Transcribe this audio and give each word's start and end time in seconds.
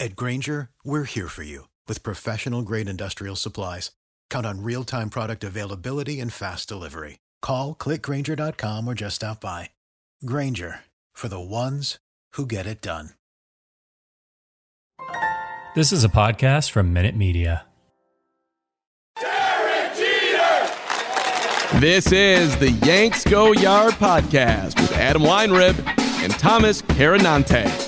At 0.00 0.16
Grainger, 0.16 0.70
we're 0.84 1.04
here 1.04 1.28
for 1.28 1.44
you 1.44 1.68
with 1.86 2.02
professional 2.02 2.62
grade 2.62 2.88
industrial 2.88 3.36
supplies. 3.36 3.92
Count 4.28 4.44
on 4.44 4.62
real 4.62 4.84
time 4.84 5.08
product 5.08 5.44
availability 5.44 6.20
and 6.20 6.32
fast 6.32 6.68
delivery. 6.68 7.20
Call 7.40 7.74
clickgrainger.com 7.74 8.86
or 8.88 8.94
just 8.94 9.16
stop 9.16 9.40
by. 9.40 9.70
Grainger 10.26 10.80
for 11.12 11.28
the 11.28 11.40
ones 11.40 11.98
who 12.32 12.44
get 12.44 12.66
it 12.66 12.82
done. 12.82 13.10
This 15.74 15.92
is 15.92 16.04
a 16.04 16.08
podcast 16.08 16.70
from 16.70 16.92
Minute 16.92 17.16
Media. 17.16 17.64
This 21.80 22.12
is 22.12 22.56
the 22.58 22.70
Yanks 22.84 23.24
Go 23.24 23.52
Yard 23.52 23.94
podcast 23.94 24.80
with 24.80 24.92
Adam 24.92 25.22
Weinrib 25.22 25.76
and 26.22 26.32
Thomas 26.34 26.82
Carannante. 26.82 27.83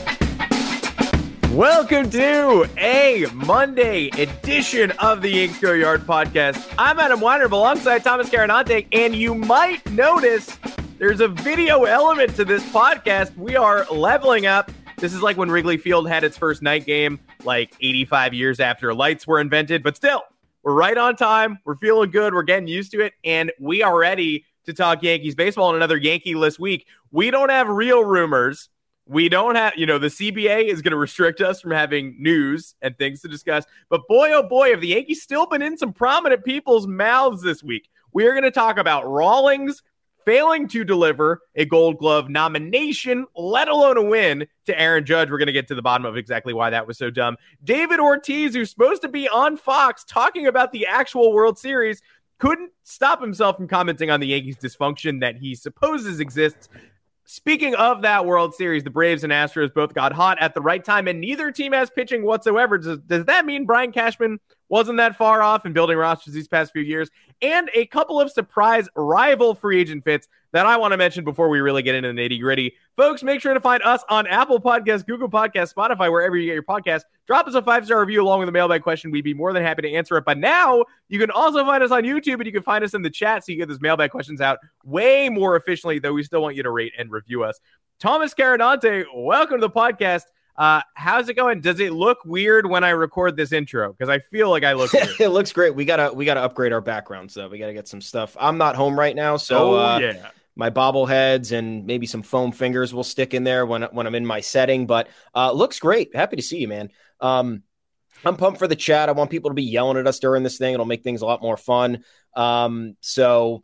Welcome 1.57 2.11
to 2.11 2.69
a 2.77 3.25
Monday 3.33 4.09
edition 4.09 4.91
of 4.99 5.23
the 5.23 5.31
Yanks 5.31 5.59
Go 5.59 5.73
Yard 5.73 6.03
podcast. 6.03 6.75
I'm 6.77 7.01
Adam 7.01 7.19
Weinrib 7.19 7.53
alongside 7.53 8.05
Thomas 8.05 8.29
Carannante, 8.29 8.87
and 8.93 9.17
you 9.17 9.35
might 9.35 9.91
notice 9.91 10.59
there's 10.99 11.23
a 11.23 11.29
video 11.29 11.85
element 11.85 12.37
to 12.37 12.45
this 12.45 12.63
podcast. 12.65 13.35
We 13.39 13.57
are 13.57 13.87
leveling 13.87 14.45
up. 14.45 14.71
This 14.99 15.15
is 15.15 15.23
like 15.23 15.39
when 15.39 15.51
Wrigley 15.51 15.79
Field 15.79 16.07
had 16.07 16.25
its 16.25 16.37
first 16.37 16.61
night 16.61 16.85
game, 16.85 17.19
like 17.43 17.75
85 17.81 18.35
years 18.35 18.61
after 18.61 18.93
lights 18.93 19.27
were 19.27 19.41
invented, 19.41 19.83
but 19.83 19.97
still, 19.97 20.25
we're 20.63 20.75
right 20.75 20.99
on 20.99 21.17
time. 21.17 21.59
We're 21.65 21.77
feeling 21.77 22.11
good. 22.11 22.35
We're 22.35 22.43
getting 22.43 22.69
used 22.69 22.93
to 22.93 23.01
it, 23.01 23.15
and 23.25 23.51
we 23.59 23.83
are 23.83 23.99
ready 23.99 24.45
to 24.67 24.75
talk 24.75 25.03
Yankees 25.03 25.35
baseball 25.35 25.71
in 25.71 25.77
another 25.77 25.97
Yankee 25.97 26.35
list 26.35 26.59
week. 26.59 26.87
We 27.13 27.31
don't 27.31 27.49
have 27.49 27.67
real 27.67 28.05
rumors 28.05 28.69
we 29.07 29.29
don't 29.29 29.55
have, 29.55 29.75
you 29.77 29.87
know, 29.87 29.99
the 29.99 30.09
CBA 30.09 30.65
is 30.65 30.83
going 30.83 30.91
to 30.91 30.97
restrict 30.97 31.41
us 31.41 31.61
from 31.61 31.71
having 31.71 32.17
news 32.19 32.75
and 32.83 32.97
things 32.99 33.21
to 33.21 33.29
discuss. 33.29 33.65
But 33.89 34.03
boy, 34.09 34.33
oh 34.33 34.43
boy, 34.43 34.71
have 34.71 34.81
the 34.81 34.89
Yankees 34.89 35.23
still 35.23 35.47
been 35.47 35.63
in 35.63 35.79
some 35.79 35.93
prominent 35.93 36.45
people's 36.45 36.87
mouths 36.87 37.43
this 37.43 37.63
week. 37.63 37.89
We 38.13 38.27
are 38.27 38.33
going 38.33 38.45
to 38.45 38.51
talk 38.51 38.79
about 38.79 39.09
Rawlings 39.09 39.83
failing 40.25 40.67
to 40.67 40.83
deliver 40.83 41.41
a 41.55 41.65
gold 41.65 41.99
glove 41.99 42.29
nomination, 42.29 43.27
let 43.37 43.69
alone 43.69 43.97
a 43.97 44.03
win 44.03 44.45
to 44.67 44.79
Aaron 44.79 45.07
Judge. 45.07 45.31
We're 45.31 45.39
going 45.39 45.47
to 45.47 45.53
get 45.53 45.69
to 45.69 45.77
the 45.77 45.83
bottom 45.83 46.05
of 46.05 46.17
exactly 46.17 46.53
why 46.53 46.71
that 46.71 46.87
was 46.87 46.99
so 46.99 47.11
dumb. 47.11 47.37
David 47.63 48.01
Ortiz, 48.01 48.55
who's 48.55 48.71
supposed 48.71 49.03
to 49.03 49.09
be 49.09 49.29
on 49.29 49.57
Fox 49.57 50.05
talking 50.05 50.49
about 50.49 50.73
the 50.73 50.87
actual 50.87 51.33
World 51.33 51.59
Series, 51.59 52.03
couldn't 52.39 52.73
stop 52.83 53.21
himself 53.21 53.57
from 53.57 53.69
commenting 53.69 54.11
on 54.11 54.19
the 54.19 54.27
Yankees' 54.27 54.57
dysfunction 54.57 55.21
that 55.21 55.37
he 55.37 55.55
supposes 55.55 56.19
exists. 56.19 56.69
Speaking 57.29 57.75
of 57.75 58.03
that 58.03 58.25
World 58.25 58.55
Series, 58.55 58.85
the 58.85 58.91
Braves 58.91 59.25
and 59.25 59.33
Astros 59.33 59.75
both 59.75 59.93
got 59.93 60.13
hot 60.13 60.39
at 60.41 60.55
the 60.55 60.61
right 60.61 60.85
time, 60.85 61.09
and 61.09 61.21
neither 61.21 61.51
team 61.51 61.73
has 61.73 61.91
pitching 61.91 62.23
whatsoever. 62.23 62.79
Does, 62.79 62.99
does 63.01 63.25
that 63.25 63.45
mean 63.45 63.67
Brian 63.67 63.91
Cashman 63.91 64.39
wasn't 64.69 64.99
that 64.99 65.17
far 65.17 65.43
off 65.43 65.67
in 65.67 65.73
building 65.73 65.99
rosters 65.99 66.35
these 66.35 66.47
past 66.47 66.73
few 66.73 66.83
years? 66.83 67.11
And 67.43 67.69
a 67.75 67.87
couple 67.87 68.21
of 68.21 68.31
surprise 68.31 68.89
rival 68.95 69.57
free 69.57 69.81
agent 69.81 70.05
fits 70.05 70.29
that 70.57 70.65
I 70.65 70.79
want 70.79 70.93
to 70.93 70.97
mention 70.97 71.23
before 71.23 71.51
we 71.51 71.61
really 71.61 71.83
get 71.83 71.95
into 71.95 72.15
the 72.15 72.15
nitty 72.15 72.41
gritty. 72.41 72.77
Folks, 72.97 73.23
make 73.23 73.43
sure 73.43 73.53
to 73.53 73.61
find 73.61 73.83
us 73.83 74.03
on 74.09 74.27
Apple 74.27 74.59
Podcasts, 74.59 75.07
Google 75.07 75.29
Podcasts, 75.29 75.75
Spotify, 75.75 76.11
wherever 76.11 76.35
you 76.35 76.47
get 76.47 76.55
your 76.55 76.63
podcast. 76.63 77.03
Drop 77.27 77.47
us 77.47 77.55
a 77.55 77.61
five 77.61 77.85
star 77.85 78.01
review 78.01 78.23
along 78.23 78.41
with 78.41 78.49
a 78.49 78.53
mailbag 78.53 78.83
question. 78.83 79.11
We'd 79.11 79.23
be 79.23 79.35
more 79.35 79.53
than 79.53 79.63
happy 79.63 79.83
to 79.83 79.93
answer 79.93 80.17
it. 80.17 80.25
But 80.25 80.39
now 80.39 80.83
you 81.11 81.19
can 81.19 81.31
also 81.31 81.63
find 81.67 81.83
us 81.83 81.91
on 81.91 82.05
YouTube 82.05 82.37
and 82.37 82.47
you 82.47 82.53
can 82.53 82.63
find 82.63 82.83
us 82.83 82.95
in 82.95 83.03
the 83.03 83.11
chat 83.11 83.45
so 83.45 83.53
you 83.53 83.59
get 83.59 83.69
those 83.69 83.83
mailbag 83.83 84.11
questions 84.11 84.41
out 84.41 84.59
way 84.83 85.29
more 85.29 85.57
efficiently, 85.57 85.99
though 85.99 86.15
we 86.15 86.23
still 86.23 86.41
want 86.41 86.57
you 86.57 86.63
to 86.63 86.71
rate 86.71 86.95
and 86.99 87.11
review 87.11 87.45
us. 87.45 87.61
Thomas 88.01 88.33
Carannante, 88.33 89.05
welcome 89.15 89.61
to 89.61 89.67
the 89.67 89.71
podcast. 89.71 90.23
Uh, 90.57 90.81
how's 90.95 91.29
it 91.29 91.35
going? 91.35 91.61
Does 91.61 91.81
it 91.81 91.93
look 91.93 92.25
weird 92.25 92.67
when 92.67 92.83
I 92.83 92.91
record 92.91 93.37
this 93.37 93.53
intro? 93.53 93.93
Because 93.93 94.09
I 94.09 94.21
feel 94.21 94.49
like 94.49 94.65
I 94.65 94.73
look. 94.73 94.91
it 94.95 95.29
looks 95.29 95.53
great. 95.53 95.75
We 95.75 95.85
gotta 95.85 96.15
we 96.15 96.25
gotta 96.25 96.41
upgrade 96.41 96.73
our 96.73 96.81
backgrounds 96.81 97.35
though. 97.35 97.47
We 97.47 97.59
gotta 97.59 97.75
get 97.75 97.87
some 97.87 98.01
stuff. 98.01 98.35
I'm 98.41 98.57
not 98.57 98.75
home 98.75 98.99
right 98.99 99.15
now, 99.15 99.37
so 99.37 99.75
oh, 99.75 99.77
uh, 99.77 99.99
yeah 100.01 100.31
my 100.57 100.71
bobbleheads 100.71 101.53
and 101.53 101.87
maybe 101.87 102.07
some 102.07 102.23
foam 102.23 102.51
fingers 102.51 102.93
will 102.93 103.05
stick 103.05 103.35
in 103.35 103.45
there 103.45 103.67
when 103.67 103.83
when 103.83 104.07
I'm 104.07 104.15
in 104.15 104.27
my 104.27 104.41
setting. 104.41 104.87
But 104.87 105.09
uh, 105.35 105.53
looks 105.53 105.79
great. 105.79 106.17
Happy 106.17 106.37
to 106.37 106.43
see 106.43 106.59
you, 106.59 106.69
man. 106.69 106.91
Um, 107.21 107.63
I'm 108.25 108.37
pumped 108.37 108.59
for 108.59 108.67
the 108.67 108.75
chat. 108.75 109.09
I 109.09 109.13
want 109.13 109.31
people 109.31 109.51
to 109.51 109.55
be 109.55 109.63
yelling 109.63 109.99
at 109.99 110.07
us 110.07 110.19
during 110.19 110.43
this 110.43 110.57
thing. 110.57 110.73
It'll 110.75 110.87
make 110.87 111.05
things 111.05 111.21
a 111.21 111.27
lot 111.27 111.43
more 111.43 111.59
fun. 111.59 112.03
Um, 112.35 112.97
so 113.01 113.63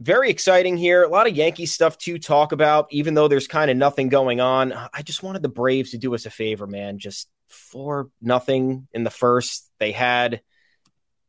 very 0.00 0.28
exciting 0.28 0.76
here. 0.76 1.02
A 1.02 1.08
lot 1.08 1.26
of 1.26 1.34
Yankee 1.34 1.66
stuff 1.66 1.96
to 1.98 2.18
talk 2.18 2.52
about, 2.52 2.88
even 2.90 3.14
though 3.14 3.28
there's 3.28 3.46
kind 3.46 3.70
of 3.70 3.76
nothing 3.76 4.10
going 4.10 4.40
on. 4.40 4.72
I 4.72 5.02
just 5.02 5.22
wanted 5.22 5.42
the 5.42 5.48
Braves 5.48 5.92
to 5.92 5.98
do 5.98 6.14
us 6.14 6.26
a 6.26 6.30
favor, 6.30 6.66
man. 6.66 6.98
Just 6.98 7.28
four 7.48 8.10
nothing 8.20 8.88
in 8.92 9.04
the 9.04 9.10
first. 9.10 9.70
They 9.78 9.92
had 9.92 10.42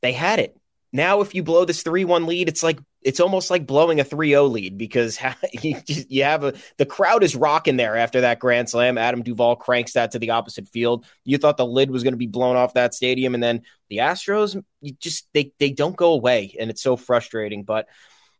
they 0.01 0.11
had 0.11 0.39
it. 0.39 0.59
Now, 0.91 1.21
if 1.21 1.35
you 1.35 1.43
blow 1.43 1.65
this 1.65 1.83
3 1.83 2.05
1 2.05 2.25
lead, 2.25 2.47
it's 2.47 2.63
like 2.63 2.79
it's 3.05 3.19
almost 3.19 3.51
like 3.51 3.67
blowing 3.67 3.99
a 3.99 4.03
3-0 4.03 4.51
lead 4.51 4.77
because 4.79 5.19
you, 5.61 5.77
you 5.87 6.23
have 6.23 6.43
a 6.43 6.53
the 6.77 6.85
crowd 6.85 7.23
is 7.23 7.35
rocking 7.35 7.77
there 7.77 7.95
after 7.95 8.21
that 8.21 8.39
grand 8.39 8.69
slam. 8.69 8.97
Adam 8.97 9.21
duvall 9.21 9.55
cranks 9.55 9.93
that 9.93 10.11
to 10.11 10.19
the 10.19 10.31
opposite 10.31 10.67
field. 10.67 11.05
You 11.23 11.37
thought 11.37 11.57
the 11.57 11.65
lid 11.65 11.91
was 11.91 12.03
going 12.03 12.13
to 12.13 12.17
be 12.17 12.27
blown 12.27 12.55
off 12.55 12.73
that 12.73 12.95
stadium 12.95 13.35
and 13.35 13.43
then 13.43 13.61
the 13.89 13.97
astros 13.97 14.61
you 14.81 14.93
just 14.99 15.27
they 15.33 15.53
they 15.59 15.69
don't 15.69 15.95
go 15.95 16.13
away 16.13 16.55
and 16.59 16.69
it's 16.69 16.81
so 16.81 16.97
frustrating. 16.97 17.63
But 17.63 17.87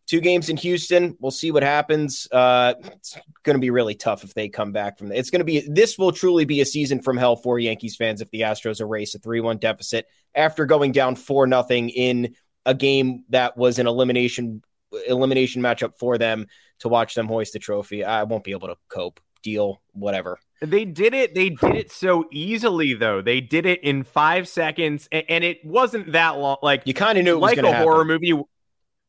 two 0.07 0.21
games 0.21 0.49
in 0.49 0.57
houston 0.57 1.15
we'll 1.19 1.31
see 1.31 1.51
what 1.51 1.63
happens. 1.63 2.27
Uh, 2.31 2.73
it's 2.81 3.17
going 3.43 3.55
to 3.55 3.61
be 3.61 3.69
really 3.69 3.95
tough 3.95 4.23
if 4.23 4.33
they 4.33 4.49
come 4.49 4.71
back 4.71 4.97
from 4.97 5.09
that 5.09 5.17
it's 5.17 5.29
going 5.29 5.39
to 5.39 5.45
be 5.45 5.67
this 5.67 5.97
will 5.97 6.11
truly 6.11 6.45
be 6.45 6.61
a 6.61 6.65
season 6.65 7.01
from 7.01 7.17
hell 7.17 7.35
for 7.35 7.59
yankees 7.59 7.95
fans 7.95 8.21
if 8.21 8.31
the 8.31 8.41
astros 8.41 8.81
erase 8.81 9.13
a 9.13 9.19
3-1 9.19 9.59
deficit 9.59 10.07
after 10.33 10.65
going 10.65 10.91
down 10.91 11.15
4 11.15 11.45
nothing 11.47 11.89
in 11.89 12.35
a 12.65 12.73
game 12.73 13.23
that 13.29 13.57
was 13.57 13.79
an 13.79 13.87
elimination 13.87 14.61
elimination 15.07 15.61
matchup 15.61 15.97
for 15.97 16.17
them 16.17 16.47
to 16.79 16.87
watch 16.87 17.15
them 17.15 17.27
hoist 17.27 17.53
the 17.53 17.59
trophy. 17.59 18.03
I 18.03 18.23
won't 18.23 18.43
be 18.43 18.51
able 18.51 18.67
to 18.67 18.77
cope. 18.89 19.19
Deal, 19.43 19.81
whatever. 19.93 20.39
They 20.61 20.85
did 20.85 21.13
it. 21.13 21.35
They 21.35 21.49
did 21.49 21.75
it 21.75 21.91
so 21.91 22.25
easily, 22.31 22.95
though. 22.95 23.21
They 23.21 23.41
did 23.41 23.67
it 23.67 23.83
in 23.83 24.03
five 24.03 24.47
seconds, 24.47 25.07
and, 25.11 25.23
and 25.29 25.43
it 25.43 25.63
wasn't 25.63 26.13
that 26.13 26.39
long. 26.39 26.57
Like 26.63 26.83
you 26.85 26.95
kind 26.95 27.17
of 27.17 27.23
knew, 27.23 27.37
like 27.37 27.57
a 27.57 27.77
horror 27.77 28.05
movie 28.05 28.33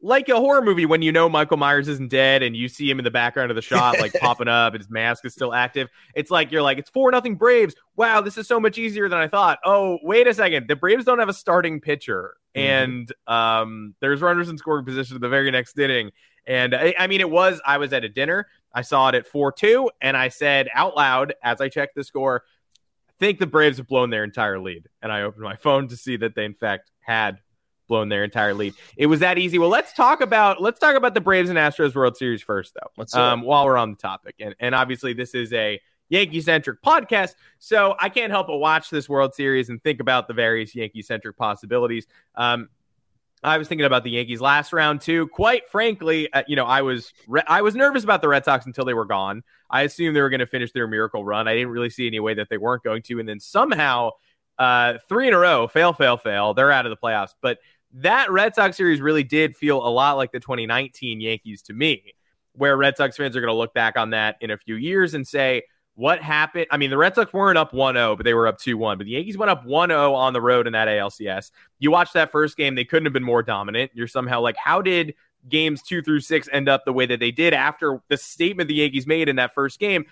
like 0.02 0.28
a 0.28 0.36
horror 0.36 0.62
movie 0.62 0.86
when 0.86 1.02
you 1.02 1.10
know 1.10 1.28
Michael 1.28 1.56
Myers 1.56 1.88
isn't 1.88 2.10
dead 2.10 2.42
and 2.42 2.54
you 2.54 2.68
see 2.68 2.88
him 2.88 2.98
in 2.98 3.04
the 3.04 3.10
background 3.10 3.50
of 3.50 3.54
the 3.54 3.62
shot, 3.62 3.98
like 3.98 4.12
popping 4.20 4.48
up 4.48 4.74
and 4.74 4.80
his 4.80 4.90
mask 4.90 5.24
is 5.24 5.32
still 5.32 5.54
active. 5.54 5.88
It's 6.14 6.30
like 6.30 6.52
you're 6.52 6.62
like, 6.62 6.78
it's 6.78 6.90
four 6.90 7.10
nothing 7.10 7.36
Braves. 7.36 7.74
Wow, 7.96 8.20
this 8.20 8.36
is 8.36 8.46
so 8.46 8.60
much 8.60 8.78
easier 8.78 9.08
than 9.08 9.18
I 9.18 9.26
thought. 9.26 9.58
Oh, 9.64 9.98
wait 10.02 10.26
a 10.26 10.34
second. 10.34 10.68
The 10.68 10.76
Braves 10.76 11.04
don't 11.04 11.18
have 11.18 11.28
a 11.28 11.34
starting 11.34 11.80
pitcher. 11.80 12.36
Mm-hmm. 12.54 12.68
And 12.68 13.12
um, 13.26 13.94
there's 14.00 14.20
runners 14.20 14.48
in 14.48 14.58
scoring 14.58 14.84
position 14.84 15.16
at 15.16 15.22
the 15.22 15.28
very 15.28 15.50
next 15.50 15.78
inning. 15.78 16.10
And 16.46 16.74
I, 16.74 16.94
I 16.98 17.06
mean, 17.06 17.20
it 17.20 17.30
was, 17.30 17.60
I 17.66 17.78
was 17.78 17.92
at 17.92 18.04
a 18.04 18.08
dinner. 18.08 18.46
I 18.72 18.82
saw 18.82 19.08
it 19.08 19.14
at 19.14 19.26
4 19.26 19.52
2, 19.52 19.90
and 20.02 20.16
I 20.16 20.28
said 20.28 20.68
out 20.74 20.94
loud 20.96 21.34
as 21.42 21.60
I 21.60 21.68
checked 21.68 21.94
the 21.94 22.04
score, 22.04 22.44
I 23.08 23.12
think 23.18 23.38
the 23.38 23.46
Braves 23.46 23.78
have 23.78 23.88
blown 23.88 24.10
their 24.10 24.22
entire 24.22 24.60
lead. 24.60 24.88
And 25.00 25.10
I 25.10 25.22
opened 25.22 25.42
my 25.42 25.56
phone 25.56 25.88
to 25.88 25.96
see 25.96 26.16
that 26.18 26.34
they, 26.34 26.44
in 26.44 26.54
fact, 26.54 26.90
had 27.00 27.38
blown 27.86 28.08
their 28.08 28.24
entire 28.24 28.54
lead. 28.54 28.74
It 28.96 29.06
was 29.06 29.20
that 29.20 29.38
easy. 29.38 29.58
Well, 29.58 29.68
let's 29.68 29.92
talk 29.92 30.20
about 30.20 30.60
let's 30.60 30.78
talk 30.78 30.96
about 30.96 31.14
the 31.14 31.20
Braves 31.20 31.50
and 31.50 31.58
Astros 31.58 31.94
World 31.94 32.16
Series 32.16 32.42
first, 32.42 32.74
though. 32.74 32.90
Let's 32.96 33.14
um, 33.14 33.42
while 33.42 33.64
we're 33.64 33.76
on 33.76 33.90
the 33.90 33.96
topic, 33.96 34.36
and 34.40 34.54
and 34.60 34.74
obviously 34.74 35.12
this 35.12 35.34
is 35.34 35.52
a 35.52 35.80
Yankee 36.08 36.40
centric 36.40 36.82
podcast, 36.82 37.34
so 37.58 37.96
I 37.98 38.08
can't 38.08 38.30
help 38.30 38.46
but 38.46 38.58
watch 38.58 38.90
this 38.90 39.08
World 39.08 39.34
Series 39.34 39.68
and 39.68 39.82
think 39.82 40.00
about 40.00 40.28
the 40.28 40.34
various 40.34 40.74
Yankee 40.74 41.02
centric 41.02 41.36
possibilities. 41.36 42.06
Um, 42.34 42.68
I 43.42 43.58
was 43.58 43.68
thinking 43.68 43.84
about 43.84 44.02
the 44.02 44.10
Yankees 44.10 44.40
last 44.40 44.72
round 44.72 45.00
too. 45.00 45.28
Quite 45.28 45.68
frankly, 45.68 46.32
uh, 46.32 46.42
you 46.46 46.56
know, 46.56 46.64
I 46.64 46.82
was 46.82 47.12
re- 47.28 47.44
I 47.46 47.62
was 47.62 47.74
nervous 47.74 48.02
about 48.02 48.22
the 48.22 48.28
Red 48.28 48.44
Sox 48.44 48.66
until 48.66 48.84
they 48.84 48.94
were 48.94 49.04
gone. 49.04 49.42
I 49.70 49.82
assumed 49.82 50.16
they 50.16 50.20
were 50.20 50.30
going 50.30 50.40
to 50.40 50.46
finish 50.46 50.72
their 50.72 50.86
miracle 50.86 51.24
run. 51.24 51.46
I 51.46 51.54
didn't 51.54 51.70
really 51.70 51.90
see 51.90 52.06
any 52.06 52.20
way 52.20 52.34
that 52.34 52.48
they 52.48 52.56
weren't 52.56 52.82
going 52.82 53.02
to, 53.02 53.20
and 53.20 53.28
then 53.28 53.40
somehow, 53.40 54.10
uh, 54.58 54.94
three 55.08 55.28
in 55.28 55.34
a 55.34 55.38
row, 55.38 55.68
fail, 55.68 55.92
fail, 55.92 56.16
fail. 56.16 56.54
They're 56.54 56.72
out 56.72 56.86
of 56.86 56.90
the 56.90 56.96
playoffs. 56.96 57.34
But 57.40 57.58
that 57.96 58.30
Red 58.30 58.54
Sox 58.54 58.76
series 58.76 59.00
really 59.00 59.24
did 59.24 59.56
feel 59.56 59.78
a 59.78 59.88
lot 59.88 60.16
like 60.16 60.30
the 60.30 60.40
2019 60.40 61.20
Yankees 61.20 61.62
to 61.62 61.72
me, 61.72 62.14
where 62.52 62.76
Red 62.76 62.96
Sox 62.96 63.16
fans 63.16 63.36
are 63.36 63.40
going 63.40 63.52
to 63.52 63.56
look 63.56 63.72
back 63.72 63.96
on 63.96 64.10
that 64.10 64.36
in 64.40 64.50
a 64.50 64.58
few 64.58 64.76
years 64.76 65.14
and 65.14 65.26
say, 65.26 65.62
what 65.94 66.20
happened? 66.20 66.66
I 66.70 66.76
mean, 66.76 66.90
the 66.90 66.98
Red 66.98 67.14
Sox 67.14 67.32
weren't 67.32 67.56
up 67.56 67.72
1 67.72 67.94
0, 67.94 68.16
but 68.16 68.24
they 68.24 68.34
were 68.34 68.46
up 68.46 68.58
2 68.58 68.76
1. 68.76 68.98
But 68.98 69.04
the 69.04 69.12
Yankees 69.12 69.38
went 69.38 69.50
up 69.50 69.64
1 69.64 69.88
0 69.88 70.12
on 70.12 70.34
the 70.34 70.42
road 70.42 70.66
in 70.66 70.74
that 70.74 70.88
ALCS. 70.88 71.50
You 71.78 71.90
watch 71.90 72.12
that 72.12 72.30
first 72.30 72.58
game, 72.58 72.74
they 72.74 72.84
couldn't 72.84 73.06
have 73.06 73.14
been 73.14 73.24
more 73.24 73.42
dominant. 73.42 73.90
You're 73.94 74.06
somehow 74.06 74.40
like, 74.40 74.56
how 74.56 74.82
did 74.82 75.14
games 75.48 75.82
two 75.82 76.02
through 76.02 76.20
six 76.20 76.48
end 76.52 76.68
up 76.68 76.84
the 76.84 76.92
way 76.92 77.06
that 77.06 77.20
they 77.20 77.30
did 77.30 77.54
after 77.54 78.02
the 78.08 78.18
statement 78.18 78.68
the 78.68 78.74
Yankees 78.74 79.06
made 79.06 79.30
in 79.30 79.36
that 79.36 79.54
first 79.54 79.80
game? 79.80 80.04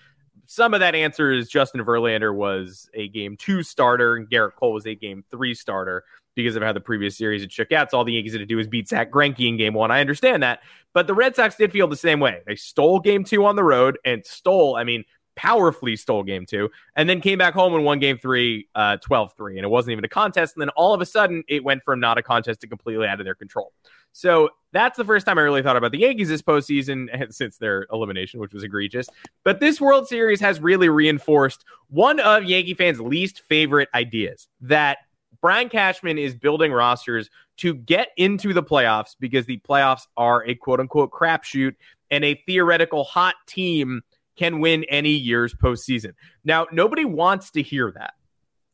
Some 0.47 0.73
of 0.73 0.79
that 0.79 0.95
answer 0.95 1.31
is 1.31 1.49
Justin 1.49 1.85
Verlander 1.85 2.33
was 2.33 2.89
a 2.95 3.07
game 3.09 3.37
two 3.37 3.61
starter 3.61 4.15
and 4.15 4.27
Gerrit 4.27 4.55
Cole 4.55 4.73
was 4.73 4.87
a 4.87 4.95
game 4.95 5.23
three 5.29 5.53
starter 5.53 6.03
because 6.35 6.55
of 6.55 6.63
how 6.63 6.73
the 6.73 6.81
previous 6.81 7.17
series 7.17 7.41
had 7.41 7.51
shook 7.51 7.71
out. 7.71 7.91
So 7.91 7.97
all 7.97 8.03
the 8.03 8.13
Yankees 8.13 8.33
had 8.33 8.39
to 8.39 8.45
do 8.45 8.57
was 8.57 8.67
beat 8.67 8.87
Zach 8.87 9.11
Greinke 9.11 9.47
in 9.47 9.57
game 9.57 9.73
one. 9.73 9.91
I 9.91 10.01
understand 10.01 10.43
that. 10.43 10.59
But 10.93 11.07
the 11.07 11.13
Red 11.13 11.35
Sox 11.35 11.55
did 11.55 11.71
feel 11.71 11.87
the 11.87 11.95
same 11.95 12.19
way. 12.19 12.41
They 12.45 12.55
stole 12.55 12.99
game 12.99 13.23
two 13.23 13.45
on 13.45 13.55
the 13.55 13.63
road 13.63 13.97
and 14.05 14.25
stole, 14.25 14.75
I 14.75 14.83
mean, 14.83 15.03
powerfully 15.35 15.95
stole 15.97 16.23
game 16.23 16.45
two 16.45 16.69
and 16.95 17.09
then 17.09 17.19
came 17.19 17.37
back 17.37 17.53
home 17.53 17.75
and 17.75 17.83
won 17.83 17.99
game 17.99 18.17
three, 18.17 18.67
uh, 18.75 18.97
12 18.97 19.33
3. 19.35 19.57
And 19.57 19.65
it 19.65 19.69
wasn't 19.69 19.91
even 19.91 20.05
a 20.05 20.09
contest. 20.09 20.55
And 20.55 20.61
then 20.61 20.69
all 20.69 20.93
of 20.93 21.01
a 21.01 21.05
sudden, 21.05 21.43
it 21.47 21.63
went 21.63 21.83
from 21.83 21.99
not 21.99 22.17
a 22.17 22.23
contest 22.23 22.61
to 22.61 22.67
completely 22.67 23.07
out 23.07 23.19
of 23.19 23.25
their 23.25 23.35
control. 23.35 23.73
So 24.13 24.49
that's 24.71 24.97
the 24.97 25.03
first 25.03 25.25
time 25.25 25.37
I 25.37 25.41
really 25.41 25.61
thought 25.61 25.75
about 25.75 25.91
the 25.91 25.99
Yankees 25.99 26.29
this 26.29 26.41
postseason 26.41 27.33
since 27.33 27.57
their 27.57 27.85
elimination, 27.91 28.39
which 28.39 28.53
was 28.53 28.63
egregious. 28.63 29.09
But 29.43 29.59
this 29.59 29.81
World 29.81 30.07
Series 30.07 30.39
has 30.39 30.61
really 30.61 30.87
reinforced 30.87 31.65
one 31.89 32.21
of 32.21 32.45
Yankee 32.45 32.73
fans' 32.73 33.01
least 33.01 33.41
favorite 33.41 33.89
ideas 33.93 34.47
that 34.61 34.99
Brian 35.45 35.69
Cashman 35.69 36.17
is 36.17 36.33
building 36.33 36.71
rosters 36.71 37.29
to 37.57 37.75
get 37.75 38.07
into 38.17 38.51
the 38.51 38.63
playoffs 38.63 39.15
because 39.19 39.45
the 39.45 39.59
playoffs 39.59 40.07
are 40.17 40.43
a 40.47 40.55
quote 40.55 40.79
unquote 40.79 41.11
crapshoot 41.11 41.75
and 42.09 42.25
a 42.25 42.41
theoretical 42.47 43.03
hot 43.03 43.35
team 43.45 44.01
can 44.35 44.59
win 44.59 44.85
any 44.85 45.11
year's 45.11 45.53
postseason. 45.53 46.13
Now, 46.45 46.65
nobody 46.71 47.05
wants 47.05 47.51
to 47.51 47.61
hear 47.61 47.91
that. 47.91 48.15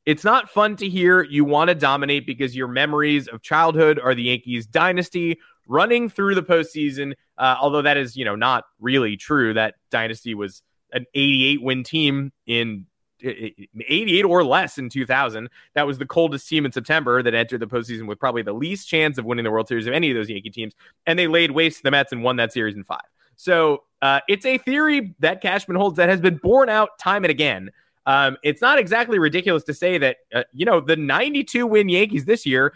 It's 0.06 0.24
not 0.24 0.50
fun 0.50 0.78
to 0.78 0.88
hear. 0.88 1.24
You 1.24 1.44
want 1.44 1.68
to 1.68 1.76
dominate 1.76 2.26
because 2.26 2.56
your 2.56 2.70
memories 2.70 3.28
of 3.28 3.42
childhood 3.42 4.00
are 4.00 4.16
the 4.16 4.24
Yankees 4.24 4.66
dynasty 4.66 5.40
running 5.68 6.08
through 6.08 6.36
the 6.36 6.42
postseason. 6.42 7.16
Uh, 7.38 7.58
although 7.60 7.82
that 7.82 7.98
is, 7.98 8.16
you 8.16 8.24
know, 8.24 8.38
not 8.38 8.64
really 8.80 9.18
true. 9.18 9.54
That 9.56 9.76
dynasty 9.90 10.36
was 10.36 10.64
an 10.94 11.06
88 11.16 11.62
win 11.64 11.84
team 11.84 12.32
in 12.48 12.86
88 13.24 14.24
or 14.24 14.44
less 14.44 14.78
in 14.78 14.90
2000. 14.90 15.50
That 15.74 15.88
was 15.88 15.98
the 15.98 16.06
coldest 16.06 16.48
team 16.48 16.66
in 16.66 16.72
September 16.72 17.22
that 17.24 17.34
entered 17.34 17.60
the 17.60 17.68
postseason 17.68 18.08
with 18.08 18.20
probably 18.20 18.42
the 18.42 18.54
least 18.54 18.88
chance 18.88 19.18
of 19.18 19.26
winning 19.26 19.44
the 19.44 19.52
World 19.52 19.68
Series 19.68 19.88
of 19.88 19.94
any 19.94 20.12
of 20.12 20.16
those 20.16 20.30
Yankee 20.30 20.50
teams. 20.50 20.74
And 21.06 21.18
they 21.18 21.28
laid 21.28 21.52
waste 21.52 21.78
to 21.78 21.84
the 21.84 21.92
Mets 21.92 22.12
and 22.12 22.24
won 22.24 22.38
that 22.38 22.54
series 22.54 22.76
in 22.76 22.84
five. 22.84 23.00
So 23.36 23.84
uh, 24.02 24.20
it's 24.28 24.46
a 24.46 24.58
theory 24.58 25.16
that 25.20 25.42
Cashman 25.42 25.78
holds 25.78 25.98
that 25.98 26.10
has 26.10 26.22
been 26.22 26.38
borne 26.38 26.70
out 26.70 27.00
time 27.00 27.24
and 27.24 27.32
again. 27.32 27.72
Um, 28.06 28.38
it's 28.44 28.62
not 28.62 28.80
exactly 28.80 29.20
ridiculous 29.20 29.64
to 29.66 29.74
say 29.74 29.98
that, 30.00 30.18
uh, 30.34 30.44
you 30.54 30.66
know, 30.66 30.80
the 30.80 30.96
92 30.96 31.68
win 31.68 31.90
Yankees 31.90 32.26
this 32.26 32.46
year 32.46 32.74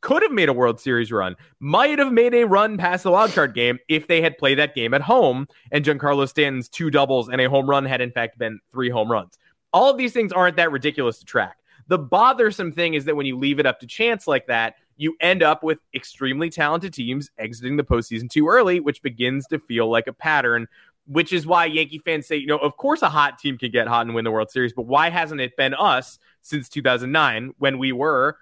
could 0.00 0.22
have 0.22 0.32
made 0.32 0.48
a 0.48 0.52
World 0.52 0.80
Series 0.80 1.12
run, 1.12 1.36
might 1.60 1.98
have 1.98 2.12
made 2.12 2.34
a 2.34 2.44
run 2.44 2.78
past 2.78 3.04
the 3.04 3.10
wild 3.10 3.32
card 3.32 3.54
game 3.54 3.78
if 3.88 4.06
they 4.06 4.22
had 4.22 4.38
played 4.38 4.58
that 4.58 4.74
game 4.74 4.94
at 4.94 5.02
home 5.02 5.46
and 5.70 5.84
Giancarlo 5.84 6.28
Stanton's 6.28 6.68
two 6.68 6.90
doubles 6.90 7.28
and 7.28 7.40
a 7.40 7.48
home 7.48 7.68
run 7.68 7.84
had 7.84 8.00
in 8.00 8.10
fact 8.10 8.38
been 8.38 8.60
three 8.72 8.90
home 8.90 9.10
runs. 9.10 9.38
All 9.72 9.90
of 9.90 9.98
these 9.98 10.12
things 10.12 10.32
aren't 10.32 10.56
that 10.56 10.72
ridiculous 10.72 11.18
to 11.18 11.24
track. 11.24 11.58
The 11.88 11.98
bothersome 11.98 12.72
thing 12.72 12.94
is 12.94 13.04
that 13.06 13.16
when 13.16 13.26
you 13.26 13.36
leave 13.36 13.58
it 13.58 13.66
up 13.66 13.80
to 13.80 13.86
chance 13.86 14.26
like 14.26 14.46
that, 14.46 14.76
you 14.96 15.16
end 15.20 15.42
up 15.42 15.62
with 15.62 15.80
extremely 15.94 16.50
talented 16.50 16.92
teams 16.92 17.30
exiting 17.38 17.76
the 17.76 17.82
postseason 17.82 18.30
too 18.30 18.48
early, 18.48 18.80
which 18.80 19.02
begins 19.02 19.46
to 19.48 19.58
feel 19.58 19.90
like 19.90 20.06
a 20.06 20.12
pattern. 20.12 20.68
Which 21.06 21.32
is 21.32 21.46
why 21.46 21.64
Yankee 21.64 21.98
fans 21.98 22.28
say, 22.28 22.36
you 22.36 22.46
know, 22.46 22.58
of 22.58 22.76
course 22.76 23.02
a 23.02 23.08
hot 23.08 23.38
team 23.38 23.58
can 23.58 23.72
get 23.72 23.88
hot 23.88 24.06
and 24.06 24.14
win 24.14 24.24
the 24.24 24.30
World 24.30 24.50
Series, 24.50 24.72
but 24.72 24.86
why 24.86 25.10
hasn't 25.10 25.40
it 25.40 25.56
been 25.56 25.74
us 25.74 26.18
since 26.42 26.68
2009 26.68 27.54
when 27.58 27.78
we 27.78 27.90
were, 27.90 28.36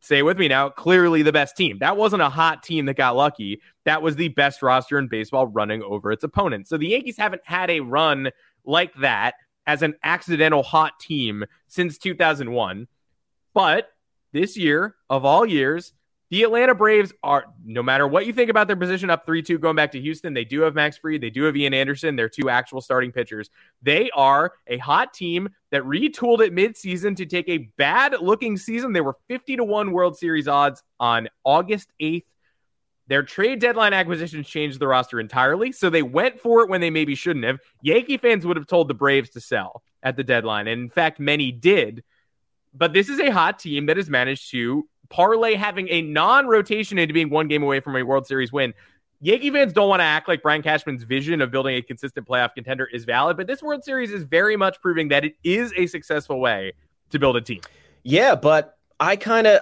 say 0.00 0.22
with 0.22 0.38
me 0.38 0.48
now, 0.48 0.68
clearly 0.68 1.22
the 1.22 1.30
best 1.30 1.56
team? 1.56 1.78
That 1.78 1.96
wasn't 1.96 2.22
a 2.22 2.28
hot 2.28 2.64
team 2.64 2.86
that 2.86 2.96
got 2.96 3.14
lucky. 3.14 3.60
That 3.84 4.02
was 4.02 4.16
the 4.16 4.28
best 4.28 4.62
roster 4.62 4.98
in 4.98 5.06
baseball 5.06 5.46
running 5.46 5.82
over 5.82 6.10
its 6.10 6.24
opponents. 6.24 6.70
So 6.70 6.76
the 6.76 6.88
Yankees 6.88 7.18
haven't 7.18 7.42
had 7.44 7.70
a 7.70 7.80
run 7.80 8.30
like 8.64 8.92
that 8.94 9.34
as 9.66 9.82
an 9.82 9.94
accidental 10.02 10.62
hot 10.62 10.98
team 11.00 11.44
since 11.68 11.98
2001. 11.98 12.88
But 13.54 13.88
this 14.32 14.56
year, 14.56 14.96
of 15.10 15.24
all 15.24 15.44
years, 15.44 15.92
the 16.32 16.44
Atlanta 16.44 16.74
Braves 16.74 17.12
are, 17.22 17.44
no 17.62 17.82
matter 17.82 18.08
what 18.08 18.24
you 18.24 18.32
think 18.32 18.48
about 18.48 18.66
their 18.66 18.74
position 18.74 19.10
up 19.10 19.26
3 19.26 19.42
2 19.42 19.58
going 19.58 19.76
back 19.76 19.92
to 19.92 20.00
Houston, 20.00 20.32
they 20.32 20.46
do 20.46 20.62
have 20.62 20.74
Max 20.74 20.96
Fried, 20.96 21.20
they 21.20 21.28
do 21.28 21.42
have 21.42 21.54
Ian 21.54 21.74
Anderson, 21.74 22.16
they're 22.16 22.30
two 22.30 22.48
actual 22.48 22.80
starting 22.80 23.12
pitchers. 23.12 23.50
They 23.82 24.10
are 24.14 24.54
a 24.66 24.78
hot 24.78 25.12
team 25.12 25.50
that 25.70 25.82
retooled 25.82 26.40
it 26.40 26.54
midseason 26.54 27.14
to 27.16 27.26
take 27.26 27.50
a 27.50 27.70
bad 27.76 28.14
looking 28.18 28.56
season. 28.56 28.94
They 28.94 29.02
were 29.02 29.18
50 29.28 29.56
to 29.56 29.64
1 29.64 29.92
World 29.92 30.16
Series 30.16 30.48
odds 30.48 30.82
on 30.98 31.28
August 31.44 31.92
8th. 32.00 32.24
Their 33.08 33.22
trade 33.22 33.60
deadline 33.60 33.92
acquisitions 33.92 34.46
changed 34.46 34.78
the 34.78 34.86
roster 34.86 35.18
entirely, 35.18 35.72
so 35.72 35.90
they 35.90 36.02
went 36.02 36.40
for 36.40 36.62
it 36.62 36.70
when 36.70 36.80
they 36.80 36.90
maybe 36.90 37.14
shouldn't 37.14 37.44
have. 37.44 37.58
Yankee 37.82 38.16
fans 38.16 38.46
would 38.46 38.56
have 38.56 38.66
told 38.66 38.88
the 38.88 38.94
Braves 38.94 39.30
to 39.30 39.40
sell 39.40 39.82
at 40.02 40.16
the 40.16 40.24
deadline, 40.24 40.68
and 40.68 40.82
in 40.82 40.88
fact, 40.88 41.18
many 41.18 41.50
did. 41.50 42.04
But 42.74 42.92
this 42.92 43.08
is 43.08 43.20
a 43.20 43.30
hot 43.30 43.58
team 43.58 43.86
that 43.86 43.96
has 43.96 44.08
managed 44.08 44.50
to 44.52 44.88
parlay 45.10 45.54
having 45.54 45.88
a 45.90 46.02
non 46.02 46.46
rotation 46.46 46.98
into 46.98 47.12
being 47.12 47.28
one 47.28 47.48
game 47.48 47.62
away 47.62 47.80
from 47.80 47.96
a 47.96 48.02
World 48.02 48.26
Series 48.26 48.52
win. 48.52 48.72
Yankee 49.20 49.50
fans 49.50 49.72
don't 49.72 49.88
want 49.88 50.00
to 50.00 50.04
act 50.04 50.26
like 50.26 50.42
Brian 50.42 50.62
Cashman's 50.62 51.04
vision 51.04 51.40
of 51.40 51.50
building 51.52 51.76
a 51.76 51.82
consistent 51.82 52.26
playoff 52.26 52.54
contender 52.54 52.86
is 52.86 53.04
valid, 53.04 53.36
but 53.36 53.46
this 53.46 53.62
World 53.62 53.84
Series 53.84 54.10
is 54.10 54.24
very 54.24 54.56
much 54.56 54.80
proving 54.80 55.08
that 55.08 55.24
it 55.24 55.34
is 55.44 55.72
a 55.76 55.86
successful 55.86 56.40
way 56.40 56.72
to 57.10 57.18
build 57.18 57.36
a 57.36 57.40
team. 57.40 57.60
Yeah, 58.02 58.34
but 58.34 58.78
I 59.02 59.16
kind 59.16 59.48
of, 59.48 59.60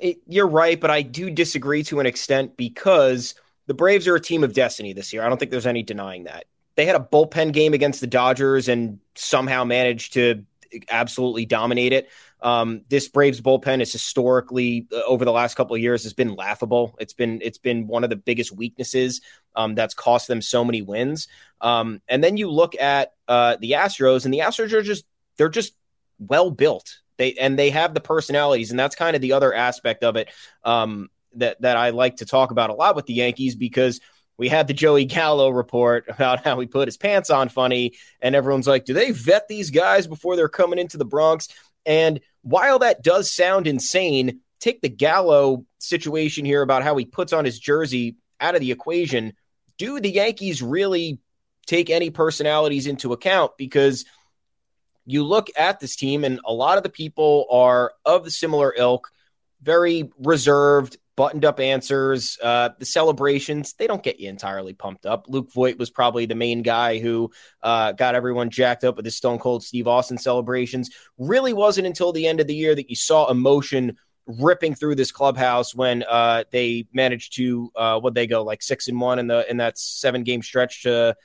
you're 0.26 0.48
right, 0.48 0.80
but 0.80 0.90
I 0.90 1.02
do 1.02 1.28
disagree 1.30 1.82
to 1.84 2.00
an 2.00 2.06
extent 2.06 2.56
because 2.56 3.34
the 3.66 3.74
Braves 3.74 4.08
are 4.08 4.16
a 4.16 4.20
team 4.20 4.42
of 4.44 4.54
destiny 4.54 4.94
this 4.94 5.12
year. 5.12 5.22
I 5.22 5.28
don't 5.28 5.38
think 5.38 5.50
there's 5.50 5.66
any 5.66 5.82
denying 5.82 6.24
that. 6.24 6.46
They 6.74 6.86
had 6.86 6.96
a 6.96 7.00
bullpen 7.12 7.52
game 7.52 7.74
against 7.74 8.00
the 8.00 8.06
Dodgers 8.06 8.68
and 8.68 8.98
somehow 9.14 9.64
managed 9.64 10.14
to 10.14 10.46
absolutely 10.88 11.44
dominate 11.44 11.92
it. 11.92 12.08
Um, 12.40 12.80
this 12.88 13.08
Braves 13.08 13.42
bullpen 13.42 13.82
is 13.82 13.92
historically 13.92 14.88
uh, 14.90 15.02
over 15.06 15.26
the 15.26 15.32
last 15.32 15.54
couple 15.54 15.76
of 15.76 15.82
years 15.82 16.02
has 16.04 16.14
been 16.14 16.34
laughable. 16.34 16.96
It's 16.98 17.12
been 17.12 17.40
it's 17.42 17.58
been 17.58 17.86
one 17.86 18.04
of 18.04 18.10
the 18.10 18.16
biggest 18.16 18.52
weaknesses 18.52 19.20
um, 19.54 19.74
that's 19.74 19.92
cost 19.92 20.28
them 20.28 20.40
so 20.40 20.64
many 20.64 20.80
wins. 20.80 21.28
Um, 21.60 22.00
and 22.08 22.24
then 22.24 22.38
you 22.38 22.50
look 22.50 22.74
at 22.80 23.12
uh, 23.28 23.58
the 23.60 23.72
Astros, 23.72 24.24
and 24.24 24.32
the 24.32 24.38
Astros 24.38 24.72
are 24.72 24.82
just 24.82 25.04
they're 25.36 25.50
just 25.50 25.74
well 26.18 26.50
built. 26.50 27.01
They 27.18 27.34
and 27.34 27.58
they 27.58 27.70
have 27.70 27.94
the 27.94 28.00
personalities, 28.00 28.70
and 28.70 28.78
that's 28.78 28.96
kind 28.96 29.14
of 29.14 29.22
the 29.22 29.32
other 29.32 29.52
aspect 29.52 30.04
of 30.04 30.16
it 30.16 30.28
um, 30.64 31.10
that 31.34 31.60
that 31.62 31.76
I 31.76 31.90
like 31.90 32.16
to 32.16 32.26
talk 32.26 32.50
about 32.50 32.70
a 32.70 32.74
lot 32.74 32.96
with 32.96 33.06
the 33.06 33.14
Yankees 33.14 33.54
because 33.54 34.00
we 34.38 34.48
had 34.48 34.66
the 34.66 34.74
Joey 34.74 35.04
Gallo 35.04 35.50
report 35.50 36.06
about 36.08 36.44
how 36.44 36.58
he 36.58 36.66
put 36.66 36.88
his 36.88 36.96
pants 36.96 37.30
on 37.30 37.48
funny, 37.48 37.94
and 38.20 38.34
everyone's 38.34 38.66
like, 38.66 38.84
do 38.84 38.94
they 38.94 39.10
vet 39.10 39.48
these 39.48 39.70
guys 39.70 40.06
before 40.06 40.36
they're 40.36 40.48
coming 40.48 40.78
into 40.78 40.96
the 40.96 41.04
Bronx? 41.04 41.48
And 41.84 42.20
while 42.42 42.78
that 42.80 43.02
does 43.02 43.30
sound 43.30 43.66
insane, 43.66 44.40
take 44.60 44.80
the 44.80 44.88
Gallo 44.88 45.66
situation 45.78 46.44
here 46.44 46.62
about 46.62 46.82
how 46.82 46.96
he 46.96 47.04
puts 47.04 47.32
on 47.32 47.44
his 47.44 47.58
jersey 47.58 48.16
out 48.40 48.54
of 48.54 48.60
the 48.60 48.72
equation. 48.72 49.34
Do 49.78 50.00
the 50.00 50.10
Yankees 50.10 50.62
really 50.62 51.18
take 51.66 51.90
any 51.90 52.10
personalities 52.10 52.86
into 52.86 53.12
account? 53.12 53.52
Because 53.56 54.04
you 55.04 55.24
look 55.24 55.48
at 55.56 55.80
this 55.80 55.96
team, 55.96 56.24
and 56.24 56.40
a 56.44 56.52
lot 56.52 56.76
of 56.76 56.82
the 56.82 56.88
people 56.90 57.46
are 57.50 57.92
of 58.04 58.24
the 58.24 58.30
similar 58.30 58.72
ilk, 58.76 59.10
very 59.62 60.10
reserved, 60.18 60.96
buttoned 61.16 61.44
up 61.44 61.60
answers. 61.60 62.38
Uh, 62.42 62.70
the 62.78 62.84
celebrations, 62.84 63.74
they 63.74 63.86
don't 63.86 64.02
get 64.02 64.20
you 64.20 64.28
entirely 64.28 64.72
pumped 64.72 65.06
up. 65.06 65.26
Luke 65.28 65.52
Voit 65.52 65.78
was 65.78 65.90
probably 65.90 66.26
the 66.26 66.34
main 66.34 66.62
guy 66.62 66.98
who 66.98 67.30
uh, 67.62 67.92
got 67.92 68.14
everyone 68.14 68.50
jacked 68.50 68.84
up 68.84 68.96
with 68.96 69.04
his 69.04 69.16
Stone 69.16 69.38
Cold 69.38 69.62
Steve 69.62 69.86
Austin 69.86 70.18
celebrations. 70.18 70.90
Really 71.18 71.52
wasn't 71.52 71.86
until 71.86 72.12
the 72.12 72.26
end 72.26 72.40
of 72.40 72.46
the 72.46 72.54
year 72.54 72.74
that 72.74 72.90
you 72.90 72.96
saw 72.96 73.30
emotion 73.30 73.96
ripping 74.26 74.74
through 74.74 74.94
this 74.94 75.12
clubhouse 75.12 75.74
when 75.74 76.04
uh, 76.08 76.44
they 76.50 76.86
managed 76.92 77.34
to 77.36 77.70
uh, 77.74 77.98
what 77.98 78.14
they 78.14 78.26
go 78.26 78.42
like 78.44 78.62
six 78.62 78.88
and 78.88 79.00
one 79.00 79.18
in 79.18 79.26
the 79.26 79.48
in 79.50 79.56
that 79.56 79.76
seven 79.78 80.22
game 80.22 80.42
stretch 80.42 80.84
to 80.84 81.16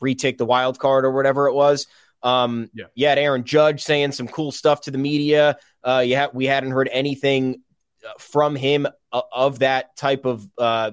retake 0.00 0.38
the 0.38 0.46
wild 0.46 0.78
card 0.78 1.04
or 1.04 1.12
whatever 1.12 1.46
it 1.46 1.54
was. 1.54 1.86
Um, 2.22 2.70
yeah. 2.74 2.86
you 2.94 3.06
had 3.06 3.18
Aaron 3.18 3.44
Judge 3.44 3.82
saying 3.82 4.12
some 4.12 4.28
cool 4.28 4.52
stuff 4.52 4.82
to 4.82 4.90
the 4.90 4.98
media. 4.98 5.56
Uh, 5.82 6.02
you 6.04 6.16
ha- 6.16 6.30
we 6.32 6.46
hadn't 6.46 6.70
heard 6.70 6.88
anything 6.92 7.62
uh, 8.04 8.12
from 8.18 8.56
him 8.56 8.86
uh, 9.12 9.22
of 9.32 9.60
that 9.60 9.96
type 9.96 10.24
of 10.24 10.46
uh, 10.58 10.90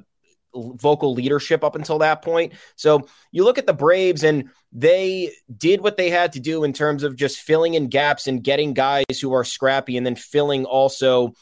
vocal 0.54 1.14
leadership 1.14 1.64
up 1.64 1.76
until 1.76 2.00
that 2.00 2.22
point. 2.22 2.54
So 2.76 3.08
you 3.32 3.44
look 3.44 3.58
at 3.58 3.68
the 3.68 3.74
Braves 3.74 4.24
and 4.24 4.50
they 4.72 5.32
did 5.56 5.82
what 5.82 5.98
they 5.98 6.10
had 6.10 6.34
to 6.34 6.40
do 6.40 6.64
in 6.64 6.74
terms 6.74 7.04
of 7.04 7.16
just 7.16 7.40
filling 7.40 7.74
in 7.74 7.88
gaps 7.88 8.28
and 8.28 8.44
getting 8.44 8.74
guys 8.74 9.06
who 9.22 9.34
are 9.34 9.44
scrappy 9.44 9.98
and 9.98 10.06
then 10.06 10.16
filling 10.16 10.66
also 10.66 11.34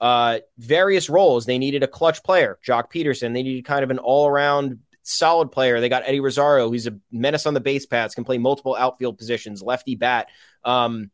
uh, 0.00 0.40
various 0.58 1.08
roles. 1.08 1.46
They 1.46 1.58
needed 1.58 1.82
a 1.82 1.88
clutch 1.88 2.22
player, 2.22 2.58
Joc 2.66 2.90
Pederson. 2.92 3.32
They 3.32 3.42
needed 3.42 3.64
kind 3.64 3.84
of 3.84 3.90
an 3.90 3.98
all 3.98 4.26
around 4.26 4.80
solid 5.06 5.52
player. 5.52 5.80
They 5.80 5.88
got 5.88 6.02
Eddie 6.06 6.20
Rosario, 6.20 6.68
who's 6.68 6.86
a 6.86 6.98
menace 7.10 7.46
on 7.46 7.54
the 7.54 7.60
base 7.60 7.86
paths, 7.86 8.14
can 8.14 8.24
play 8.24 8.38
multiple 8.38 8.74
outfield 8.74 9.18
positions, 9.18 9.62
lefty 9.62 9.94
bat. 9.94 10.28
Um, 10.64 11.10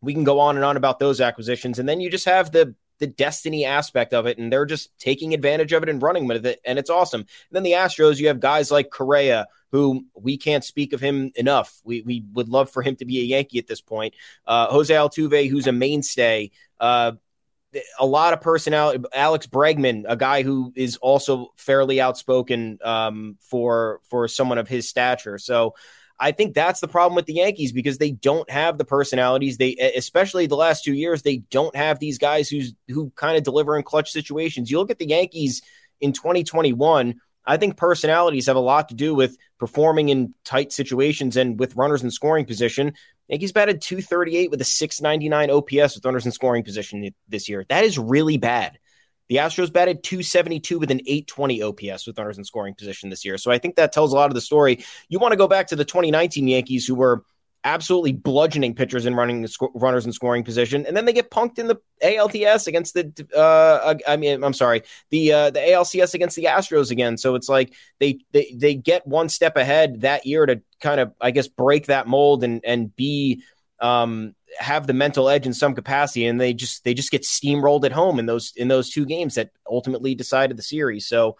we 0.00 0.14
can 0.14 0.24
go 0.24 0.40
on 0.40 0.56
and 0.56 0.64
on 0.64 0.76
about 0.76 0.98
those 0.98 1.20
acquisitions. 1.20 1.78
And 1.78 1.88
then 1.88 2.00
you 2.00 2.10
just 2.10 2.26
have 2.26 2.52
the 2.52 2.74
the 3.00 3.06
destiny 3.08 3.64
aspect 3.64 4.14
of 4.14 4.26
it, 4.26 4.38
and 4.38 4.52
they're 4.52 4.66
just 4.66 4.96
taking 4.98 5.34
advantage 5.34 5.72
of 5.72 5.82
it 5.82 5.88
and 5.88 6.00
running 6.00 6.28
with 6.28 6.46
it, 6.46 6.60
and 6.64 6.78
it's 6.78 6.90
awesome. 6.90 7.22
And 7.22 7.28
then 7.50 7.62
the 7.64 7.72
Astros, 7.72 8.18
you 8.18 8.28
have 8.28 8.38
guys 8.38 8.70
like 8.70 8.90
Correa, 8.90 9.48
who 9.72 10.06
we 10.14 10.36
can't 10.36 10.62
speak 10.64 10.92
of 10.92 11.00
him 11.00 11.32
enough. 11.34 11.80
We 11.84 12.02
we 12.02 12.24
would 12.34 12.48
love 12.48 12.70
for 12.70 12.82
him 12.82 12.94
to 12.96 13.04
be 13.04 13.20
a 13.20 13.24
Yankee 13.24 13.58
at 13.58 13.66
this 13.66 13.80
point. 13.80 14.14
Uh, 14.46 14.68
Jose 14.68 14.94
Altuve, 14.94 15.50
who's 15.50 15.66
a 15.66 15.72
mainstay. 15.72 16.52
Uh, 16.78 17.12
a 17.98 18.06
lot 18.06 18.32
of 18.32 18.40
personality. 18.40 19.04
Alex 19.12 19.46
Bregman, 19.46 20.04
a 20.08 20.16
guy 20.16 20.42
who 20.42 20.72
is 20.74 20.96
also 20.96 21.52
fairly 21.56 22.00
outspoken 22.00 22.78
um, 22.82 23.36
for 23.40 24.00
for 24.08 24.28
someone 24.28 24.58
of 24.58 24.68
his 24.68 24.88
stature. 24.88 25.38
So 25.38 25.74
I 26.18 26.32
think 26.32 26.54
that's 26.54 26.80
the 26.80 26.88
problem 26.88 27.16
with 27.16 27.26
the 27.26 27.34
Yankees 27.34 27.72
because 27.72 27.98
they 27.98 28.12
don't 28.12 28.48
have 28.48 28.78
the 28.78 28.84
personalities. 28.84 29.56
They, 29.56 29.74
especially 29.96 30.46
the 30.46 30.56
last 30.56 30.84
two 30.84 30.92
years, 30.92 31.22
they 31.22 31.38
don't 31.50 31.74
have 31.74 31.98
these 31.98 32.18
guys 32.18 32.48
who's 32.48 32.74
who 32.88 33.10
kind 33.16 33.36
of 33.36 33.42
deliver 33.42 33.76
in 33.76 33.82
clutch 33.82 34.10
situations. 34.10 34.70
You 34.70 34.78
look 34.78 34.90
at 34.90 34.98
the 34.98 35.08
Yankees 35.08 35.62
in 36.00 36.12
2021. 36.12 37.20
I 37.46 37.56
think 37.56 37.76
personalities 37.76 38.46
have 38.46 38.56
a 38.56 38.60
lot 38.60 38.88
to 38.88 38.94
do 38.94 39.14
with 39.14 39.36
performing 39.58 40.08
in 40.08 40.34
tight 40.44 40.72
situations 40.72 41.36
and 41.36 41.58
with 41.58 41.76
runners 41.76 42.02
in 42.02 42.10
scoring 42.10 42.46
position. 42.46 42.94
Yankees 43.28 43.52
batted 43.52 43.80
238 43.80 44.50
with 44.50 44.60
a 44.60 44.64
699 44.64 45.50
OPS 45.50 45.94
with 45.94 46.04
runners 46.04 46.26
in 46.26 46.32
scoring 46.32 46.64
position 46.64 47.10
this 47.28 47.48
year. 47.48 47.64
That 47.68 47.84
is 47.84 47.98
really 47.98 48.38
bad. 48.38 48.78
The 49.28 49.36
Astros 49.36 49.72
batted 49.72 50.02
272 50.02 50.78
with 50.78 50.90
an 50.90 51.00
820 51.06 51.62
OPS 51.62 52.06
with 52.06 52.18
runners 52.18 52.36
in 52.36 52.44
scoring 52.44 52.74
position 52.74 53.08
this 53.08 53.24
year. 53.24 53.38
So 53.38 53.50
I 53.50 53.58
think 53.58 53.76
that 53.76 53.92
tells 53.92 54.12
a 54.12 54.16
lot 54.16 54.30
of 54.30 54.34
the 54.34 54.40
story. 54.40 54.84
You 55.08 55.18
want 55.18 55.32
to 55.32 55.38
go 55.38 55.48
back 55.48 55.68
to 55.68 55.76
the 55.76 55.84
2019 55.84 56.46
Yankees, 56.46 56.86
who 56.86 56.94
were 56.94 57.24
absolutely 57.64 58.12
bludgeoning 58.12 58.74
pitchers 58.74 59.06
and 59.06 59.16
running 59.16 59.46
sc- 59.46 59.62
runners 59.74 60.04
in 60.04 60.12
scoring 60.12 60.44
position, 60.44 60.86
and 60.86 60.96
then 60.96 61.06
they 61.06 61.12
get 61.12 61.30
punked 61.30 61.58
in 61.58 61.66
the 61.66 61.76
ALTS 62.02 62.66
against 62.66 62.94
the. 62.94 63.26
Uh, 63.34 63.94
I 64.06 64.16
mean, 64.16 64.44
I'm 64.44 64.52
sorry, 64.52 64.82
the 65.10 65.32
uh, 65.32 65.50
the 65.50 65.60
ALCS 65.60 66.14
against 66.14 66.36
the 66.36 66.44
Astros 66.44 66.90
again. 66.90 67.16
So 67.16 67.34
it's 67.34 67.48
like 67.48 67.74
they 67.98 68.20
they 68.32 68.54
they 68.56 68.74
get 68.74 69.06
one 69.06 69.28
step 69.28 69.56
ahead 69.56 70.02
that 70.02 70.26
year 70.26 70.46
to 70.46 70.62
kind 70.80 71.00
of, 71.00 71.12
I 71.20 71.30
guess, 71.30 71.48
break 71.48 71.86
that 71.86 72.06
mold 72.06 72.44
and 72.44 72.60
and 72.64 72.94
be 72.94 73.42
um, 73.80 74.34
have 74.58 74.86
the 74.86 74.92
mental 74.92 75.28
edge 75.28 75.46
in 75.46 75.54
some 75.54 75.74
capacity, 75.74 76.26
and 76.26 76.40
they 76.40 76.54
just 76.54 76.84
they 76.84 76.94
just 76.94 77.10
get 77.10 77.22
steamrolled 77.22 77.84
at 77.84 77.92
home 77.92 78.18
in 78.18 78.26
those 78.26 78.52
in 78.56 78.68
those 78.68 78.90
two 78.90 79.06
games 79.06 79.34
that 79.34 79.50
ultimately 79.68 80.14
decided 80.14 80.56
the 80.56 80.62
series. 80.62 81.06
So, 81.06 81.36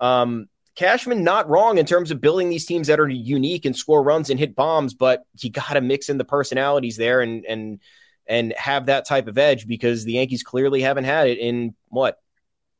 um, 0.00 0.48
Cashman 0.78 1.24
not 1.24 1.48
wrong 1.48 1.78
in 1.78 1.86
terms 1.86 2.12
of 2.12 2.20
building 2.20 2.50
these 2.50 2.64
teams 2.64 2.86
that 2.86 3.00
are 3.00 3.08
unique 3.08 3.64
and 3.64 3.76
score 3.76 4.00
runs 4.00 4.30
and 4.30 4.38
hit 4.38 4.54
bombs, 4.54 4.94
but 4.94 5.24
you 5.40 5.50
got 5.50 5.72
to 5.72 5.80
mix 5.80 6.08
in 6.08 6.18
the 6.18 6.24
personalities 6.24 6.96
there 6.96 7.20
and 7.20 7.44
and 7.46 7.80
and 8.28 8.54
have 8.56 8.86
that 8.86 9.04
type 9.04 9.26
of 9.26 9.38
edge 9.38 9.66
because 9.66 10.04
the 10.04 10.12
Yankees 10.12 10.44
clearly 10.44 10.80
haven't 10.80 11.02
had 11.02 11.26
it 11.26 11.38
in 11.38 11.74
what 11.88 12.20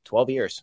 twelve 0.05 0.31
years 0.31 0.63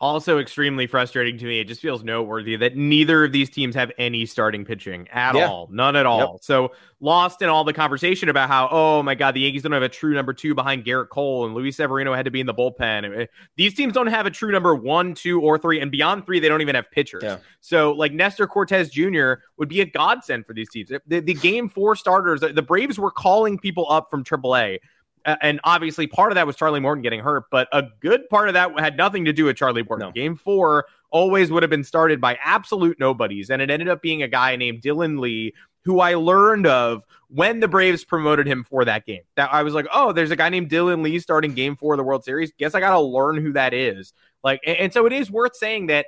also 0.00 0.38
extremely 0.38 0.86
frustrating 0.86 1.36
to 1.38 1.44
me. 1.44 1.60
It 1.60 1.68
just 1.68 1.82
feels 1.82 2.02
noteworthy 2.02 2.56
that 2.56 2.74
neither 2.74 3.24
of 3.24 3.32
these 3.32 3.50
teams 3.50 3.74
have 3.74 3.92
any 3.98 4.24
starting 4.24 4.64
pitching 4.64 5.06
at 5.08 5.34
yeah. 5.34 5.46
all, 5.46 5.68
none 5.70 5.94
at 5.94 6.06
all. 6.06 6.18
Yep. 6.18 6.42
So 6.42 6.72
lost 7.00 7.42
in 7.42 7.50
all 7.50 7.64
the 7.64 7.74
conversation 7.74 8.30
about 8.30 8.48
how, 8.48 8.68
oh 8.70 9.02
my 9.02 9.14
God, 9.14 9.34
the 9.34 9.40
Yankees 9.40 9.62
don't 9.62 9.72
have 9.72 9.82
a 9.82 9.90
true 9.90 10.14
number 10.14 10.32
two 10.32 10.54
behind 10.54 10.84
Gerrit 10.84 11.10
Cole 11.10 11.44
and 11.44 11.54
Luis 11.54 11.76
Severino 11.76 12.14
had 12.14 12.24
to 12.24 12.30
be 12.30 12.40
in 12.40 12.46
the 12.46 12.54
bullpen. 12.54 13.20
Eh, 13.20 13.26
these 13.56 13.74
teams 13.74 13.92
don't 13.92 14.06
have 14.06 14.24
a 14.24 14.30
true 14.30 14.50
number 14.50 14.74
one, 14.74 15.12
two, 15.12 15.40
or 15.42 15.58
three, 15.58 15.80
and 15.80 15.90
beyond 15.90 16.24
three, 16.24 16.40
they 16.40 16.48
don't 16.48 16.62
even 16.62 16.74
have 16.74 16.90
pitchers. 16.90 17.22
Yeah. 17.22 17.38
So 17.60 17.92
like 17.92 18.12
Nestor 18.12 18.46
Cortes 18.46 18.88
Jr. 18.88 19.34
would 19.58 19.68
be 19.68 19.82
a 19.82 19.86
godsend 19.86 20.46
for 20.46 20.54
these 20.54 20.70
teams. 20.70 20.90
Eh, 20.90 20.98
the, 21.06 21.20
the 21.20 21.34
game 21.34 21.68
four 21.68 21.94
starters, 21.94 22.42
eh, 22.42 22.52
the 22.52 22.62
Braves 22.62 22.98
were 22.98 23.10
calling 23.10 23.58
people 23.58 23.86
up 23.90 24.08
from 24.10 24.24
AAA 24.24 24.78
Uh, 25.26 25.36
and 25.42 25.60
obviously 25.64 26.06
part 26.06 26.32
of 26.32 26.36
that 26.36 26.46
was 26.46 26.56
Charlie 26.56 26.80
Morton 26.80 27.02
getting 27.02 27.20
hurt, 27.20 27.44
but 27.50 27.68
a 27.72 27.84
good 28.00 28.28
part 28.30 28.48
of 28.48 28.54
that 28.54 28.78
had 28.78 28.96
nothing 28.96 29.24
to 29.26 29.32
do 29.32 29.44
with 29.44 29.56
Charlie 29.56 29.82
Morton. 29.82 30.08
No. 30.08 30.12
Game 30.12 30.36
four 30.36 30.86
always 31.10 31.50
would 31.50 31.62
have 31.62 31.70
been 31.70 31.84
started 31.84 32.20
by 32.20 32.38
absolute 32.42 32.98
nobodies, 32.98 33.50
and 33.50 33.60
it 33.60 33.70
ended 33.70 33.88
up 33.88 34.00
being 34.00 34.22
a 34.22 34.28
guy 34.28 34.56
named 34.56 34.80
Dylan 34.80 35.18
Lee, 35.18 35.52
who 35.84 36.00
I 36.00 36.14
learned 36.14 36.66
of 36.66 37.04
when 37.28 37.60
the 37.60 37.68
Braves 37.68 38.04
promoted 38.04 38.46
him 38.46 38.64
for 38.64 38.84
that 38.84 39.06
game. 39.06 39.22
That 39.36 39.52
I 39.52 39.62
was 39.62 39.74
like, 39.74 39.86
oh, 39.92 40.12
there's 40.12 40.30
a 40.30 40.36
guy 40.36 40.48
named 40.48 40.70
Dylan 40.70 41.02
Lee 41.02 41.18
starting 41.18 41.54
Game 41.54 41.76
Four 41.76 41.94
of 41.94 41.98
the 41.98 42.04
World 42.04 42.24
Series. 42.24 42.52
Guess 42.58 42.74
I 42.74 42.80
got 42.80 42.92
to 42.92 43.00
learn 43.00 43.36
who 43.36 43.52
that 43.52 43.74
is. 43.74 44.12
Like, 44.42 44.60
and, 44.66 44.76
and 44.76 44.92
so 44.92 45.06
it 45.06 45.12
is 45.12 45.30
worth 45.30 45.56
saying 45.56 45.88
that 45.88 46.06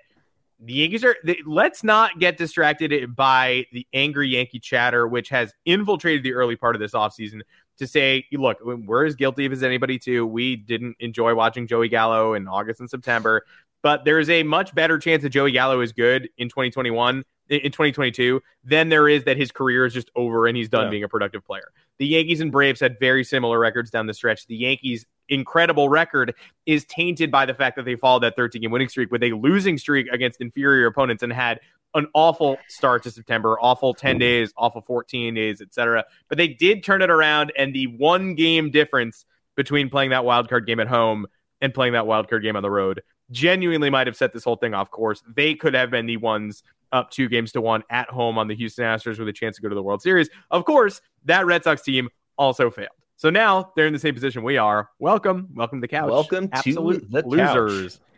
the 0.64 0.74
Yankees 0.74 1.04
are. 1.04 1.16
They, 1.24 1.38
let's 1.46 1.82
not 1.82 2.18
get 2.18 2.36
distracted 2.36 3.16
by 3.16 3.66
the 3.72 3.86
angry 3.92 4.28
Yankee 4.28 4.60
chatter, 4.60 5.08
which 5.08 5.28
has 5.30 5.52
infiltrated 5.64 6.22
the 6.22 6.34
early 6.34 6.56
part 6.56 6.76
of 6.76 6.80
this 6.80 6.92
offseason 6.92 7.40
to 7.82 7.86
say, 7.88 8.24
look, 8.32 8.58
we're 8.62 9.04
as 9.04 9.16
guilty 9.16 9.44
as 9.50 9.62
anybody 9.62 9.98
too. 9.98 10.24
We 10.24 10.56
didn't 10.56 10.96
enjoy 11.00 11.34
watching 11.34 11.66
Joey 11.66 11.88
Gallo 11.88 12.34
in 12.34 12.46
August 12.46 12.80
and 12.80 12.88
September, 12.88 13.44
but 13.82 14.04
there's 14.04 14.30
a 14.30 14.44
much 14.44 14.74
better 14.74 14.98
chance 14.98 15.22
that 15.24 15.30
Joey 15.30 15.50
Gallo 15.52 15.80
is 15.80 15.92
good 15.92 16.28
in 16.38 16.48
2021 16.48 17.24
in 17.48 17.70
2022 17.70 18.40
than 18.64 18.88
there 18.88 19.08
is 19.08 19.24
that 19.24 19.36
his 19.36 19.50
career 19.50 19.84
is 19.84 19.92
just 19.92 20.10
over 20.16 20.46
and 20.46 20.56
he's 20.56 20.68
done 20.68 20.84
yeah. 20.84 20.90
being 20.90 21.04
a 21.04 21.08
productive 21.08 21.44
player. 21.44 21.72
The 21.98 22.06
Yankees 22.06 22.40
and 22.40 22.50
Braves 22.50 22.80
had 22.80 22.98
very 22.98 23.24
similar 23.24 23.58
records 23.58 23.90
down 23.90 24.06
the 24.06 24.14
stretch. 24.14 24.46
The 24.46 24.56
Yankees 24.56 25.04
incredible 25.28 25.88
record 25.88 26.34
is 26.66 26.84
tainted 26.84 27.30
by 27.30 27.44
the 27.44 27.54
fact 27.54 27.76
that 27.76 27.84
they 27.84 27.96
followed 27.96 28.22
that 28.22 28.36
13 28.36 28.62
game 28.62 28.70
winning 28.70 28.88
streak 28.88 29.10
with 29.10 29.22
a 29.22 29.32
losing 29.32 29.76
streak 29.76 30.06
against 30.12 30.40
inferior 30.40 30.86
opponents 30.86 31.22
and 31.22 31.32
had 31.32 31.60
an 31.94 32.06
awful 32.14 32.56
start 32.68 33.02
to 33.02 33.10
September, 33.10 33.58
awful 33.60 33.94
10 33.94 34.18
days, 34.18 34.52
awful 34.56 34.80
14 34.80 35.34
days, 35.34 35.60
etc. 35.60 36.04
But 36.28 36.38
they 36.38 36.48
did 36.48 36.82
turn 36.82 37.02
it 37.02 37.10
around, 37.10 37.52
and 37.56 37.74
the 37.74 37.86
one 37.86 38.34
game 38.34 38.70
difference 38.70 39.24
between 39.56 39.90
playing 39.90 40.10
that 40.10 40.24
wild 40.24 40.48
card 40.48 40.66
game 40.66 40.80
at 40.80 40.88
home 40.88 41.26
and 41.60 41.74
playing 41.74 41.92
that 41.92 42.06
wild 42.06 42.28
card 42.28 42.42
game 42.42 42.56
on 42.56 42.62
the 42.62 42.70
road 42.70 43.02
genuinely 43.30 43.90
might 43.90 44.06
have 44.06 44.16
set 44.16 44.32
this 44.32 44.44
whole 44.44 44.56
thing 44.56 44.74
off 44.74 44.90
course. 44.90 45.22
They 45.34 45.54
could 45.54 45.74
have 45.74 45.90
been 45.90 46.06
the 46.06 46.18
ones 46.18 46.62
up 46.92 47.10
two 47.10 47.28
games 47.28 47.52
to 47.52 47.60
one 47.60 47.82
at 47.90 48.08
home 48.10 48.38
on 48.38 48.48
the 48.48 48.54
Houston 48.54 48.84
Astros 48.84 49.18
with 49.18 49.28
a 49.28 49.32
chance 49.32 49.56
to 49.56 49.62
go 49.62 49.68
to 49.68 49.74
the 49.74 49.82
World 49.82 50.02
Series. 50.02 50.28
Of 50.50 50.64
course, 50.64 51.00
that 51.24 51.46
Red 51.46 51.64
Sox 51.64 51.82
team 51.82 52.08
also 52.36 52.70
failed. 52.70 52.90
So 53.16 53.30
now 53.30 53.72
they're 53.76 53.86
in 53.86 53.92
the 53.92 53.98
same 53.98 54.14
position 54.14 54.42
we 54.42 54.58
are. 54.58 54.90
Welcome, 54.98 55.48
welcome 55.54 55.78
to 55.78 55.80
the 55.80 55.88
couch. 55.88 56.10
Welcome 56.10 56.48
Absolute 56.52 57.10
to 57.10 57.22
the 57.22 57.26
losers. 57.26 57.98
Couch. 57.98 58.08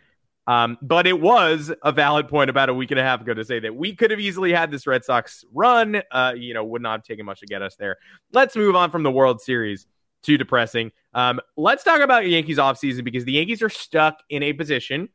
Um, 0.47 0.77
but 0.81 1.07
it 1.07 1.19
was 1.19 1.71
a 1.83 1.91
valid 1.91 2.27
point 2.27 2.49
about 2.49 2.69
a 2.69 2.73
week 2.73 2.91
and 2.91 2.99
a 2.99 3.03
half 3.03 3.21
ago 3.21 3.33
to 3.33 3.43
say 3.43 3.59
that 3.59 3.75
we 3.75 3.95
could 3.95 4.11
have 4.11 4.19
easily 4.19 4.53
had 4.53 4.69
this 4.69 4.85
Red 4.85 5.03
Sox 5.03 5.43
run. 5.51 6.01
Uh, 6.11 6.33
you 6.37 6.53
know, 6.53 6.63
would 6.63 6.81
not 6.81 6.99
have 6.99 7.03
taken 7.03 7.25
much 7.25 7.39
to 7.39 7.47
get 7.47 7.61
us 7.61 7.75
there. 7.75 7.97
Let's 8.31 8.55
move 8.55 8.75
on 8.75 8.91
from 8.91 9.03
the 9.03 9.11
World 9.11 9.41
Series. 9.41 9.87
Too 10.21 10.37
depressing. 10.37 10.91
Um, 11.13 11.39
let's 11.55 11.83
talk 11.83 12.01
about 12.01 12.27
Yankees 12.27 12.57
offseason 12.57 13.03
because 13.03 13.25
the 13.25 13.33
Yankees 13.33 13.61
are 13.61 13.69
stuck 13.69 14.19
in 14.29 14.43
a 14.43 14.53
position 14.53 15.09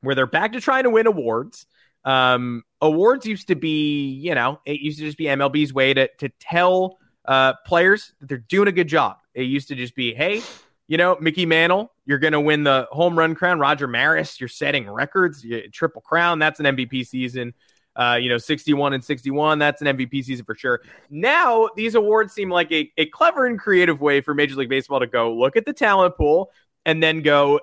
where 0.00 0.14
they're 0.14 0.26
back 0.26 0.52
to 0.52 0.60
trying 0.60 0.84
to 0.84 0.90
win 0.90 1.06
awards. 1.06 1.66
Um, 2.04 2.62
awards 2.80 3.26
used 3.26 3.48
to 3.48 3.56
be, 3.56 4.08
you 4.08 4.34
know, 4.34 4.60
it 4.64 4.80
used 4.80 4.98
to 4.98 5.04
just 5.04 5.18
be 5.18 5.24
MLB's 5.24 5.72
way 5.74 5.92
to 5.92 6.08
to 6.18 6.28
tell 6.40 6.98
uh, 7.26 7.54
players 7.66 8.14
that 8.20 8.28
they're 8.28 8.38
doing 8.38 8.68
a 8.68 8.72
good 8.72 8.88
job. 8.88 9.18
It 9.34 9.42
used 9.42 9.68
to 9.68 9.74
just 9.74 9.94
be, 9.94 10.14
hey, 10.14 10.42
you 10.86 10.96
know, 10.96 11.16
Mickey 11.20 11.44
Mantle, 11.46 11.92
you're 12.06 12.18
going 12.18 12.32
to 12.32 12.40
win 12.40 12.64
the 12.64 12.88
home 12.90 13.18
run 13.18 13.34
crown. 13.34 13.58
Roger 13.58 13.86
Maris, 13.86 14.40
you're 14.40 14.48
setting 14.48 14.88
records, 14.88 15.44
you, 15.44 15.68
triple 15.70 16.00
crown. 16.00 16.38
That's 16.38 16.60
an 16.60 16.66
MVP 16.66 17.06
season. 17.06 17.52
Uh, 17.94 18.18
you 18.20 18.28
know, 18.28 18.36
61 18.36 18.92
and 18.92 19.02
61, 19.02 19.58
that's 19.58 19.80
an 19.80 19.96
MVP 19.96 20.22
season 20.22 20.44
for 20.44 20.54
sure. 20.54 20.82
Now, 21.08 21.70
these 21.76 21.94
awards 21.94 22.34
seem 22.34 22.50
like 22.50 22.70
a, 22.70 22.92
a 22.98 23.06
clever 23.06 23.46
and 23.46 23.58
creative 23.58 24.02
way 24.02 24.20
for 24.20 24.34
Major 24.34 24.54
League 24.56 24.68
Baseball 24.68 25.00
to 25.00 25.06
go 25.06 25.34
look 25.34 25.56
at 25.56 25.64
the 25.64 25.72
talent 25.72 26.14
pool 26.14 26.50
and 26.84 27.02
then 27.02 27.22
go, 27.22 27.58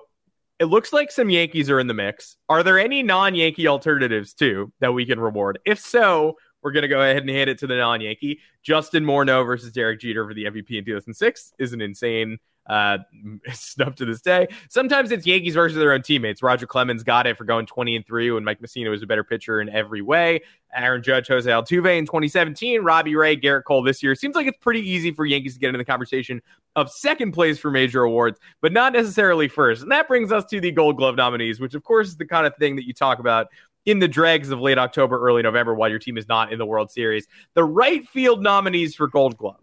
it 0.58 0.64
looks 0.64 0.92
like 0.92 1.12
some 1.12 1.30
Yankees 1.30 1.70
are 1.70 1.78
in 1.78 1.86
the 1.86 1.94
mix. 1.94 2.36
Are 2.48 2.64
there 2.64 2.80
any 2.80 3.04
non 3.04 3.36
Yankee 3.36 3.68
alternatives 3.68 4.34
too 4.34 4.72
that 4.80 4.92
we 4.92 5.06
can 5.06 5.20
reward? 5.20 5.60
If 5.64 5.78
so, 5.78 6.36
we're 6.64 6.72
going 6.72 6.82
to 6.82 6.88
go 6.88 7.00
ahead 7.00 7.18
and 7.18 7.30
hand 7.30 7.50
it 7.50 7.58
to 7.58 7.66
the 7.66 7.76
non 7.76 8.00
Yankee. 8.00 8.40
Justin 8.62 9.04
Morneau 9.04 9.46
versus 9.46 9.70
Derek 9.70 10.00
Jeter 10.00 10.26
for 10.26 10.34
the 10.34 10.44
MVP 10.44 10.70
in 10.70 10.84
2006 10.84 11.52
is 11.58 11.72
an 11.74 11.82
insane 11.82 12.38
uh, 12.66 12.98
snub 13.52 13.96
to 13.96 14.04
this 14.06 14.22
day. 14.22 14.48
Sometimes 14.70 15.12
it's 15.12 15.26
Yankees 15.26 15.54
versus 15.54 15.76
their 15.76 15.92
own 15.92 16.02
teammates. 16.02 16.42
Roger 16.42 16.66
Clemens 16.66 17.02
got 17.02 17.26
it 17.26 17.36
for 17.36 17.44
going 17.44 17.66
20 17.66 17.96
and 17.96 18.06
3 18.06 18.30
when 18.32 18.44
Mike 18.44 18.60
Mussina 18.60 18.90
was 18.90 19.02
a 19.02 19.06
better 19.06 19.22
pitcher 19.22 19.60
in 19.60 19.68
every 19.68 20.00
way. 20.00 20.40
Aaron 20.74 21.02
Judge, 21.02 21.28
Jose 21.28 21.48
Altuve 21.48 21.98
in 21.98 22.06
2017, 22.06 22.82
Robbie 22.82 23.14
Ray, 23.14 23.36
Gerrit 23.36 23.64
Cole 23.64 23.82
this 23.82 24.02
year. 24.02 24.14
Seems 24.14 24.34
like 24.34 24.46
it's 24.46 24.58
pretty 24.58 24.80
easy 24.80 25.12
for 25.12 25.24
Yankees 25.24 25.54
to 25.54 25.60
get 25.60 25.68
into 25.68 25.78
the 25.78 25.84
conversation 25.84 26.40
of 26.74 26.90
second 26.90 27.32
place 27.32 27.58
for 27.58 27.70
major 27.70 28.02
awards, 28.02 28.40
but 28.60 28.72
not 28.72 28.92
necessarily 28.92 29.46
first. 29.46 29.82
And 29.82 29.92
that 29.92 30.08
brings 30.08 30.32
us 30.32 30.44
to 30.46 30.60
the 30.60 30.72
Gold 30.72 30.96
Glove 30.96 31.14
nominees, 31.14 31.60
which 31.60 31.74
of 31.74 31.84
course 31.84 32.08
is 32.08 32.16
the 32.16 32.26
kind 32.26 32.46
of 32.46 32.56
thing 32.56 32.74
that 32.76 32.86
you 32.86 32.92
talk 32.92 33.20
about 33.20 33.48
in 33.86 33.98
the 33.98 34.08
dregs 34.08 34.50
of 34.50 34.60
late 34.60 34.78
October, 34.78 35.18
early 35.18 35.42
November 35.42 35.74
while 35.74 35.90
your 35.90 35.98
team 35.98 36.16
is 36.16 36.28
not 36.28 36.52
in 36.52 36.58
the 36.58 36.66
World 36.66 36.90
Series. 36.90 37.26
The 37.54 37.64
right 37.64 38.06
field 38.08 38.42
nominees 38.42 38.94
for 38.94 39.08
Gold 39.08 39.36
Glove. 39.36 39.60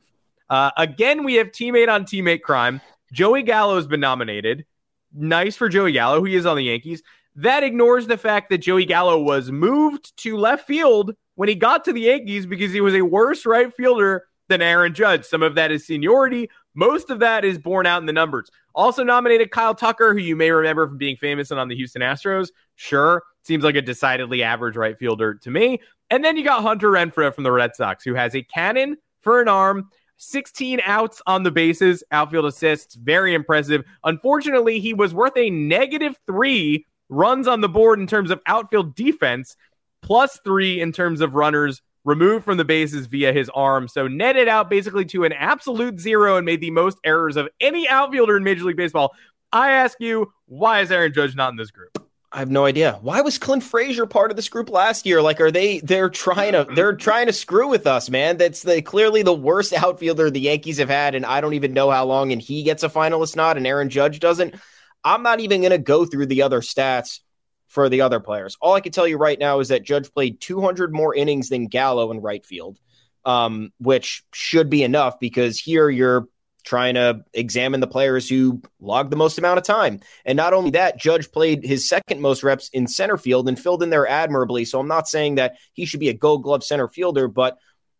Uh, 0.50 0.72
again, 0.78 1.24
we 1.24 1.36
have 1.36 1.48
teammate 1.48 1.90
on 1.90 2.04
teammate 2.04 2.42
crime. 2.42 2.82
Joey 3.12 3.42
Gallo 3.42 3.75
has 3.75 3.88
been 3.88 4.00
nominated. 4.00 4.66
Nice 5.13 5.56
for 5.56 5.70
Joey 5.70 5.92
Gallo, 5.92 6.20
who 6.20 6.28
is 6.28 6.46
on 6.46 6.58
the 6.58 6.63
Yankees. 6.63 7.01
That 7.36 7.63
ignores 7.63 8.08
the 8.08 8.18
fact 8.18 8.50
that 8.50 8.60
Joey 8.60 8.86
Gallo 8.86 9.22
was 9.22 9.51
moved 9.51 10.16
to 10.18 10.38
left 10.38 10.68
field 10.68 11.16
when 11.36 11.50
he 11.50 11.56
got 11.56 11.86
to 11.86 11.94
the 11.94 12.01
Yankees 12.01 12.46
because 12.46 12.74
he 12.74 12.82
was 12.82 12.94
a 12.94 13.01
worse 13.01 13.46
right 13.46 13.74
fielder 13.74 14.25
than 14.50 14.62
Aaron 14.62 14.94
Judge. 14.94 15.25
Some 15.25 15.42
of 15.42 15.56
that 15.56 15.72
is 15.72 15.86
seniority. 15.86 16.50
Most 16.74 17.10
of 17.10 17.20
that 17.20 17.46
is 17.46 17.58
borne 17.58 17.86
out 17.86 18.01
in 18.01 18.06
the 18.06 18.13
numbers. 18.13 18.50
Also 18.75 19.04
nominated 19.04 19.51
Kyle 19.51 19.75
Tucker, 19.75 20.13
who 20.13 20.20
you 20.20 20.36
may 20.36 20.51
remember 20.51 20.88
from 20.88 20.98
being 20.98 21.18
famous 21.18 21.51
and 21.51 21.60
on 21.60 21.68
the 21.68 21.75
Houston 21.75 22.01
Astros. 22.01 22.50
Sure, 22.75 23.24
seems 23.43 23.63
like 23.63 23.75
a 23.75 23.81
decidedly 23.81 24.43
average 24.43 24.75
right 24.75 24.98
fielder 24.98 25.33
to 25.36 25.51
me. 25.51 25.79
And 26.10 26.24
then 26.24 26.38
you 26.38 26.43
got 26.43 26.62
Hunter 26.62 26.91
Renfroe 26.91 27.33
from 27.33 27.43
the 27.43 27.51
Red 27.51 27.75
Sox, 27.75 28.03
who 28.03 28.13
has 28.13 28.36
a 28.36 28.43
cannon 28.43 28.98
for 29.21 29.41
an 29.41 29.48
arm 29.48 29.89
16 30.17 30.79
outs 30.86 31.21
on 31.25 31.41
the 31.41 31.51
bases, 31.51 32.03
outfield 32.12 32.45
assists, 32.45 32.93
very 32.93 33.33
impressive. 33.33 33.83
Unfortunately, 34.03 34.79
he 34.79 34.93
was 34.93 35.15
worth 35.15 35.36
a 35.36 35.50
negative 35.50 36.15
three 36.27 36.86
runs 37.10 37.48
on 37.48 37.62
the 37.62 37.69
board 37.69 38.00
in 38.00 38.05
terms 38.05 38.29
of 38.29 38.39
outfield 38.45 38.95
defense, 38.95 39.55
plus 40.01 40.39
three 40.43 40.79
in 40.79 40.91
terms 40.91 41.21
of 41.21 41.33
runners 41.33 41.81
removed 42.03 42.45
from 42.45 42.57
the 42.57 42.65
bases 42.65 43.07
via 43.07 43.33
his 43.33 43.50
arm. 43.50 43.88
So 43.88 44.07
netted 44.07 44.48
out 44.48 44.69
basically 44.69 45.05
to 45.05 45.24
an 45.24 45.33
absolute 45.33 46.00
zero 46.00 46.38
and 46.38 46.45
made 46.45 46.62
the 46.62 46.71
most 46.71 46.98
errors 47.03 47.36
of 47.36 47.50
any 47.60 47.88
outfielder 47.89 48.38
in 48.38 48.43
Major 48.43 48.63
League 48.63 48.77
Baseball. 48.77 49.13
I 49.51 49.71
ask 49.71 50.00
you, 50.00 50.31
why 50.45 50.81
is 50.81 50.91
Aaron 50.91 51.13
Judge 51.13 51.36
not 51.36 51.50
in 51.50 51.57
this 51.57 51.71
group? 51.71 52.11
I 52.34 52.40
have 52.40 52.50
no 52.50 52.66
idea. 52.66 52.98
Why 53.02 53.20
was 53.22 53.38
Clint 53.38 53.62
Frazier 53.62 54.06
part 54.06 54.32
of 54.32 54.38
this 54.38 54.48
group 54.48 54.70
last 54.70 55.06
year? 55.06 55.22
Like, 55.22 55.42
are 55.42 55.52
they 55.52 55.80
they're 55.80 56.10
trying 56.10 56.54
to 56.54 56.66
they're 56.76 56.96
trying 56.96 57.26
to 57.28 57.34
screw 57.34 57.68
with 57.68 57.86
us, 57.86 58.10
man? 58.10 58.38
That's 58.38 58.64
the 58.64 58.82
clearly 58.82 59.22
the 59.22 59.34
worst 59.34 59.74
outfielder 59.78 60.30
the 60.30 60.40
Yankees 60.40 60.78
have 60.78 60.90
had, 60.90 61.14
and 61.14 61.26
I 61.26 61.42
don't 61.42 61.56
even 61.56 61.74
know 61.74 61.90
how 61.90 62.06
long. 62.06 62.32
And 62.32 62.42
he 62.42 62.64
gets 62.64 62.84
a 62.84 62.90
finalist 62.90 63.36
nod, 63.36 63.58
and 63.58 63.68
Aaron 63.68 63.90
Judge 63.90 64.20
doesn't. 64.20 64.56
I'm 65.04 65.24
not 65.24 65.40
even 65.42 65.62
going 65.62 65.72
to 65.72 65.78
go 65.78 66.06
through 66.06 66.28
the 66.28 66.44
other 66.44 66.62
stats 66.62 67.20
for 67.68 67.90
the 67.90 68.02
other 68.02 68.20
players. 68.20 68.56
All 68.62 68.74
I 68.74 68.82
can 68.82 68.92
tell 68.92 69.08
you 69.08 69.18
right 69.18 69.40
now 69.40 69.60
is 69.60 69.70
that 69.70 69.84
Judge 69.84 70.12
played 70.14 70.40
200 70.40 70.94
more 70.94 71.16
innings 71.16 71.50
than 71.50 71.68
Gallo 71.68 72.12
in 72.12 72.22
right 72.22 72.46
field, 72.46 72.78
um, 73.26 73.74
which 73.80 74.24
should 74.32 74.70
be 74.70 74.84
enough 74.84 75.20
because 75.20 75.60
here 75.60 75.90
you're 75.90 76.28
trying 76.63 76.96
to 76.96 77.24
examine 77.34 77.80
the 77.80 77.88
players 77.88 78.30
who 78.30 78.62
logged 78.80 79.12
the 79.12 79.18
most 79.18 79.38
amount 79.38 79.58
of 79.58 79.63
time. 79.63 80.00
And 80.25 80.36
not 80.36 80.53
only 80.53 80.72
that, 80.72 81.00
Judge 81.00 81.32
played 81.32 81.63
his 81.63 81.88
second 81.88 82.22
most 82.22 82.44
reps 82.44 82.70
in 82.70 82.88
center 82.88 83.18
field 83.18 83.48
and 83.48 83.60
filled 83.60 83.84
in 83.84 83.89
there 83.89 84.08
admirably. 84.08 84.65
So 84.65 84.80
I'm 84.80 84.88
not 84.88 85.08
saying 85.08 85.36
that 85.36 85.58
he 85.74 85.86
should 85.86 86.00
be 86.00 86.10
a 86.10 86.13
gold 86.13 86.44
glove 86.44 86.63
center 86.63 86.88
fielder, 86.88 87.27
but 87.27 87.58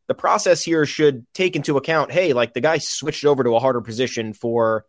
the 0.08 0.16
process 0.16 0.62
here 0.62 0.86
should 0.86 1.26
take 1.34 1.56
into 1.56 1.78
account 1.78 2.12
hey, 2.12 2.34
like 2.34 2.54
the 2.54 2.62
guy 2.62 2.78
switched 2.78 3.26
over 3.26 3.44
to 3.44 3.56
a 3.56 3.60
harder 3.60 3.82
position 3.82 4.34
for 4.34 4.86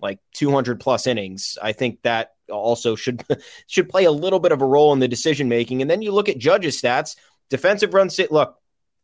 like 0.00 0.18
200 0.34 0.80
plus 0.80 1.06
innings. 1.06 1.56
I 1.60 1.72
think 1.72 2.02
that 2.02 2.34
also 2.50 2.94
should 2.94 3.24
should 3.66 3.88
play 3.88 4.04
a 4.04 4.10
little 4.10 4.40
bit 4.40 4.52
of 4.52 4.62
a 4.62 4.66
role 4.66 4.92
in 4.92 4.98
the 4.98 5.08
decision 5.08 5.48
making. 5.48 5.82
And 5.82 5.90
then 5.90 6.02
you 6.02 6.12
look 6.12 6.28
at 6.28 6.38
Judge's 6.38 6.80
stats, 6.80 7.16
defensive 7.50 7.94
run 7.94 8.10
sit. 8.10 8.30
Look, 8.30 8.56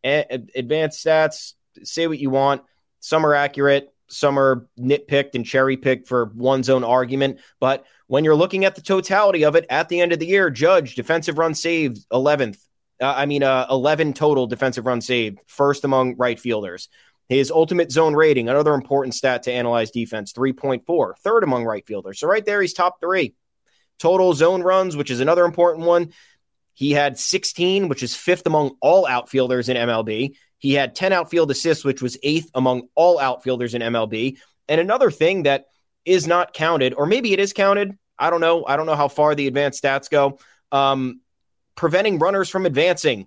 advanced 0.05 1.05
stats. 1.05 1.55
Say 1.83 2.07
what 2.07 2.19
you 2.19 2.31
want. 2.31 2.63
Some 3.01 3.25
are 3.27 3.35
accurate 3.35 3.92
some 4.13 4.39
are 4.39 4.67
nitpicked 4.79 5.35
and 5.35 5.45
cherry 5.45 5.77
picked 5.77 6.09
for 6.09 6.27
one's 6.35 6.71
own 6.71 6.85
argument. 6.85 7.41
But 7.61 7.85
when 8.07 8.25
you're 8.25 8.37
looking 8.37 8.65
at 8.65 8.75
the 8.75 8.83
totality 8.83 9.45
of 9.45 9.57
it 9.57 9.67
at 9.71 9.89
the 9.89 10.01
end 10.01 10.13
of 10.13 10.19
the 10.19 10.27
year, 10.27 10.51
Judge, 10.51 10.95
defensive 10.95 11.39
run 11.39 11.55
saved 11.55 12.07
11th. 12.13 12.59
Uh, 13.01 13.15
I 13.17 13.27
mean, 13.27 13.43
uh, 13.43 13.67
11 13.71 14.13
total 14.13 14.47
defensive 14.47 14.87
run 14.87 15.01
saved, 15.01 15.39
first 15.47 15.85
among 15.85 16.17
right 16.17 16.39
fielders. 16.39 16.89
His 17.29 17.51
ultimate 17.51 17.91
zone 17.91 18.15
rating, 18.15 18.49
another 18.49 18.75
important 18.75 19.15
stat 19.15 19.45
to 19.45 19.53
analyze 19.53 19.91
defense, 19.91 20.33
3.4, 20.33 21.15
third 21.19 21.45
among 21.45 21.65
right 21.65 21.87
fielders. 21.87 22.21
So 22.21 22.29
right 22.29 22.45
there, 22.45 22.61
he's 22.61 22.75
top 22.75 23.01
three. 23.01 23.35
Total 23.99 24.35
zone 24.35 24.63
runs, 24.63 24.97
which 24.97 25.11
is 25.11 25.21
another 25.21 25.45
important 25.45 25.87
one. 25.87 26.13
He 26.75 26.93
had 26.93 27.19
16, 27.19 27.89
which 27.89 28.03
is 28.03 28.15
fifth 28.15 28.47
among 28.47 28.77
all 28.81 29.07
outfielders 29.07 29.69
in 29.69 29.77
MLB. 29.77 30.35
He 30.63 30.75
had 30.75 30.95
10 30.95 31.13
outfield 31.13 31.51
assists, 31.51 31.85
which 31.85 32.01
was 32.01 32.17
eighth 32.23 32.49
among 32.55 32.87
all 32.95 33.19
outfielders 33.19 33.75
in 33.75 33.83
MLB. 33.83 34.39
And 34.69 34.81
another 34.81 35.11
thing 35.11 35.43
that 35.43 35.67
is 36.05 36.29
not 36.29 36.55
counted, 36.55 36.95
or 36.95 37.05
maybe 37.05 37.33
it 37.33 37.41
is 37.41 37.53
counted. 37.53 37.99
I 38.17 38.31
don't 38.31 38.41
know. 38.41 38.65
I 38.65 38.77
don't 38.77 38.87
know 38.87 38.95
how 38.95 39.09
far 39.09 39.35
the 39.35 39.49
advanced 39.49 39.83
stats 39.83 40.09
go. 40.09 40.39
Um, 40.71 41.21
preventing 41.75 42.21
runners 42.21 42.49
from 42.49 42.65
advancing. 42.65 43.27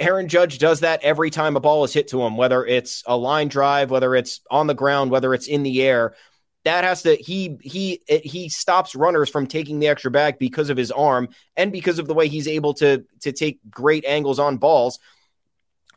Aaron 0.00 0.26
Judge 0.26 0.58
does 0.58 0.80
that 0.80 1.04
every 1.04 1.30
time 1.30 1.54
a 1.54 1.60
ball 1.60 1.84
is 1.84 1.92
hit 1.92 2.08
to 2.08 2.20
him, 2.24 2.36
whether 2.36 2.66
it's 2.66 3.04
a 3.06 3.16
line 3.16 3.46
drive, 3.46 3.92
whether 3.92 4.16
it's 4.16 4.40
on 4.50 4.66
the 4.66 4.74
ground, 4.74 5.12
whether 5.12 5.34
it's 5.34 5.46
in 5.46 5.62
the 5.62 5.84
air. 5.84 6.16
That 6.64 6.82
has 6.82 7.02
to 7.02 7.14
he 7.14 7.58
he 7.62 8.00
he 8.08 8.48
stops 8.48 8.96
runners 8.96 9.30
from 9.30 9.46
taking 9.46 9.78
the 9.78 9.86
extra 9.86 10.10
back 10.10 10.40
because 10.40 10.68
of 10.68 10.76
his 10.76 10.90
arm 10.90 11.28
and 11.56 11.70
because 11.70 12.00
of 12.00 12.08
the 12.08 12.14
way 12.14 12.26
he's 12.26 12.48
able 12.48 12.74
to 12.74 13.04
to 13.20 13.30
take 13.30 13.60
great 13.70 14.04
angles 14.04 14.40
on 14.40 14.56
balls. 14.56 14.98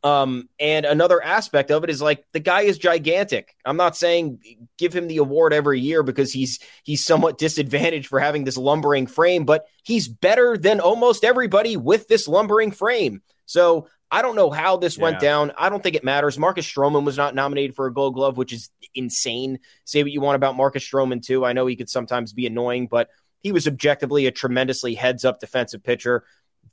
Um, 0.07 0.47
and 0.57 0.85
another 0.85 1.21
aspect 1.21 1.69
of 1.69 1.83
it 1.83 1.89
is 1.89 2.01
like 2.01 2.23
the 2.31 2.39
guy 2.39 2.61
is 2.61 2.77
gigantic. 2.77 3.53
I'm 3.65 3.75
not 3.75 3.97
saying 3.97 4.39
give 4.77 4.95
him 4.95 5.07
the 5.07 5.17
award 5.17 5.51
every 5.53 5.81
year 5.81 6.01
because 6.01 6.31
he's 6.31 6.59
he's 6.83 7.03
somewhat 7.03 7.37
disadvantaged 7.45 8.07
for 8.07 8.19
having 8.19 8.45
this 8.45 8.55
lumbering 8.55 9.07
frame, 9.07 9.43
but 9.43 9.65
he's 9.83 10.07
better 10.07 10.57
than 10.57 10.79
almost 10.79 11.25
everybody 11.25 11.75
with 11.75 12.07
this 12.07 12.25
lumbering 12.25 12.71
frame. 12.71 13.21
So 13.47 13.89
I 14.09 14.21
don't 14.21 14.37
know 14.37 14.49
how 14.49 14.77
this 14.77 14.97
yeah. 14.97 15.03
went 15.03 15.19
down. 15.19 15.51
I 15.57 15.67
don't 15.67 15.83
think 15.83 15.97
it 15.97 16.05
matters. 16.05 16.37
Marcus 16.37 16.65
Stroman 16.65 17.03
was 17.03 17.17
not 17.17 17.35
nominated 17.35 17.75
for 17.75 17.87
a 17.87 17.93
Gold 17.93 18.13
Glove, 18.13 18.37
which 18.37 18.53
is 18.53 18.69
insane. 18.95 19.59
Say 19.83 20.03
what 20.03 20.11
you 20.13 20.21
want 20.21 20.37
about 20.37 20.55
Marcus 20.55 20.89
Stroman 20.89 21.21
too. 21.21 21.43
I 21.43 21.51
know 21.51 21.65
he 21.65 21.75
could 21.75 21.89
sometimes 21.89 22.31
be 22.31 22.45
annoying, 22.45 22.87
but 22.87 23.09
he 23.41 23.51
was 23.51 23.67
objectively 23.67 24.25
a 24.25 24.31
tremendously 24.31 24.95
heads 24.95 25.25
up 25.25 25.41
defensive 25.41 25.83
pitcher 25.83 26.23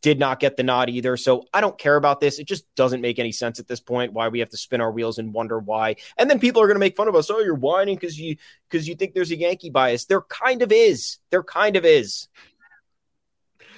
did 0.04 0.18
not 0.18 0.38
get 0.38 0.58
the 0.58 0.62
nod 0.62 0.90
either. 0.90 1.16
So 1.16 1.46
I 1.54 1.62
don't 1.62 1.78
care 1.78 1.96
about 1.96 2.20
this. 2.20 2.38
It 2.38 2.46
just 2.46 2.66
doesn't 2.74 3.00
make 3.00 3.18
any 3.18 3.32
sense 3.32 3.58
at 3.58 3.66
this 3.66 3.80
point 3.80 4.12
why 4.12 4.28
we 4.28 4.40
have 4.40 4.50
to 4.50 4.56
spin 4.58 4.82
our 4.82 4.92
wheels 4.92 5.18
and 5.18 5.32
wonder 5.32 5.58
why. 5.58 5.96
And 6.18 6.28
then 6.28 6.38
people 6.38 6.60
are 6.60 6.66
going 6.66 6.74
to 6.74 6.80
make 6.80 6.94
fun 6.94 7.08
of 7.08 7.14
us. 7.14 7.30
Oh, 7.30 7.40
you're 7.40 7.54
whining 7.54 7.96
because 7.96 8.20
you 8.20 8.36
because 8.68 8.86
you 8.86 8.96
think 8.96 9.14
there's 9.14 9.30
a 9.30 9.36
Yankee 9.36 9.70
bias. 9.70 10.04
There 10.04 10.20
kind 10.20 10.60
of 10.60 10.72
is. 10.72 11.16
There 11.30 11.42
kind 11.42 11.76
of 11.76 11.86
is. 11.86 12.28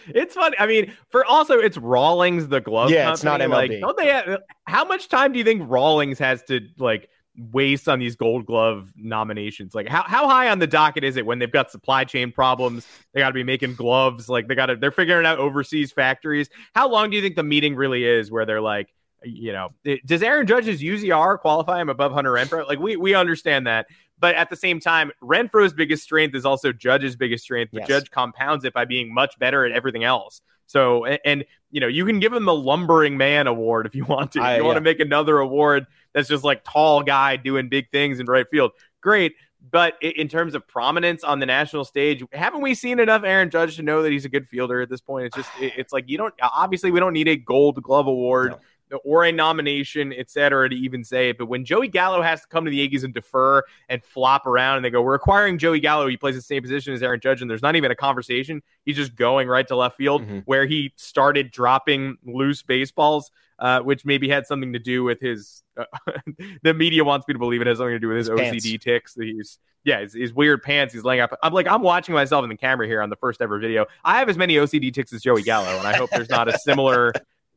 It's 0.08 0.34
funny. 0.34 0.56
I 0.58 0.66
mean, 0.66 0.92
for 1.10 1.24
also 1.24 1.60
it's 1.60 1.78
Rawlings 1.78 2.48
the 2.48 2.60
glove. 2.60 2.90
Yeah, 2.90 3.04
company. 3.04 3.12
it's 3.14 3.22
not 3.24 3.40
MLB. 3.40 3.50
Like, 3.50 3.80
don't 3.80 3.96
they? 3.96 4.08
Have, 4.08 4.40
how 4.64 4.84
much 4.84 5.08
time 5.08 5.32
do 5.32 5.38
you 5.38 5.44
think 5.44 5.62
Rawlings 5.70 6.18
has 6.18 6.42
to 6.44 6.60
like 6.76 7.08
waste 7.52 7.88
on 7.88 7.98
these 7.98 8.16
gold 8.16 8.46
glove 8.46 8.92
nominations? 8.96 9.74
Like 9.74 9.88
how, 9.88 10.02
how 10.02 10.28
high 10.28 10.48
on 10.48 10.58
the 10.58 10.66
docket 10.66 11.04
is 11.04 11.16
it 11.16 11.26
when 11.26 11.38
they've 11.38 11.50
got 11.50 11.70
supply 11.70 12.04
chain 12.04 12.32
problems? 12.32 12.86
They 13.12 13.20
got 13.20 13.28
to 13.28 13.34
be 13.34 13.44
making 13.44 13.74
gloves 13.74 14.28
like 14.28 14.48
they 14.48 14.54
got 14.54 14.66
to 14.66 14.76
they're 14.76 14.90
figuring 14.90 15.26
out 15.26 15.38
overseas 15.38 15.92
factories. 15.92 16.48
How 16.74 16.88
long 16.88 17.10
do 17.10 17.16
you 17.16 17.22
think 17.22 17.36
the 17.36 17.42
meeting 17.42 17.76
really 17.76 18.04
is 18.04 18.30
where 18.30 18.46
they're 18.46 18.60
like 18.60 18.92
you 19.24 19.52
know 19.52 19.70
does 20.04 20.22
aaron 20.22 20.46
judge's 20.46 20.82
uzr 20.82 21.38
qualify 21.38 21.80
him 21.80 21.88
above 21.88 22.12
hunter 22.12 22.32
renfroe 22.32 22.66
like 22.66 22.78
we 22.78 22.96
we 22.96 23.14
understand 23.14 23.66
that. 23.66 23.86
But 24.18 24.34
at 24.34 24.48
the 24.48 24.56
same 24.56 24.80
time 24.80 25.10
renfroe's 25.22 25.72
biggest 25.74 26.02
strength 26.02 26.34
is 26.34 26.46
also 26.46 26.72
judge's 26.72 27.16
biggest 27.16 27.44
strength 27.44 27.70
but 27.72 27.80
yes. 27.80 27.88
judge 27.88 28.10
compounds 28.10 28.64
it 28.64 28.72
by 28.72 28.84
being 28.84 29.12
much 29.12 29.38
better 29.38 29.64
at 29.64 29.72
everything 29.72 30.04
else 30.04 30.40
so 30.66 31.04
and, 31.04 31.20
and, 31.24 31.44
you 31.70 31.80
know 31.80 31.88
you 31.88 32.06
can 32.06 32.20
give 32.20 32.32
him 32.32 32.44
the 32.44 32.54
lumbering 32.54 33.16
man 33.16 33.46
award 33.46 33.86
if 33.86 33.94
you 33.94 34.04
want 34.04 34.32
to. 34.32 34.38
If 34.38 34.44
you 34.44 34.54
yeah. 34.56 34.60
want 34.62 34.76
to 34.76 34.80
make 34.80 35.00
another 35.00 35.38
award 35.38 35.86
that's 36.14 36.28
just 36.28 36.44
like 36.44 36.64
tall 36.64 37.02
guy 37.02 37.36
doing 37.36 37.68
big 37.68 37.90
things 37.90 38.20
in 38.20 38.26
right 38.26 38.48
field. 38.48 38.72
Great. 39.02 39.34
But 39.68 39.94
in 40.00 40.28
terms 40.28 40.54
of 40.54 40.66
prominence 40.66 41.24
on 41.24 41.40
the 41.40 41.46
national 41.46 41.84
stage, 41.84 42.22
haven't 42.32 42.60
we 42.60 42.74
seen 42.74 43.00
enough 43.00 43.24
Aaron 43.24 43.50
Judge 43.50 43.76
to 43.76 43.82
know 43.82 44.02
that 44.02 44.12
he's 44.12 44.24
a 44.24 44.28
good 44.28 44.46
fielder 44.46 44.80
at 44.80 44.88
this 44.88 45.00
point? 45.00 45.26
It's 45.26 45.36
just, 45.36 45.50
it's 45.60 45.92
like 45.92 46.04
you 46.06 46.16
don't, 46.18 46.32
obviously, 46.40 46.90
we 46.92 47.00
don't 47.00 47.12
need 47.12 47.28
a 47.28 47.36
gold 47.36 47.82
glove 47.82 48.06
award. 48.06 48.52
No. 48.52 48.58
Or 49.04 49.24
a 49.24 49.32
nomination, 49.32 50.12
et 50.12 50.30
cetera, 50.30 50.68
to 50.68 50.76
even 50.76 51.04
say 51.04 51.30
it. 51.30 51.38
But 51.38 51.46
when 51.46 51.64
Joey 51.64 51.88
Gallo 51.88 52.22
has 52.22 52.42
to 52.42 52.46
come 52.48 52.64
to 52.64 52.70
the 52.70 52.76
Yankees 52.76 53.04
and 53.04 53.12
defer 53.12 53.62
and 53.88 54.04
flop 54.04 54.46
around, 54.46 54.76
and 54.76 54.84
they 54.84 54.90
go, 54.90 55.02
"We're 55.02 55.14
acquiring 55.14 55.58
Joey 55.58 55.80
Gallo," 55.80 56.06
he 56.06 56.16
plays 56.16 56.34
the 56.34 56.42
same 56.42 56.62
position 56.62 56.94
as 56.94 57.02
Aaron 57.02 57.20
Judge, 57.20 57.42
and 57.42 57.50
there's 57.50 57.62
not 57.62 57.76
even 57.76 57.90
a 57.90 57.96
conversation. 57.96 58.62
He's 58.84 58.96
just 58.96 59.16
going 59.16 59.48
right 59.48 59.66
to 59.68 59.76
left 59.76 59.96
field, 59.96 60.22
mm-hmm. 60.22 60.38
where 60.40 60.66
he 60.66 60.92
started 60.96 61.50
dropping 61.50 62.16
loose 62.24 62.62
baseballs, 62.62 63.30
uh, 63.58 63.80
which 63.80 64.04
maybe 64.04 64.28
had 64.28 64.46
something 64.46 64.72
to 64.72 64.78
do 64.78 65.04
with 65.04 65.20
his. 65.20 65.62
Uh, 65.76 65.84
the 66.62 66.74
media 66.74 67.04
wants 67.04 67.26
me 67.28 67.34
to 67.34 67.38
believe 67.38 67.60
it 67.60 67.66
has 67.66 67.78
something 67.78 67.94
to 67.94 67.98
do 67.98 68.08
with 68.08 68.18
his, 68.18 68.28
his 68.28 68.38
OCD 68.38 68.70
pants. 68.70 68.84
ticks. 68.84 69.14
He's 69.14 69.58
yeah, 69.86 70.00
his, 70.00 70.14
his, 70.14 70.34
weird 70.34 70.64
pants. 70.64 70.92
He's 70.92 71.04
laying 71.04 71.20
up. 71.20 71.38
I'm 71.44 71.52
like, 71.52 71.68
I'm 71.68 71.80
watching 71.80 72.12
myself 72.12 72.42
in 72.42 72.50
the 72.50 72.56
camera 72.56 72.88
here 72.88 73.00
on 73.00 73.08
the 73.08 73.16
first 73.16 73.40
ever 73.40 73.60
video. 73.60 73.86
I 74.04 74.18
have 74.18 74.28
as 74.28 74.36
many 74.36 74.56
OCD 74.56 74.92
ticks 74.92 75.12
as 75.12 75.22
Joey 75.22 75.42
Gallo, 75.42 75.78
and 75.78 75.86
I 75.86 75.96
hope 75.96 76.10
there's 76.10 76.28
not 76.28 76.48
a 76.48 76.58
similar 76.58 77.12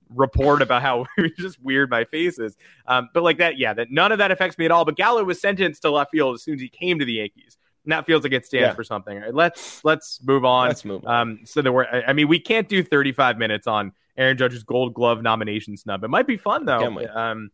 report 0.10 0.62
about 0.62 0.82
how 0.82 1.06
just 1.38 1.62
weird 1.62 1.90
my 1.90 2.04
face 2.06 2.40
is. 2.40 2.56
Um, 2.88 3.10
but 3.14 3.24
like 3.24 3.38
that, 3.38 3.58
yeah, 3.58 3.74
that 3.74 3.92
none 3.92 4.12
of 4.12 4.18
that 4.18 4.32
affects 4.32 4.58
me 4.58 4.66
at 4.66 4.72
all. 4.72 4.86
But 4.86 4.96
Gallo 4.96 5.24
was 5.24 5.40
sentenced 5.40 5.82
to 5.84 5.92
left 5.92 6.12
field 6.12 6.36
as 6.36 6.44
soon 6.44 6.56
as 6.56 6.62
he 6.62 6.70
came 6.70 7.00
to 7.00 7.06
the 7.06 7.14
Yankees. 7.14 7.58
And 7.86 7.94
that 7.94 8.06
feels 8.06 8.24
like 8.24 8.34
it 8.34 8.46
stands 8.46 8.68
yeah. 8.68 8.74
for 8.74 8.84
something. 8.84 9.18
Right, 9.18 9.34
let's 9.34 9.84
let's 9.86 10.22
move 10.24 10.46
on. 10.46 10.68
Let's 10.68 10.86
move 10.86 11.06
on. 11.06 11.16
Um, 11.16 11.40
so 11.46 11.62
that 11.62 11.72
we're, 11.72 11.86
I 11.86 12.14
mean, 12.14 12.28
we 12.28 12.40
can't 12.40 12.68
do 12.68 12.84
35 12.84 13.38
minutes 13.38 13.68
on 13.68 13.94
Aaron 14.18 14.38
Judge's 14.38 14.64
Gold 14.64 14.94
Glove 14.94 15.22
nomination 15.22 15.78
snub. 15.78 16.04
It 16.04 16.10
might 16.10 16.28
be 16.28 16.38
fun 16.38 16.66
though. 16.66 17.00
Um, 17.14 17.52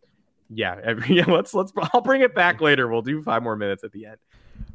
yeah, 0.50 0.94
yeah. 1.10 1.26
Let's 1.26 1.54
let's. 1.54 1.72
I'll 1.94 2.02
bring 2.02 2.22
it 2.22 2.36
back 2.36 2.62
later. 2.62 2.88
We'll 2.88 3.02
do 3.02 3.22
five 3.22 3.44
more 3.44 3.56
minutes 3.56 3.84
at 3.84 3.92
the 3.92 4.08
end. 4.08 4.18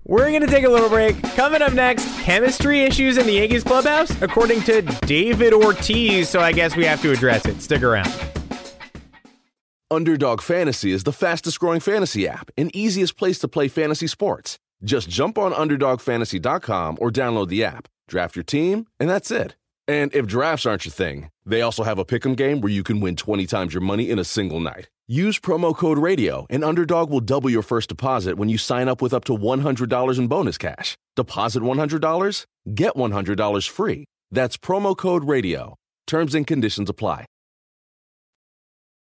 We're 0.06 0.30
going 0.30 0.40
to 0.40 0.48
take 0.48 0.64
a 0.64 0.68
little 0.68 0.88
break. 0.88 1.22
Coming 1.34 1.62
up 1.62 1.72
next, 1.72 2.06
chemistry 2.22 2.80
issues 2.80 3.16
in 3.16 3.26
the 3.26 3.34
Yankees 3.34 3.62
clubhouse, 3.62 4.10
according 4.22 4.62
to 4.62 4.82
David 5.06 5.52
Ortiz. 5.52 6.28
So 6.28 6.40
I 6.40 6.52
guess 6.52 6.74
we 6.74 6.84
have 6.84 7.00
to 7.02 7.12
address 7.12 7.46
it. 7.46 7.62
Stick 7.62 7.82
around. 7.82 8.12
Underdog 9.90 10.40
Fantasy 10.40 10.92
is 10.92 11.04
the 11.04 11.12
fastest 11.12 11.58
growing 11.58 11.80
fantasy 11.80 12.26
app 12.26 12.50
and 12.56 12.74
easiest 12.74 13.16
place 13.16 13.38
to 13.40 13.48
play 13.48 13.68
fantasy 13.68 14.06
sports. 14.06 14.58
Just 14.84 15.08
jump 15.08 15.36
on 15.36 15.52
UnderdogFantasy.com 15.52 16.98
or 17.00 17.10
download 17.10 17.48
the 17.48 17.64
app, 17.64 17.88
draft 18.08 18.36
your 18.36 18.44
team, 18.44 18.86
and 18.98 19.10
that's 19.10 19.30
it. 19.30 19.56
And 19.90 20.14
if 20.14 20.24
drafts 20.24 20.66
aren't 20.66 20.84
your 20.84 20.92
thing, 20.92 21.30
they 21.44 21.62
also 21.62 21.82
have 21.82 21.98
a 21.98 22.04
pick'em 22.04 22.36
game 22.36 22.60
where 22.60 22.70
you 22.70 22.84
can 22.84 23.00
win 23.00 23.16
20 23.16 23.44
times 23.46 23.74
your 23.74 23.80
money 23.80 24.08
in 24.08 24.20
a 24.20 24.24
single 24.24 24.60
night. 24.60 24.88
Use 25.08 25.40
promo 25.40 25.76
code 25.76 25.98
RADIO, 25.98 26.46
and 26.48 26.62
Underdog 26.62 27.10
will 27.10 27.18
double 27.18 27.50
your 27.50 27.62
first 27.62 27.88
deposit 27.88 28.36
when 28.36 28.48
you 28.48 28.56
sign 28.56 28.86
up 28.86 29.02
with 29.02 29.12
up 29.12 29.24
to 29.24 29.36
$100 29.36 30.18
in 30.18 30.28
bonus 30.28 30.58
cash. 30.58 30.96
Deposit 31.16 31.64
$100, 31.64 32.46
get 32.72 32.94
$100 32.94 33.68
free. 33.68 34.04
That's 34.30 34.56
promo 34.56 34.96
code 34.96 35.24
RADIO. 35.24 35.74
Terms 36.06 36.36
and 36.36 36.46
conditions 36.46 36.88
apply. 36.88 37.26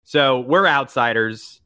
So 0.06 0.40
we're 0.40 0.66
outsiders, 0.66 1.62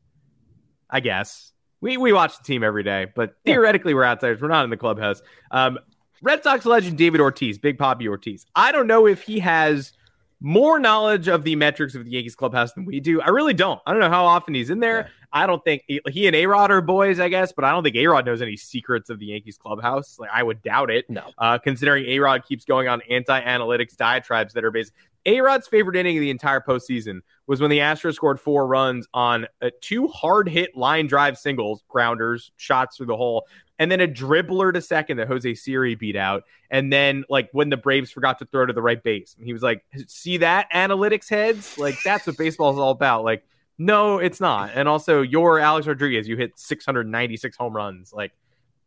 I 0.90 1.00
guess. 1.00 1.54
We, 1.80 1.96
we 1.96 2.12
watch 2.12 2.38
the 2.40 2.44
team 2.44 2.62
every 2.62 2.84
day, 2.84 3.08
but 3.16 3.38
theoretically 3.46 3.94
we're 3.94 4.04
outsiders. 4.04 4.42
We're 4.42 4.50
not 4.50 4.66
in 4.66 4.70
the 4.70 4.76
clubhouse. 4.76 5.22
Um, 5.50 5.80
Red 6.22 6.44
Sox 6.44 6.66
legend 6.66 6.98
David 6.98 7.22
Ortiz, 7.22 7.58
Big 7.58 7.78
Papi 7.78 8.08
Ortiz. 8.08 8.46
I 8.56 8.72
don't 8.72 8.88
know 8.88 9.06
if 9.06 9.24
he 9.24 9.40
has– 9.40 9.94
more 10.40 10.80
knowledge 10.80 11.28
of 11.28 11.44
the 11.44 11.56
metrics 11.56 11.96
of 11.96 12.06
the 12.06 12.12
Yankees 12.12 12.36
clubhouse 12.36 12.74
than 12.74 12.86
we 12.86 13.00
do. 13.00 13.22
I 13.22 13.30
really 13.30 13.54
don't. 13.54 13.82
I 13.86 13.92
don't 13.92 14.02
know 14.02 14.10
how 14.10 14.26
often 14.26 14.54
he's 14.54 14.70
in 14.70 14.80
there. 14.80 15.00
Yeah. 15.00 15.08
I 15.34 15.48
don't 15.48 15.64
think 15.64 15.84
he, 15.88 16.00
he 16.10 16.28
and 16.28 16.36
A 16.36 16.46
Rod 16.46 16.72
are 16.72 16.82
boys, 16.82 17.20
I 17.20 17.28
guess, 17.28 17.52
but 17.52 17.66
I 17.66 17.72
don't 17.72 17.84
think 17.84 17.96
A 17.96 18.08
Rod 18.08 18.26
knows 18.26 18.42
any 18.42 18.56
secrets 18.56 19.10
of 19.10 19.20
the 19.20 19.28
Yankees 19.28 19.58
clubhouse. 19.58 20.20
Like 20.20 20.30
I 20.32 20.44
would 20.44 20.62
doubt 20.62 20.90
it. 20.92 21.10
No, 21.10 21.32
uh, 21.38 21.58
considering 21.58 22.06
A 22.06 22.20
Rod 22.20 22.46
keeps 22.46 22.66
going 22.66 22.88
on 22.88 23.02
anti 23.10 23.42
analytics 23.42 23.96
diatribes 23.96 24.54
that 24.54 24.64
are 24.64 24.72
based. 24.72 24.94
A 25.28 25.40
Rod's 25.42 25.68
favorite 25.68 25.96
inning 25.96 26.18
of 26.18 26.22
the 26.22 26.32
entire 26.32 26.62
postseason 26.62 27.20
was 27.46 27.62
when 27.62 27.70
the 27.70 27.80
Astros 27.80 28.16
scored 28.16 28.40
four 28.40 28.66
runs 28.66 29.08
on 29.14 29.46
uh, 29.62 29.70
two 29.82 30.08
hard 30.08 30.50
hit 30.50 30.76
line 30.76 31.06
drive 31.06 31.38
singles, 31.38 31.84
grounders, 31.88 32.52
shots 32.58 32.98
through 32.98 33.06
the 33.06 33.16
hole 33.16 33.46
and 33.80 33.92
then 33.92 34.02
a 34.02 34.08
dribbler 34.08 34.74
to 34.74 34.82
second 34.82 35.18
that 35.18 35.28
Jose 35.28 35.54
Siri 35.56 35.96
beat 35.96 36.16
out. 36.16 36.44
And 36.70 36.92
then 36.92 37.24
like 37.30 37.50
when 37.52 37.70
the 37.70 37.78
Braves 37.78 38.12
forgot 38.12 38.40
to 38.40 38.46
throw 38.46 38.66
to 38.66 38.74
the 38.74 38.82
right 38.82 39.02
base, 39.02 39.36
and 39.38 39.46
he 39.46 39.54
was 39.54 39.62
like, 39.62 39.84
"See 40.08 40.38
that 40.38 40.68
analytics 40.74 41.30
heads? 41.30 41.78
Like 41.78 41.96
that's 42.04 42.28
what 42.28 42.38
baseball 42.38 42.72
is 42.72 42.80
all 42.80 42.92
about." 42.92 43.24
Like, 43.24 43.44
no, 43.78 44.18
it's 44.18 44.42
not. 44.42 44.72
And 44.74 44.88
also, 44.88 45.22
you're 45.22 45.60
Alex 45.60 45.88
Rodriguez. 45.88 46.28
You 46.28 46.38
hit 46.38 46.58
696 46.58 47.56
home 47.56 47.76
runs. 47.76 48.12
Like, 48.12 48.34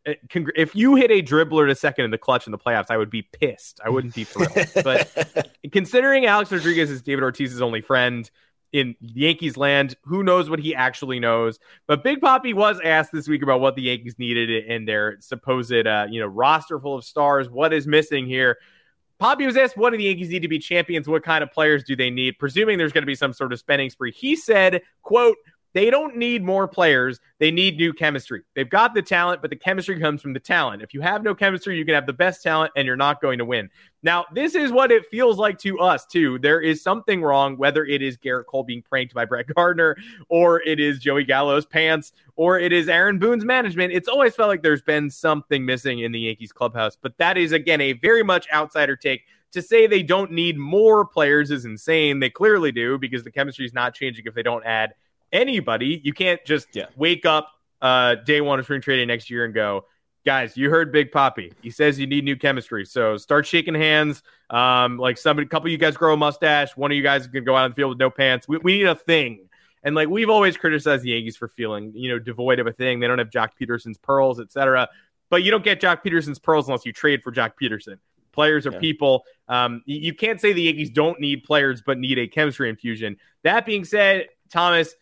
if 0.05 0.75
you 0.75 0.95
hit 0.95 1.11
a 1.11 1.21
dribbler 1.21 1.67
to 1.67 1.75
second 1.75 2.05
in 2.05 2.11
the 2.11 2.17
clutch 2.17 2.47
in 2.47 2.51
the 2.51 2.57
playoffs, 2.57 2.87
I 2.89 2.97
would 2.97 3.09
be 3.09 3.21
pissed. 3.21 3.79
I 3.83 3.89
wouldn't 3.89 4.15
be 4.15 4.23
thrilled. 4.23 4.53
but 4.83 5.51
considering 5.71 6.25
Alex 6.25 6.51
Rodriguez 6.51 6.89
is 6.89 7.01
David 7.01 7.23
Ortiz's 7.23 7.61
only 7.61 7.81
friend, 7.81 8.29
in 8.71 8.95
Yankees 9.01 9.57
land. 9.57 9.95
Who 10.03 10.23
knows 10.23 10.49
what 10.49 10.59
he 10.59 10.73
actually 10.73 11.19
knows? 11.19 11.59
But 11.87 12.03
Big 12.03 12.21
Papi 12.21 12.53
was 12.53 12.79
asked 12.83 13.11
this 13.11 13.27
week 13.27 13.43
about 13.43 13.59
what 13.59 13.75
the 13.75 13.83
Yankees 13.83 14.15
needed 14.17 14.49
in 14.65 14.85
their 14.85 15.17
supposed, 15.19 15.73
uh, 15.73 16.07
you 16.09 16.19
know, 16.19 16.27
roster 16.27 16.79
full 16.79 16.95
of 16.95 17.03
stars. 17.03 17.49
What 17.49 17.73
is 17.73 17.85
missing 17.85 18.25
here? 18.25 18.57
Papi 19.19 19.45
was 19.45 19.55
asked, 19.55 19.77
what 19.77 19.91
do 19.91 19.97
the 19.97 20.05
Yankees 20.05 20.29
need 20.29 20.41
to 20.41 20.47
be 20.47 20.57
champions? 20.57 21.07
What 21.07 21.23
kind 21.23 21.43
of 21.43 21.51
players 21.51 21.83
do 21.83 21.95
they 21.95 22.09
need? 22.09 22.39
Presuming 22.39 22.77
there's 22.77 22.91
going 22.91 23.03
to 23.03 23.07
be 23.07 23.15
some 23.15 23.33
sort 23.33 23.53
of 23.53 23.59
spending 23.59 23.89
spree. 23.89 24.11
He 24.11 24.35
said, 24.35 24.81
quote, 25.03 25.37
they 25.73 25.89
don't 25.89 26.17
need 26.17 26.43
more 26.43 26.67
players. 26.67 27.19
They 27.39 27.49
need 27.49 27.77
new 27.77 27.93
chemistry. 27.93 28.43
They've 28.55 28.69
got 28.69 28.93
the 28.93 29.01
talent, 29.01 29.41
but 29.41 29.49
the 29.49 29.55
chemistry 29.55 29.99
comes 29.99 30.21
from 30.21 30.33
the 30.33 30.39
talent. 30.39 30.81
If 30.81 30.93
you 30.93 31.01
have 31.01 31.23
no 31.23 31.33
chemistry, 31.33 31.77
you 31.77 31.85
can 31.85 31.95
have 31.95 32.05
the 32.05 32.13
best 32.13 32.43
talent 32.43 32.73
and 32.75 32.85
you're 32.85 32.97
not 32.97 33.21
going 33.21 33.37
to 33.37 33.45
win. 33.45 33.69
Now, 34.03 34.25
this 34.33 34.55
is 34.55 34.71
what 34.71 34.91
it 34.91 35.05
feels 35.05 35.37
like 35.37 35.57
to 35.59 35.79
us, 35.79 36.05
too. 36.05 36.39
There 36.39 36.59
is 36.59 36.83
something 36.83 37.21
wrong, 37.21 37.55
whether 37.55 37.85
it 37.85 38.01
is 38.01 38.17
Gerrit 38.17 38.47
Cole 38.47 38.63
being 38.63 38.81
pranked 38.81 39.13
by 39.13 39.25
Brett 39.25 39.47
Gardner, 39.55 39.95
or 40.27 40.61
it 40.63 40.79
is 40.79 40.99
Joey 40.99 41.23
Gallo's 41.23 41.65
pants, 41.65 42.11
or 42.35 42.59
it 42.59 42.73
is 42.73 42.89
Aaron 42.89 43.19
Boone's 43.19 43.45
management. 43.45 43.93
It's 43.93 44.09
always 44.09 44.35
felt 44.35 44.49
like 44.49 44.63
there's 44.63 44.81
been 44.81 45.09
something 45.09 45.65
missing 45.65 45.99
in 45.99 46.11
the 46.11 46.19
Yankees 46.19 46.51
clubhouse. 46.51 46.97
But 46.99 47.17
that 47.17 47.37
is, 47.37 47.51
again, 47.53 47.79
a 47.79 47.93
very 47.93 48.23
much 48.23 48.47
outsider 48.51 48.95
take. 48.95 49.23
To 49.53 49.61
say 49.61 49.85
they 49.85 50.01
don't 50.01 50.31
need 50.31 50.57
more 50.57 51.05
players 51.05 51.51
is 51.51 51.65
insane. 51.65 52.21
They 52.21 52.29
clearly 52.29 52.71
do 52.71 52.97
because 52.97 53.23
the 53.25 53.31
chemistry 53.31 53.65
is 53.65 53.73
not 53.73 53.93
changing 53.93 54.25
if 54.25 54.33
they 54.33 54.43
don't 54.43 54.65
add 54.65 54.93
anybody. 55.31 56.01
You 56.03 56.13
can't 56.13 56.43
just 56.45 56.67
yeah. 56.73 56.87
wake 56.95 57.25
up 57.25 57.51
uh, 57.81 58.15
day 58.15 58.41
one 58.41 58.59
of 58.59 58.65
spring 58.65 58.81
training 58.81 59.07
next 59.07 59.29
year 59.29 59.45
and 59.45 59.53
go, 59.53 59.85
guys, 60.25 60.55
you 60.55 60.69
heard 60.69 60.91
Big 60.91 61.11
Papi. 61.11 61.51
He 61.61 61.71
says 61.71 61.99
you 61.99 62.07
need 62.07 62.23
new 62.23 62.35
chemistry. 62.35 62.85
So 62.85 63.17
start 63.17 63.45
shaking 63.45 63.73
hands. 63.73 64.23
Um, 64.49 64.97
like 64.97 65.17
somebody, 65.17 65.45
a 65.45 65.49
couple 65.49 65.67
of 65.67 65.71
you 65.71 65.77
guys 65.77 65.97
grow 65.97 66.13
a 66.13 66.17
mustache. 66.17 66.75
One 66.77 66.91
of 66.91 66.97
you 66.97 67.03
guys 67.03 67.27
can 67.27 67.43
go 67.43 67.55
out 67.55 67.63
on 67.63 67.71
the 67.71 67.75
field 67.75 67.89
with 67.89 67.99
no 67.99 68.09
pants. 68.09 68.47
We, 68.47 68.57
we 68.57 68.77
need 68.77 68.87
a 68.87 68.95
thing. 68.95 69.47
And 69.83 69.95
like 69.95 70.09
we've 70.09 70.29
always 70.29 70.57
criticized 70.57 71.03
the 71.03 71.09
Yankees 71.09 71.37
for 71.37 71.47
feeling, 71.47 71.91
you 71.95 72.09
know, 72.09 72.19
devoid 72.19 72.59
of 72.59 72.67
a 72.67 72.73
thing. 72.73 72.99
They 72.99 73.07
don't 73.07 73.17
have 73.17 73.31
Joc 73.31 73.49
Pederson's 73.59 73.97
pearls, 73.97 74.39
etc. 74.39 74.87
But 75.29 75.43
you 75.43 75.49
don't 75.49 75.63
get 75.63 75.81
Joc 75.81 76.03
Pederson's 76.03 76.37
pearls 76.37 76.67
unless 76.67 76.85
you 76.85 76.93
trade 76.93 77.23
for 77.23 77.31
Joc 77.31 77.53
Pederson. 77.59 77.97
Players 78.31 78.67
are 78.67 78.71
yeah. 78.73 78.79
people. 78.79 79.23
Um, 79.47 79.81
you 79.85 80.13
can't 80.13 80.39
say 80.39 80.53
the 80.53 80.61
Yankees 80.61 80.89
don't 80.89 81.19
need 81.19 81.43
players, 81.43 81.81
but 81.81 81.97
need 81.97 82.17
a 82.19 82.27
chemistry 82.27 82.69
infusion. 82.69 83.17
That 83.43 83.65
being 83.65 83.83
said, 83.83 84.27
Thomas, 84.49 84.93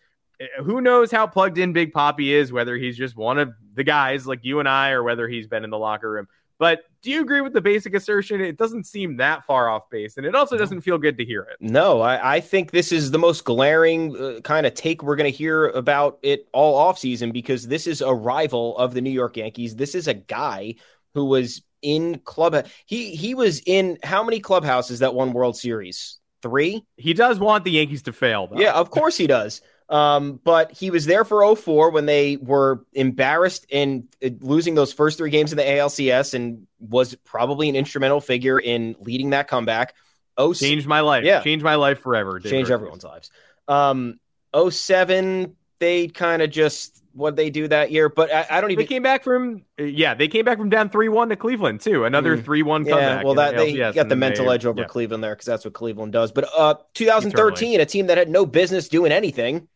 who 0.63 0.81
knows 0.81 1.11
how 1.11 1.27
plugged 1.27 1.57
in 1.57 1.73
Big 1.73 1.93
Papi 1.93 2.29
is, 2.29 2.51
whether 2.51 2.75
he's 2.77 2.97
just 2.97 3.15
one 3.15 3.37
of 3.37 3.53
the 3.73 3.83
guys 3.83 4.25
like 4.25 4.39
you 4.43 4.59
and 4.59 4.69
I, 4.69 4.91
or 4.91 5.03
whether 5.03 5.27
he's 5.27 5.47
been 5.47 5.63
in 5.63 5.69
the 5.69 5.77
locker 5.77 6.09
room. 6.09 6.27
But 6.59 6.81
do 7.01 7.09
you 7.09 7.21
agree 7.21 7.39
with 7.39 7.53
the 7.53 7.61
basic 7.61 7.93
assertion? 7.95 8.41
It 8.41 8.57
doesn't 8.57 8.85
seem 8.85 9.17
that 9.17 9.45
far 9.45 9.69
off 9.69 9.89
base, 9.89 10.17
and 10.17 10.25
it 10.25 10.35
also 10.35 10.57
doesn't 10.57 10.81
feel 10.81 10.97
good 10.97 11.17
to 11.17 11.25
hear 11.25 11.43
it. 11.43 11.55
No, 11.61 12.01
I, 12.01 12.35
I 12.35 12.39
think 12.41 12.71
this 12.71 12.91
is 12.91 13.11
the 13.11 13.17
most 13.17 13.45
glaring 13.45 14.15
uh, 14.17 14.41
kind 14.41 14.65
of 14.65 14.73
take 14.73 15.01
we're 15.01 15.15
going 15.15 15.31
to 15.31 15.37
hear 15.37 15.67
about 15.69 16.19
it 16.21 16.49
all 16.51 16.91
offseason 16.91 17.31
because 17.31 17.67
this 17.67 17.87
is 17.87 18.01
a 18.01 18.13
rival 18.13 18.77
of 18.77 18.93
the 18.93 18.99
New 18.99 19.09
York 19.09 19.37
Yankees. 19.37 19.77
This 19.77 19.95
is 19.95 20.09
a 20.09 20.13
guy 20.13 20.75
who 21.13 21.25
was 21.25 21.61
in 21.81 22.19
club. 22.19 22.67
He 22.85 23.15
he 23.15 23.33
was 23.35 23.61
in 23.65 23.97
how 24.03 24.23
many 24.23 24.41
clubhouses 24.41 24.99
that 24.99 25.13
won 25.13 25.31
World 25.31 25.55
Series? 25.55 26.17
Three. 26.41 26.85
He 26.97 27.13
does 27.13 27.39
want 27.39 27.63
the 27.63 27.71
Yankees 27.71 28.03
to 28.03 28.13
fail, 28.13 28.47
though. 28.47 28.59
Yeah, 28.59 28.73
of 28.73 28.91
course 28.91 29.17
he 29.17 29.27
does. 29.27 29.61
Um, 29.89 30.39
but 30.43 30.71
he 30.71 30.91
was 30.91 31.07
there 31.07 31.25
for 31.25 31.55
04 31.55 31.89
when 31.89 32.05
they 32.05 32.37
were 32.37 32.85
embarrassed 32.93 33.65
in 33.69 34.07
uh, 34.23 34.29
losing 34.39 34.75
those 34.75 34.93
first 34.93 35.17
three 35.17 35.31
games 35.31 35.51
in 35.51 35.57
the 35.57 35.63
ALCS 35.63 36.35
and 36.35 36.67
was 36.79 37.15
probably 37.25 37.69
an 37.69 37.75
instrumental 37.75 38.21
figure 38.21 38.59
in 38.59 38.95
leading 38.99 39.31
that 39.31 39.47
comeback. 39.47 39.95
Oh, 40.37 40.53
changed 40.53 40.87
my 40.87 40.99
life. 41.01 41.25
Yeah. 41.25 41.41
Changed 41.41 41.65
my 41.65 41.75
life 41.75 42.01
forever. 42.01 42.39
Changed 42.39 42.69
everyone's 42.69 43.03
lives. 43.03 43.31
Um, 43.67 44.19
07, 44.55 45.55
they 45.79 46.07
kind 46.07 46.43
of 46.43 46.51
just 46.51 47.03
what 47.13 47.35
they 47.35 47.49
do 47.49 47.67
that 47.67 47.91
year, 47.91 48.09
but 48.09 48.31
I, 48.31 48.45
I, 48.49 48.61
don't 48.61 48.71
even. 48.71 48.83
They 48.83 48.87
came 48.87 49.03
back 49.03 49.23
from 49.23 49.63
yeah, 49.77 50.13
they 50.13 50.27
came 50.27 50.45
back 50.45 50.57
from 50.57 50.69
down 50.69 50.89
three 50.89 51.09
one 51.09 51.29
to 51.29 51.35
Cleveland 51.35 51.81
too. 51.81 52.05
Another 52.05 52.37
mm. 52.37 52.43
three 52.43 52.61
one 52.61 52.85
comeback. 52.85 53.21
Yeah, 53.21 53.23
well, 53.25 53.35
that 53.35 53.57
they 53.57 53.75
got 53.75 54.07
the 54.07 54.15
mental 54.15 54.45
they, 54.45 54.53
edge 54.53 54.65
over 54.65 54.81
yeah. 54.81 54.87
Cleveland 54.87 55.23
there 55.23 55.33
because 55.33 55.45
that's 55.45 55.65
what 55.65 55.73
Cleveland 55.73 56.13
does. 56.13 56.31
But 56.31 56.49
uh, 56.55 56.75
2013, 56.93 57.33
Eternally. 57.33 57.75
a 57.81 57.85
team 57.85 58.07
that 58.07 58.17
had 58.17 58.29
no 58.29 58.45
business 58.45 58.87
doing 58.87 59.11
anything 59.11 59.67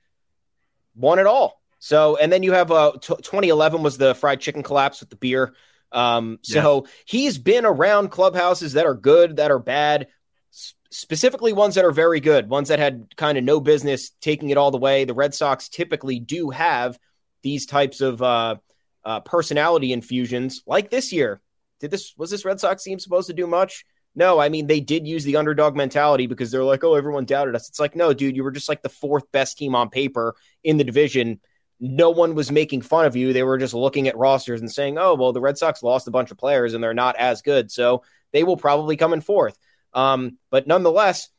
won 0.95 1.19
it 1.19 1.25
all. 1.25 1.61
So, 1.79 2.15
and 2.15 2.31
then 2.31 2.43
you 2.43 2.53
have 2.53 2.71
uh, 2.71 2.93
t- 2.93 3.15
2011 3.15 3.83
was 3.83 3.97
the 3.97 4.15
fried 4.15 4.39
chicken 4.39 4.63
collapse 4.63 5.01
with 5.01 5.09
the 5.09 5.15
beer. 5.15 5.53
Um, 5.91 6.39
so 6.41 6.83
yes. 6.85 6.93
he's 7.05 7.37
been 7.37 7.65
around 7.65 8.09
clubhouses 8.09 8.73
that 8.73 8.85
are 8.85 8.95
good, 8.95 9.35
that 9.35 9.51
are 9.51 9.59
bad. 9.59 10.07
S- 10.53 10.73
specifically 10.91 11.53
ones 11.53 11.75
that 11.75 11.85
are 11.85 11.91
very 11.91 12.19
good, 12.19 12.49
ones 12.49 12.69
that 12.69 12.79
had 12.79 13.15
kind 13.15 13.37
of 13.37 13.43
no 13.43 13.59
business 13.59 14.11
taking 14.21 14.49
it 14.49 14.57
all 14.57 14.71
the 14.71 14.77
way. 14.77 15.05
The 15.05 15.13
Red 15.13 15.33
Sox 15.33 15.69
typically 15.69 16.19
do 16.19 16.49
have 16.49 16.97
these 17.41 17.65
types 17.65 18.01
of 18.01 18.21
uh, 18.21 18.55
uh, 19.03 19.19
personality 19.19 19.93
infusions, 19.93 20.63
like 20.65 20.89
this 20.89 21.11
year. 21.11 21.41
Did 21.79 21.91
this 21.91 22.13
was 22.17 22.31
this 22.31 22.45
Red 22.45 22.59
Sox 22.59 22.83
team 22.83 22.97
supposed 22.97 23.27
to 23.27 23.33
do 23.33 23.45
much? 23.45 23.85
No, 24.15 24.39
I 24.39 24.49
mean 24.49 24.67
they 24.67 24.79
did 24.79 25.07
use 25.07 25.23
the 25.23 25.37
underdog 25.37 25.75
mentality 25.75 26.27
because 26.27 26.51
they're 26.51 26.63
like, 26.63 26.83
oh, 26.83 26.95
everyone 26.95 27.25
doubted 27.25 27.55
us. 27.55 27.69
It's 27.69 27.79
like, 27.79 27.95
no, 27.95 28.13
dude, 28.13 28.35
you 28.35 28.43
were 28.43 28.51
just 28.51 28.69
like 28.69 28.81
the 28.81 28.89
fourth 28.89 29.31
best 29.31 29.57
team 29.57 29.75
on 29.75 29.89
paper 29.89 30.35
in 30.63 30.77
the 30.77 30.83
division. 30.83 31.39
No 31.79 32.11
one 32.11 32.35
was 32.35 32.51
making 32.51 32.81
fun 32.81 33.05
of 33.05 33.15
you. 33.15 33.33
They 33.33 33.43
were 33.43 33.57
just 33.57 33.73
looking 33.73 34.07
at 34.07 34.17
rosters 34.17 34.61
and 34.61 34.71
saying, 34.71 34.97
oh, 34.97 35.15
well, 35.15 35.33
the 35.33 35.41
Red 35.41 35.57
Sox 35.57 35.81
lost 35.83 36.07
a 36.07 36.11
bunch 36.11 36.31
of 36.31 36.37
players 36.37 36.73
and 36.73 36.83
they're 36.83 36.93
not 36.93 37.15
as 37.17 37.41
good, 37.41 37.71
so 37.71 38.03
they 38.31 38.43
will 38.43 38.57
probably 38.57 38.95
come 38.95 39.13
in 39.13 39.21
fourth. 39.21 39.57
Um, 39.93 40.37
but 40.49 40.67
nonetheless, 40.67 41.29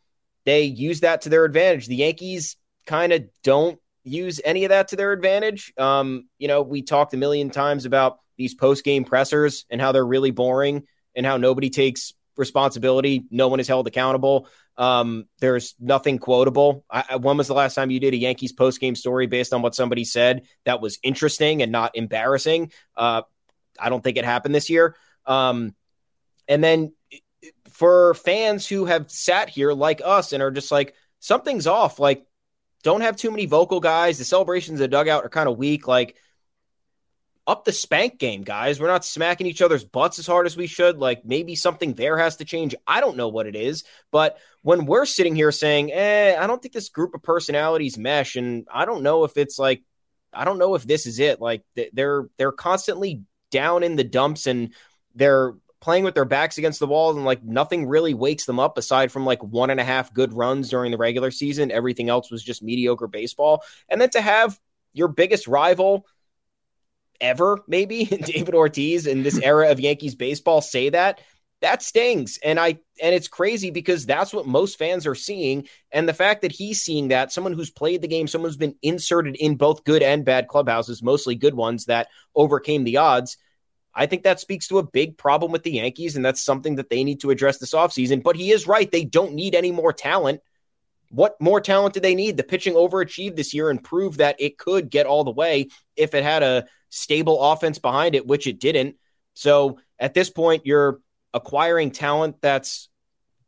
they 0.44 0.64
use 0.64 1.00
that 1.00 1.22
to 1.22 1.28
their 1.28 1.44
advantage. 1.44 1.86
The 1.86 1.96
Yankees 1.96 2.56
kind 2.86 3.12
of 3.12 3.24
don't 3.42 3.78
use 4.02 4.40
any 4.44 4.64
of 4.64 4.68
that 4.68 4.88
to 4.88 4.96
their 4.96 5.12
advantage. 5.12 5.72
Um, 5.78 6.28
you 6.38 6.48
know, 6.48 6.62
we 6.62 6.82
talked 6.82 7.14
a 7.14 7.16
million 7.16 7.50
times 7.50 7.86
about 7.86 8.18
these 8.36 8.54
post 8.54 8.84
game 8.84 9.04
pressers 9.04 9.64
and 9.70 9.80
how 9.80 9.92
they're 9.92 10.06
really 10.06 10.30
boring 10.30 10.84
and 11.14 11.24
how 11.24 11.36
nobody 11.36 11.70
takes 11.70 12.12
responsibility. 12.36 13.24
No 13.30 13.48
one 13.48 13.60
is 13.60 13.68
held 13.68 13.86
accountable. 13.86 14.48
Um, 14.76 15.26
there's 15.38 15.74
nothing 15.78 16.18
quotable. 16.18 16.84
I, 16.90 17.16
when 17.16 17.36
was 17.36 17.46
the 17.46 17.54
last 17.54 17.74
time 17.74 17.90
you 17.90 18.00
did 18.00 18.14
a 18.14 18.16
Yankees 18.16 18.52
post 18.52 18.80
game 18.80 18.96
story 18.96 19.26
based 19.26 19.52
on 19.52 19.62
what 19.62 19.74
somebody 19.74 20.04
said 20.04 20.42
that 20.64 20.80
was 20.80 20.98
interesting 21.02 21.62
and 21.62 21.70
not 21.70 21.96
embarrassing? 21.96 22.72
Uh, 22.96 23.22
I 23.78 23.88
don't 23.88 24.02
think 24.02 24.16
it 24.16 24.24
happened 24.24 24.54
this 24.54 24.70
year. 24.70 24.96
Um, 25.26 25.74
and 26.48 26.62
then 26.62 26.92
for 27.70 28.14
fans 28.14 28.66
who 28.66 28.84
have 28.84 29.10
sat 29.10 29.48
here 29.48 29.72
like 29.72 30.02
us 30.04 30.32
and 30.32 30.42
are 30.42 30.50
just 30.50 30.72
like, 30.72 30.94
something's 31.20 31.66
off, 31.66 31.98
like, 31.98 32.26
don't 32.82 33.00
have 33.00 33.16
too 33.16 33.30
many 33.30 33.46
vocal 33.46 33.80
guys. 33.80 34.18
The 34.18 34.24
celebrations 34.24 34.78
in 34.78 34.82
the 34.82 34.88
dugout 34.88 35.24
are 35.24 35.30
kind 35.30 35.48
of 35.48 35.56
weak. 35.56 35.88
Like, 35.88 36.16
up 37.46 37.64
the 37.64 37.72
spank 37.72 38.18
game, 38.18 38.42
guys. 38.42 38.80
We're 38.80 38.88
not 38.88 39.04
smacking 39.04 39.46
each 39.46 39.62
other's 39.62 39.84
butts 39.84 40.18
as 40.18 40.26
hard 40.26 40.46
as 40.46 40.56
we 40.56 40.66
should. 40.66 40.98
Like, 40.98 41.24
maybe 41.24 41.54
something 41.54 41.94
there 41.94 42.16
has 42.16 42.36
to 42.36 42.44
change. 42.44 42.74
I 42.86 43.00
don't 43.00 43.16
know 43.16 43.28
what 43.28 43.46
it 43.46 43.54
is. 43.54 43.84
But 44.10 44.38
when 44.62 44.86
we're 44.86 45.04
sitting 45.04 45.36
here 45.36 45.52
saying, 45.52 45.92
eh, 45.92 46.36
I 46.38 46.46
don't 46.46 46.62
think 46.62 46.72
this 46.74 46.88
group 46.88 47.14
of 47.14 47.22
personalities 47.22 47.98
mesh, 47.98 48.36
and 48.36 48.66
I 48.72 48.86
don't 48.86 49.02
know 49.02 49.24
if 49.24 49.36
it's 49.36 49.58
like, 49.58 49.82
I 50.32 50.44
don't 50.44 50.58
know 50.58 50.74
if 50.74 50.84
this 50.84 51.06
is 51.06 51.18
it. 51.18 51.40
Like, 51.40 51.62
they're 51.92 52.28
they're 52.38 52.52
constantly 52.52 53.22
down 53.50 53.82
in 53.82 53.96
the 53.96 54.04
dumps 54.04 54.46
and 54.46 54.74
they're 55.14 55.54
playing 55.80 56.02
with 56.02 56.14
their 56.14 56.24
backs 56.24 56.56
against 56.56 56.80
the 56.80 56.86
wall 56.86 57.14
and 57.14 57.26
like 57.26 57.44
nothing 57.44 57.86
really 57.86 58.14
wakes 58.14 58.46
them 58.46 58.58
up 58.58 58.78
aside 58.78 59.12
from 59.12 59.26
like 59.26 59.42
one 59.44 59.68
and 59.68 59.78
a 59.78 59.84
half 59.84 60.12
good 60.14 60.32
runs 60.32 60.70
during 60.70 60.90
the 60.90 60.96
regular 60.96 61.30
season. 61.30 61.70
Everything 61.70 62.08
else 62.08 62.30
was 62.30 62.42
just 62.42 62.62
mediocre 62.62 63.06
baseball. 63.06 63.62
And 63.88 64.00
then 64.00 64.08
to 64.10 64.20
have 64.22 64.58
your 64.94 65.08
biggest 65.08 65.46
rival 65.46 66.06
ever, 67.20 67.58
maybe 67.66 68.04
David 68.26 68.54
Ortiz 68.54 69.06
in 69.06 69.22
this 69.22 69.38
era 69.40 69.70
of 69.70 69.80
Yankees 69.80 70.14
baseball 70.14 70.60
say 70.60 70.90
that, 70.90 71.20
that 71.60 71.82
stings. 71.82 72.38
And 72.44 72.60
I 72.60 72.78
and 73.02 73.14
it's 73.14 73.28
crazy 73.28 73.70
because 73.70 74.04
that's 74.04 74.32
what 74.34 74.46
most 74.46 74.78
fans 74.78 75.06
are 75.06 75.14
seeing. 75.14 75.66
And 75.90 76.08
the 76.08 76.12
fact 76.12 76.42
that 76.42 76.52
he's 76.52 76.82
seeing 76.82 77.08
that, 77.08 77.32
someone 77.32 77.54
who's 77.54 77.70
played 77.70 78.02
the 78.02 78.08
game, 78.08 78.26
someone 78.26 78.50
who's 78.50 78.56
been 78.56 78.76
inserted 78.82 79.36
in 79.36 79.56
both 79.56 79.84
good 79.84 80.02
and 80.02 80.24
bad 80.24 80.48
clubhouses, 80.48 81.02
mostly 81.02 81.34
good 81.34 81.54
ones 81.54 81.86
that 81.86 82.08
overcame 82.34 82.84
the 82.84 82.98
odds 82.98 83.38
I 83.94 84.06
think 84.06 84.24
that 84.24 84.40
speaks 84.40 84.68
to 84.68 84.78
a 84.78 84.86
big 84.86 85.16
problem 85.16 85.52
with 85.52 85.62
the 85.62 85.72
Yankees, 85.72 86.16
and 86.16 86.24
that's 86.24 86.42
something 86.42 86.76
that 86.76 86.90
they 86.90 87.04
need 87.04 87.20
to 87.20 87.30
address 87.30 87.58
this 87.58 87.74
offseason. 87.74 88.22
But 88.22 88.36
he 88.36 88.50
is 88.50 88.66
right. 88.66 88.90
They 88.90 89.04
don't 89.04 89.34
need 89.34 89.54
any 89.54 89.70
more 89.70 89.92
talent. 89.92 90.40
What 91.10 91.40
more 91.40 91.60
talent 91.60 91.94
do 91.94 92.00
they 92.00 92.16
need? 92.16 92.36
The 92.36 92.42
pitching 92.42 92.74
overachieved 92.74 93.36
this 93.36 93.54
year 93.54 93.70
and 93.70 93.82
proved 93.82 94.18
that 94.18 94.40
it 94.40 94.58
could 94.58 94.90
get 94.90 95.06
all 95.06 95.22
the 95.22 95.30
way 95.30 95.68
if 95.96 96.12
it 96.14 96.24
had 96.24 96.42
a 96.42 96.66
stable 96.94 97.42
offense 97.42 97.78
behind 97.78 98.14
it, 98.14 98.26
which 98.26 98.46
it 98.46 98.60
didn't. 98.60 98.96
So 99.34 99.78
at 99.98 100.14
this 100.14 100.30
point, 100.30 100.64
you're 100.64 101.00
acquiring 101.32 101.90
talent 101.90 102.36
that's 102.40 102.88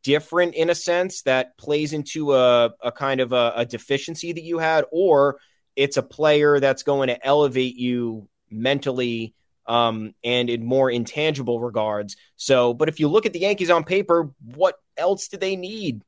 different 0.02 0.54
in 0.54 0.68
a 0.68 0.74
sense 0.74 1.22
that 1.22 1.56
plays 1.56 1.92
into 1.92 2.34
a, 2.34 2.70
a 2.80 2.90
kind 2.92 3.20
of 3.20 3.32
a, 3.32 3.52
a 3.56 3.64
deficiency 3.64 4.32
that 4.32 4.42
you 4.42 4.58
had, 4.58 4.84
or 4.90 5.38
it's 5.76 5.96
a 5.96 6.02
player 6.02 6.58
that's 6.58 6.82
going 6.82 7.08
to 7.08 7.26
elevate 7.26 7.76
you 7.76 8.28
mentally 8.50 9.34
um, 9.66 10.14
and 10.24 10.50
in 10.50 10.64
more 10.64 10.90
intangible 10.90 11.60
regards. 11.60 12.16
So, 12.36 12.74
but 12.74 12.88
if 12.88 12.98
you 12.98 13.08
look 13.08 13.26
at 13.26 13.32
the 13.32 13.40
Yankees 13.40 13.70
on 13.70 13.84
paper, 13.84 14.30
what 14.44 14.76
else 14.96 15.28
do 15.28 15.36
they 15.36 15.56
need? 15.56 16.02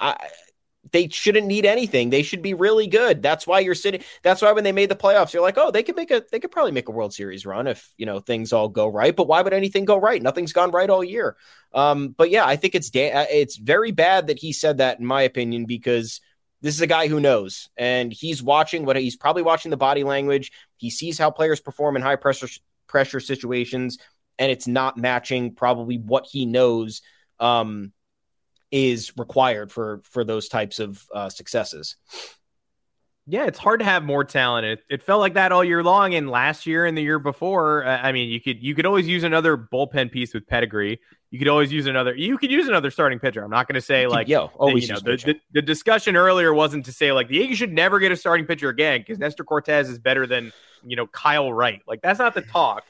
I, 0.00 0.16
they 0.92 1.08
shouldn't 1.08 1.46
need 1.46 1.64
anything. 1.64 2.10
They 2.10 2.22
should 2.22 2.42
be 2.42 2.54
really 2.54 2.86
good. 2.86 3.22
That's 3.22 3.46
why 3.46 3.60
you're 3.60 3.74
sitting. 3.74 4.02
That's 4.22 4.42
why 4.42 4.52
when 4.52 4.64
they 4.64 4.72
made 4.72 4.88
the 4.90 4.96
playoffs, 4.96 5.32
you're 5.32 5.42
like, 5.42 5.58
oh, 5.58 5.70
they 5.70 5.82
could 5.82 5.96
make 5.96 6.10
a, 6.10 6.22
they 6.30 6.40
could 6.40 6.50
probably 6.50 6.72
make 6.72 6.88
a 6.88 6.92
World 6.92 7.14
Series 7.14 7.46
run 7.46 7.66
if 7.66 7.92
you 7.96 8.06
know 8.06 8.20
things 8.20 8.52
all 8.52 8.68
go 8.68 8.88
right. 8.88 9.14
But 9.14 9.28
why 9.28 9.42
would 9.42 9.52
anything 9.52 9.84
go 9.84 9.96
right? 9.96 10.22
Nothing's 10.22 10.52
gone 10.52 10.70
right 10.70 10.90
all 10.90 11.04
year. 11.04 11.36
Um, 11.72 12.08
but 12.08 12.30
yeah, 12.30 12.44
I 12.44 12.56
think 12.56 12.74
it's 12.74 12.90
da- 12.90 13.12
uh, 13.12 13.26
it's 13.30 13.56
very 13.56 13.92
bad 13.92 14.28
that 14.28 14.38
he 14.38 14.52
said 14.52 14.78
that, 14.78 14.98
in 14.98 15.06
my 15.06 15.22
opinion, 15.22 15.66
because 15.66 16.20
this 16.62 16.74
is 16.74 16.80
a 16.80 16.86
guy 16.86 17.08
who 17.08 17.20
knows 17.20 17.68
and 17.76 18.12
he's 18.12 18.42
watching 18.42 18.84
what 18.84 18.96
he's 18.96 19.16
probably 19.16 19.42
watching 19.42 19.70
the 19.70 19.76
body 19.76 20.04
language. 20.04 20.52
He 20.78 20.90
sees 20.90 21.18
how 21.18 21.30
players 21.30 21.60
perform 21.60 21.96
in 21.96 22.02
high 22.02 22.16
pressure 22.16 22.48
pressure 22.86 23.20
situations, 23.20 23.98
and 24.38 24.50
it's 24.50 24.66
not 24.66 24.96
matching 24.96 25.54
probably 25.54 25.98
what 25.98 26.26
he 26.26 26.46
knows 26.46 27.02
um, 27.38 27.92
is 28.70 29.12
required 29.16 29.70
for 29.70 30.00
for 30.04 30.24
those 30.24 30.48
types 30.48 30.78
of 30.78 31.04
uh, 31.14 31.28
successes. 31.28 31.96
Yeah, 33.28 33.46
it's 33.46 33.58
hard 33.58 33.80
to 33.80 33.84
have 33.84 34.04
more 34.04 34.22
talent. 34.22 34.66
It, 34.66 34.80
it 34.88 35.02
felt 35.02 35.20
like 35.20 35.34
that 35.34 35.50
all 35.50 35.64
year 35.64 35.82
long, 35.82 36.14
and 36.14 36.30
last 36.30 36.64
year 36.64 36.86
and 36.86 36.96
the 36.96 37.02
year 37.02 37.18
before. 37.18 37.84
Uh, 37.84 37.98
I 38.00 38.12
mean, 38.12 38.28
you 38.28 38.40
could 38.40 38.62
you 38.62 38.74
could 38.74 38.86
always 38.86 39.08
use 39.08 39.24
another 39.24 39.56
bullpen 39.56 40.12
piece 40.12 40.32
with 40.32 40.46
pedigree. 40.46 41.00
You 41.30 41.40
could 41.40 41.48
always 41.48 41.72
use 41.72 41.86
another. 41.86 42.14
You 42.14 42.38
could 42.38 42.52
use 42.52 42.68
another 42.68 42.90
starting 42.90 43.18
pitcher. 43.18 43.42
I'm 43.42 43.50
not 43.50 43.66
going 43.66 43.74
to 43.74 43.80
say 43.80 44.06
like 44.06 44.28
yo, 44.28 44.46
always. 44.56 44.86
The, 44.86 44.94
you 44.94 44.94
know, 44.94 45.00
the, 45.00 45.16
the, 45.16 45.40
the, 45.54 45.62
discussion 45.62 46.16
earlier 46.16 46.54
wasn't 46.54 46.84
to 46.84 46.92
say 46.92 47.10
like 47.10 47.26
the 47.26 47.38
Yankees 47.38 47.58
should 47.58 47.72
never 47.72 47.98
get 47.98 48.12
a 48.12 48.16
starting 48.16 48.46
pitcher 48.46 48.68
again 48.68 49.00
because 49.00 49.18
Nestor 49.18 49.42
Cortes 49.42 49.88
is 49.88 49.98
better 49.98 50.26
than 50.26 50.52
you 50.86 50.96
know, 50.96 51.06
Kyle 51.06 51.52
Wright. 51.52 51.82
Like 51.86 52.02
that's 52.02 52.18
not 52.18 52.34
the 52.34 52.42
talk. 52.42 52.84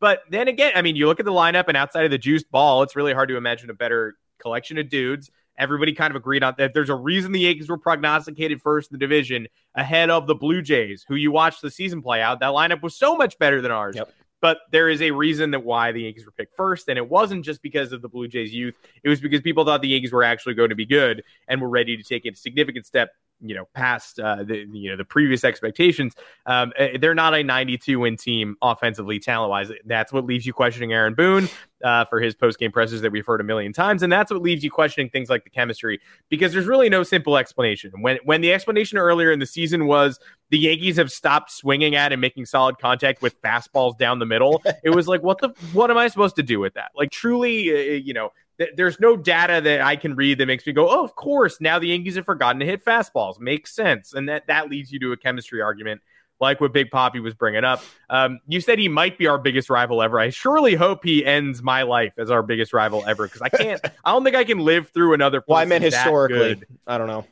But 0.00 0.22
then 0.30 0.48
again, 0.48 0.72
I 0.74 0.82
mean, 0.82 0.96
you 0.96 1.06
look 1.06 1.20
at 1.20 1.26
the 1.26 1.32
lineup 1.32 1.64
and 1.68 1.76
outside 1.76 2.04
of 2.04 2.10
the 2.10 2.18
juiced 2.18 2.50
ball, 2.50 2.82
it's 2.82 2.96
really 2.96 3.12
hard 3.12 3.28
to 3.28 3.36
imagine 3.36 3.70
a 3.70 3.74
better 3.74 4.16
collection 4.42 4.78
of 4.78 4.88
dudes. 4.88 5.30
Everybody 5.58 5.92
kind 5.92 6.10
of 6.10 6.16
agreed 6.16 6.42
on 6.42 6.54
that. 6.58 6.74
There's 6.74 6.90
a 6.90 6.94
reason 6.94 7.32
the 7.32 7.40
Yankees 7.40 7.68
were 7.68 7.78
prognosticated 7.78 8.60
first 8.60 8.90
in 8.90 8.94
the 8.94 8.98
division 8.98 9.46
ahead 9.74 10.10
of 10.10 10.26
the 10.26 10.34
Blue 10.34 10.62
Jays, 10.62 11.04
who 11.06 11.14
you 11.14 11.30
watched 11.30 11.62
the 11.62 11.70
season 11.70 12.02
play 12.02 12.20
out. 12.20 12.40
That 12.40 12.52
lineup 12.52 12.82
was 12.82 12.96
so 12.96 13.16
much 13.16 13.38
better 13.38 13.60
than 13.60 13.70
ours. 13.70 13.96
Yep. 13.96 14.12
But 14.40 14.58
there 14.72 14.88
is 14.88 15.00
a 15.00 15.12
reason 15.12 15.52
that 15.52 15.62
why 15.62 15.92
the 15.92 16.02
Yankees 16.02 16.26
were 16.26 16.32
picked 16.32 16.56
first, 16.56 16.88
and 16.88 16.98
it 16.98 17.08
wasn't 17.08 17.44
just 17.44 17.62
because 17.62 17.92
of 17.92 18.02
the 18.02 18.08
Blue 18.08 18.26
Jays' 18.26 18.52
youth. 18.52 18.74
It 19.04 19.08
was 19.08 19.20
because 19.20 19.40
people 19.40 19.64
thought 19.64 19.82
the 19.82 19.88
Yankees 19.88 20.12
were 20.12 20.24
actually 20.24 20.54
going 20.54 20.70
to 20.70 20.74
be 20.74 20.86
good 20.86 21.22
and 21.46 21.60
were 21.60 21.68
ready 21.68 21.96
to 21.96 22.02
take 22.02 22.26
a 22.26 22.34
significant 22.34 22.84
step 22.84 23.10
you 23.42 23.54
know 23.54 23.68
past 23.74 24.18
uh, 24.20 24.42
the 24.44 24.66
you 24.72 24.90
know 24.90 24.96
the 24.96 25.04
previous 25.04 25.44
expectations. 25.44 26.14
Um, 26.46 26.72
eh, 26.76 26.96
they're 27.00 27.14
not 27.14 27.34
a 27.34 27.42
92 27.42 27.98
win 27.98 28.16
team 28.16 28.56
offensively, 28.62 29.18
talent 29.18 29.50
wise. 29.50 29.70
That's 29.84 30.12
what 30.12 30.24
leaves 30.24 30.46
you 30.46 30.52
questioning 30.52 30.92
Aaron 30.92 31.14
Boone 31.14 31.48
uh, 31.82 32.04
for 32.04 32.20
his 32.20 32.34
post 32.34 32.58
game 32.58 32.72
presses 32.72 33.00
that 33.02 33.12
we've 33.12 33.26
heard 33.26 33.40
a 33.40 33.44
million 33.44 33.72
times, 33.72 34.02
and 34.02 34.12
that's 34.12 34.30
what 34.30 34.42
leaves 34.42 34.62
you 34.62 34.70
questioning 34.70 35.10
things 35.10 35.28
like 35.28 35.44
the 35.44 35.50
chemistry 35.50 36.00
because 36.28 36.52
there's 36.52 36.66
really 36.66 36.88
no 36.88 37.02
simple 37.02 37.36
explanation. 37.36 37.90
When 38.00 38.18
when 38.24 38.40
the 38.40 38.52
explanation 38.52 38.98
earlier 38.98 39.32
in 39.32 39.38
the 39.38 39.46
season 39.46 39.86
was 39.86 40.18
the 40.50 40.58
Yankees 40.58 40.96
have 40.96 41.10
stopped 41.10 41.50
swinging 41.50 41.94
at 41.94 42.12
and 42.12 42.20
making 42.20 42.46
solid 42.46 42.78
contact 42.78 43.22
with 43.22 43.40
fastballs 43.42 43.98
down 43.98 44.18
the 44.18 44.26
middle, 44.26 44.62
it 44.84 44.90
was 44.90 45.08
like 45.08 45.22
what 45.22 45.38
the 45.38 45.50
what 45.72 45.90
am 45.90 45.98
I 45.98 46.08
supposed 46.08 46.36
to 46.36 46.42
do 46.42 46.60
with 46.60 46.74
that? 46.74 46.90
Like 46.94 47.10
truly, 47.10 47.70
uh, 47.70 47.94
you 47.94 48.14
know, 48.14 48.30
there's 48.76 49.00
no 49.00 49.16
data 49.16 49.60
that 49.60 49.80
I 49.80 49.96
can 49.96 50.14
read 50.14 50.38
that 50.38 50.46
makes 50.46 50.66
me 50.66 50.72
go, 50.72 50.88
oh, 50.88 51.04
of 51.04 51.14
course, 51.14 51.60
now 51.60 51.78
the 51.78 51.88
Yankees 51.88 52.16
have 52.16 52.24
forgotten 52.24 52.60
to 52.60 52.66
hit 52.66 52.84
fastballs. 52.84 53.38
Makes 53.40 53.74
sense. 53.74 54.12
And 54.14 54.28
that, 54.28 54.46
that 54.46 54.70
leads 54.70 54.92
you 54.92 54.98
to 55.00 55.12
a 55.12 55.16
chemistry 55.16 55.60
argument 55.60 56.00
like 56.40 56.60
what 56.60 56.72
Big 56.72 56.90
Papi 56.90 57.22
was 57.22 57.34
bringing 57.34 57.64
up. 57.64 57.82
Um, 58.10 58.40
you 58.48 58.60
said 58.60 58.78
he 58.78 58.88
might 58.88 59.16
be 59.16 59.28
our 59.28 59.38
biggest 59.38 59.70
rival 59.70 60.02
ever. 60.02 60.18
I 60.18 60.30
surely 60.30 60.74
hope 60.74 61.04
he 61.04 61.24
ends 61.24 61.62
my 61.62 61.82
life 61.82 62.14
as 62.18 62.30
our 62.30 62.42
biggest 62.42 62.72
rival 62.72 63.04
ever 63.06 63.26
because 63.26 63.40
I 63.40 63.48
can't, 63.48 63.80
I 64.04 64.12
don't 64.12 64.24
think 64.24 64.36
I 64.36 64.44
can 64.44 64.58
live 64.58 64.88
through 64.88 65.14
another. 65.14 65.42
Well, 65.46 65.58
I 65.58 65.64
meant 65.64 65.84
historically. 65.84 66.62
I 66.86 66.98
don't 66.98 67.06
know. 67.06 67.24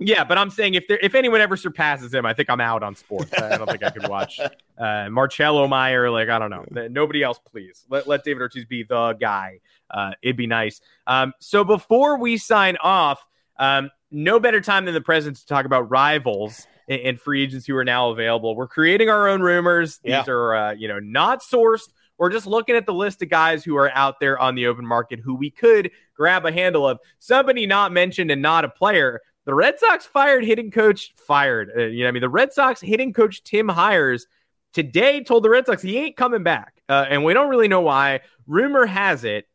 Yeah, 0.00 0.24
but 0.24 0.38
I'm 0.38 0.48
saying 0.48 0.74
if 0.74 0.88
there, 0.88 0.98
if 1.02 1.14
anyone 1.14 1.42
ever 1.42 1.56
surpasses 1.56 2.12
him, 2.12 2.24
I 2.24 2.32
think 2.32 2.48
I'm 2.48 2.60
out 2.60 2.82
on 2.82 2.96
sports. 2.96 3.32
I 3.34 3.58
don't 3.58 3.68
think 3.68 3.84
I 3.84 3.90
could 3.90 4.08
watch 4.08 4.40
uh, 4.78 5.10
Marcelo 5.10 5.68
Mayer. 5.68 6.10
Like 6.10 6.30
I 6.30 6.38
don't 6.38 6.50
know, 6.50 6.64
nobody 6.88 7.22
else. 7.22 7.38
Please 7.38 7.84
let 7.90 8.08
let 8.08 8.24
David 8.24 8.40
Ortiz 8.40 8.64
be 8.64 8.82
the 8.82 9.12
guy. 9.12 9.60
Uh, 9.90 10.12
it'd 10.22 10.36
be 10.36 10.46
nice. 10.46 10.80
Um, 11.06 11.34
so 11.38 11.64
before 11.64 12.18
we 12.18 12.38
sign 12.38 12.78
off, 12.82 13.24
um, 13.58 13.90
no 14.10 14.40
better 14.40 14.60
time 14.60 14.86
than 14.86 14.94
the 14.94 15.00
present 15.02 15.36
to 15.36 15.46
talk 15.46 15.66
about 15.66 15.90
rivals 15.90 16.66
and, 16.88 17.20
free 17.20 17.42
agents 17.42 17.66
who 17.66 17.76
are 17.76 17.84
now 17.84 18.10
available. 18.10 18.56
We're 18.56 18.66
creating 18.66 19.08
our 19.08 19.28
own 19.28 19.42
rumors. 19.42 19.98
These 19.98 20.10
yeah. 20.10 20.24
are 20.28 20.54
uh, 20.56 20.72
you 20.72 20.88
know 20.88 20.98
not 20.98 21.42
sourced 21.42 21.88
We're 22.18 22.30
just 22.30 22.46
looking 22.46 22.74
at 22.74 22.86
the 22.86 22.94
list 22.94 23.22
of 23.22 23.28
guys 23.28 23.62
who 23.62 23.76
are 23.76 23.90
out 23.94 24.18
there 24.18 24.38
on 24.38 24.54
the 24.54 24.66
open 24.66 24.86
market 24.86 25.20
who 25.20 25.34
we 25.34 25.50
could 25.50 25.90
grab 26.14 26.46
a 26.46 26.52
handle 26.52 26.88
of. 26.88 26.98
Somebody 27.18 27.66
not 27.66 27.92
mentioned 27.92 28.30
and 28.30 28.42
not 28.42 28.64
a 28.64 28.68
player. 28.68 29.20
The 29.46 29.54
Red 29.54 29.78
Sox 29.78 30.06
fired 30.06 30.44
hitting 30.44 30.70
coach, 30.70 31.12
fired. 31.16 31.70
Uh, 31.76 31.82
you 31.82 32.02
know, 32.02 32.08
I 32.08 32.12
mean, 32.12 32.20
the 32.20 32.28
Red 32.28 32.52
Sox 32.52 32.80
hitting 32.80 33.12
coach 33.12 33.42
Tim 33.42 33.68
Hyers 33.68 34.26
today 34.72 35.22
told 35.22 35.44
the 35.44 35.50
Red 35.50 35.66
Sox 35.66 35.82
he 35.82 35.98
ain't 35.98 36.16
coming 36.16 36.42
back. 36.42 36.82
Uh, 36.88 37.06
and 37.08 37.24
we 37.24 37.32
don't 37.32 37.48
really 37.48 37.68
know 37.68 37.80
why. 37.80 38.20
Rumor 38.46 38.86
has 38.86 39.24
it 39.24 39.46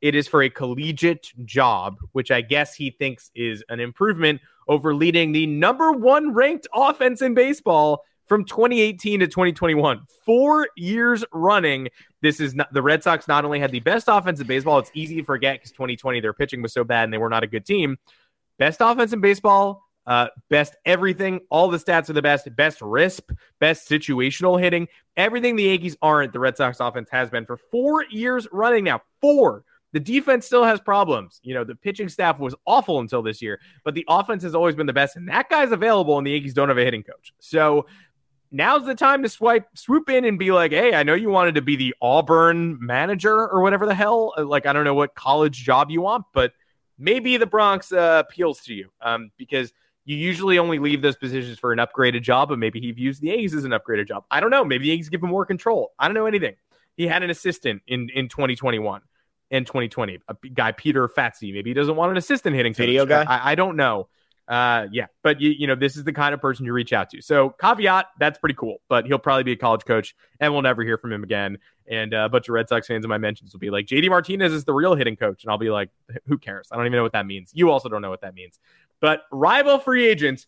it 0.00 0.14
is 0.14 0.28
for 0.28 0.42
a 0.42 0.50
collegiate 0.50 1.32
job, 1.44 1.96
which 2.12 2.30
I 2.30 2.40
guess 2.40 2.74
he 2.74 2.90
thinks 2.90 3.30
is 3.34 3.64
an 3.68 3.80
improvement 3.80 4.40
over 4.68 4.94
leading 4.94 5.32
the 5.32 5.46
number 5.46 5.92
one 5.92 6.32
ranked 6.34 6.66
offense 6.74 7.22
in 7.22 7.34
baseball 7.34 8.04
from 8.26 8.44
2018 8.44 9.20
to 9.20 9.26
2021. 9.26 10.02
Four 10.24 10.68
years 10.76 11.24
running. 11.32 11.88
This 12.20 12.40
is 12.40 12.54
not 12.54 12.72
the 12.72 12.82
Red 12.82 13.02
Sox 13.02 13.28
not 13.28 13.44
only 13.44 13.60
had 13.60 13.70
the 13.70 13.80
best 13.80 14.06
offense 14.08 14.40
in 14.40 14.46
baseball, 14.46 14.78
it's 14.78 14.90
easy 14.94 15.16
to 15.16 15.24
forget 15.24 15.56
because 15.56 15.70
2020 15.72 16.20
their 16.20 16.32
pitching 16.32 16.60
was 16.60 16.72
so 16.72 16.84
bad 16.84 17.04
and 17.04 17.12
they 17.12 17.18
were 17.18 17.28
not 17.28 17.44
a 17.44 17.46
good 17.46 17.64
team. 17.64 17.96
Best 18.58 18.80
offense 18.80 19.12
in 19.12 19.20
baseball, 19.20 19.82
uh, 20.06 20.28
best 20.50 20.76
everything. 20.84 21.40
All 21.50 21.68
the 21.68 21.78
stats 21.78 22.08
are 22.08 22.14
the 22.14 22.22
best. 22.22 22.48
Best 22.56 22.80
RISP, 22.80 23.36
best 23.60 23.88
situational 23.88 24.60
hitting. 24.60 24.88
Everything 25.16 25.56
the 25.56 25.64
Yankees 25.64 25.96
aren't, 26.00 26.32
the 26.32 26.40
Red 26.40 26.56
Sox 26.56 26.78
offense 26.80 27.08
has 27.10 27.28
been 27.28 27.44
for 27.44 27.56
four 27.56 28.04
years 28.10 28.46
running 28.52 28.84
now. 28.84 29.02
Four. 29.20 29.64
The 29.92 30.00
defense 30.00 30.44
still 30.44 30.64
has 30.64 30.80
problems. 30.80 31.40
You 31.42 31.54
know, 31.54 31.64
the 31.64 31.74
pitching 31.74 32.08
staff 32.08 32.38
was 32.38 32.54
awful 32.66 33.00
until 33.00 33.22
this 33.22 33.40
year, 33.40 33.60
but 33.82 33.94
the 33.94 34.04
offense 34.08 34.42
has 34.42 34.54
always 34.54 34.74
been 34.74 34.86
the 34.86 34.92
best. 34.92 35.16
And 35.16 35.28
that 35.28 35.48
guy's 35.48 35.72
available, 35.72 36.18
and 36.18 36.26
the 36.26 36.32
Yankees 36.32 36.54
don't 36.54 36.68
have 36.68 36.76
a 36.76 36.84
hitting 36.84 37.02
coach. 37.02 37.32
So 37.38 37.86
now's 38.50 38.84
the 38.84 38.94
time 38.94 39.22
to 39.22 39.28
swipe, 39.28 39.66
swoop 39.74 40.10
in 40.10 40.24
and 40.24 40.38
be 40.38 40.52
like, 40.52 40.72
hey, 40.72 40.94
I 40.94 41.02
know 41.02 41.14
you 41.14 41.30
wanted 41.30 41.54
to 41.54 41.62
be 41.62 41.76
the 41.76 41.94
Auburn 42.02 42.78
manager 42.84 43.48
or 43.48 43.62
whatever 43.62 43.86
the 43.86 43.94
hell. 43.94 44.34
Like, 44.36 44.66
I 44.66 44.72
don't 44.72 44.84
know 44.84 44.94
what 44.94 45.14
college 45.14 45.62
job 45.62 45.90
you 45.90 46.02
want, 46.02 46.26
but 46.34 46.52
maybe 46.98 47.36
the 47.36 47.46
Bronx 47.46 47.92
uh, 47.92 48.22
appeals 48.26 48.60
to 48.62 48.74
you 48.74 48.90
um, 49.00 49.30
because 49.36 49.72
you 50.04 50.16
usually 50.16 50.58
only 50.58 50.78
leave 50.78 51.02
those 51.02 51.16
positions 51.16 51.58
for 51.58 51.72
an 51.72 51.78
upgraded 51.78 52.22
job, 52.22 52.48
but 52.48 52.58
maybe 52.58 52.80
he 52.80 52.92
views 52.92 53.18
the 53.18 53.30
A's 53.30 53.54
as 53.54 53.64
an 53.64 53.72
upgraded 53.72 54.06
job. 54.06 54.24
I 54.30 54.40
don't 54.40 54.50
know. 54.50 54.64
Maybe 54.64 54.84
the 54.84 54.88
Yankees 54.90 55.08
give 55.08 55.22
him 55.22 55.30
more 55.30 55.44
control. 55.44 55.92
I 55.98 56.06
don't 56.06 56.14
know 56.14 56.26
anything. 56.26 56.54
He 56.96 57.06
had 57.06 57.22
an 57.22 57.30
assistant 57.30 57.82
in, 57.86 58.08
in 58.14 58.28
2021 58.28 59.02
and 59.50 59.66
2020, 59.66 60.18
a 60.28 60.36
guy, 60.54 60.72
Peter 60.72 61.08
Fatse. 61.08 61.52
Maybe 61.52 61.70
he 61.70 61.74
doesn't 61.74 61.96
want 61.96 62.12
an 62.12 62.16
assistant 62.16 62.56
hitting 62.56 62.72
video 62.72 63.04
guy. 63.04 63.24
I, 63.24 63.52
I 63.52 63.54
don't 63.56 63.76
know. 63.76 64.08
Uh, 64.48 64.86
yeah, 64.92 65.06
but 65.22 65.40
you, 65.40 65.50
you 65.50 65.66
know, 65.66 65.74
this 65.74 65.96
is 65.96 66.04
the 66.04 66.12
kind 66.12 66.32
of 66.32 66.40
person 66.40 66.64
you 66.64 66.72
reach 66.72 66.92
out 66.92 67.10
to. 67.10 67.20
So 67.20 67.50
caveat, 67.60 68.06
that's 68.20 68.38
pretty 68.38 68.54
cool, 68.54 68.80
but 68.88 69.06
he'll 69.06 69.18
probably 69.18 69.42
be 69.42 69.52
a 69.52 69.56
college 69.56 69.84
coach 69.84 70.14
and 70.38 70.52
we'll 70.52 70.62
never 70.62 70.82
hear 70.84 70.98
from 70.98 71.12
him 71.12 71.24
again. 71.24 71.58
And 71.88 72.14
uh, 72.14 72.26
a 72.26 72.28
bunch 72.28 72.48
of 72.48 72.52
Red 72.52 72.68
Sox 72.68 72.86
fans 72.86 73.04
in 73.04 73.08
my 73.08 73.18
mentions 73.18 73.52
will 73.52 73.60
be 73.60 73.70
like, 73.70 73.86
JD 73.86 74.08
Martinez 74.08 74.52
is 74.52 74.64
the 74.64 74.72
real 74.72 74.94
hitting 74.94 75.16
coach. 75.16 75.42
And 75.42 75.50
I'll 75.50 75.58
be 75.58 75.70
like, 75.70 75.90
who 76.26 76.38
cares? 76.38 76.68
I 76.70 76.76
don't 76.76 76.86
even 76.86 76.96
know 76.96 77.02
what 77.02 77.12
that 77.12 77.26
means. 77.26 77.50
You 77.54 77.70
also 77.70 77.88
don't 77.88 78.02
know 78.02 78.10
what 78.10 78.20
that 78.20 78.34
means. 78.34 78.60
But 79.00 79.22
rival 79.32 79.78
free 79.78 80.06
agents 80.06 80.46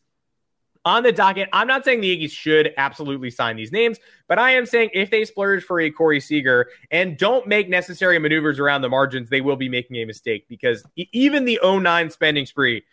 on 0.84 1.02
the 1.02 1.12
docket. 1.12 1.48
I'm 1.52 1.66
not 1.66 1.84
saying 1.84 2.00
the 2.00 2.08
Yankees 2.08 2.32
should 2.32 2.72
absolutely 2.76 3.30
sign 3.30 3.56
these 3.56 3.72
names, 3.72 3.98
but 4.28 4.38
I 4.38 4.52
am 4.52 4.64
saying 4.64 4.90
if 4.94 5.10
they 5.10 5.24
splurge 5.24 5.64
for 5.64 5.80
a 5.80 5.90
Corey 5.90 6.20
Seager 6.20 6.70
and 6.90 7.18
don't 7.18 7.46
make 7.46 7.68
necessary 7.68 8.18
maneuvers 8.18 8.58
around 8.58 8.82
the 8.82 8.88
margins, 8.88 9.28
they 9.28 9.40
will 9.40 9.56
be 9.56 9.68
making 9.68 9.96
a 9.96 10.04
mistake 10.04 10.46
because 10.48 10.84
even 10.96 11.44
the 11.44 11.58
09 11.62 12.10
spending 12.10 12.46
spree 12.46 12.84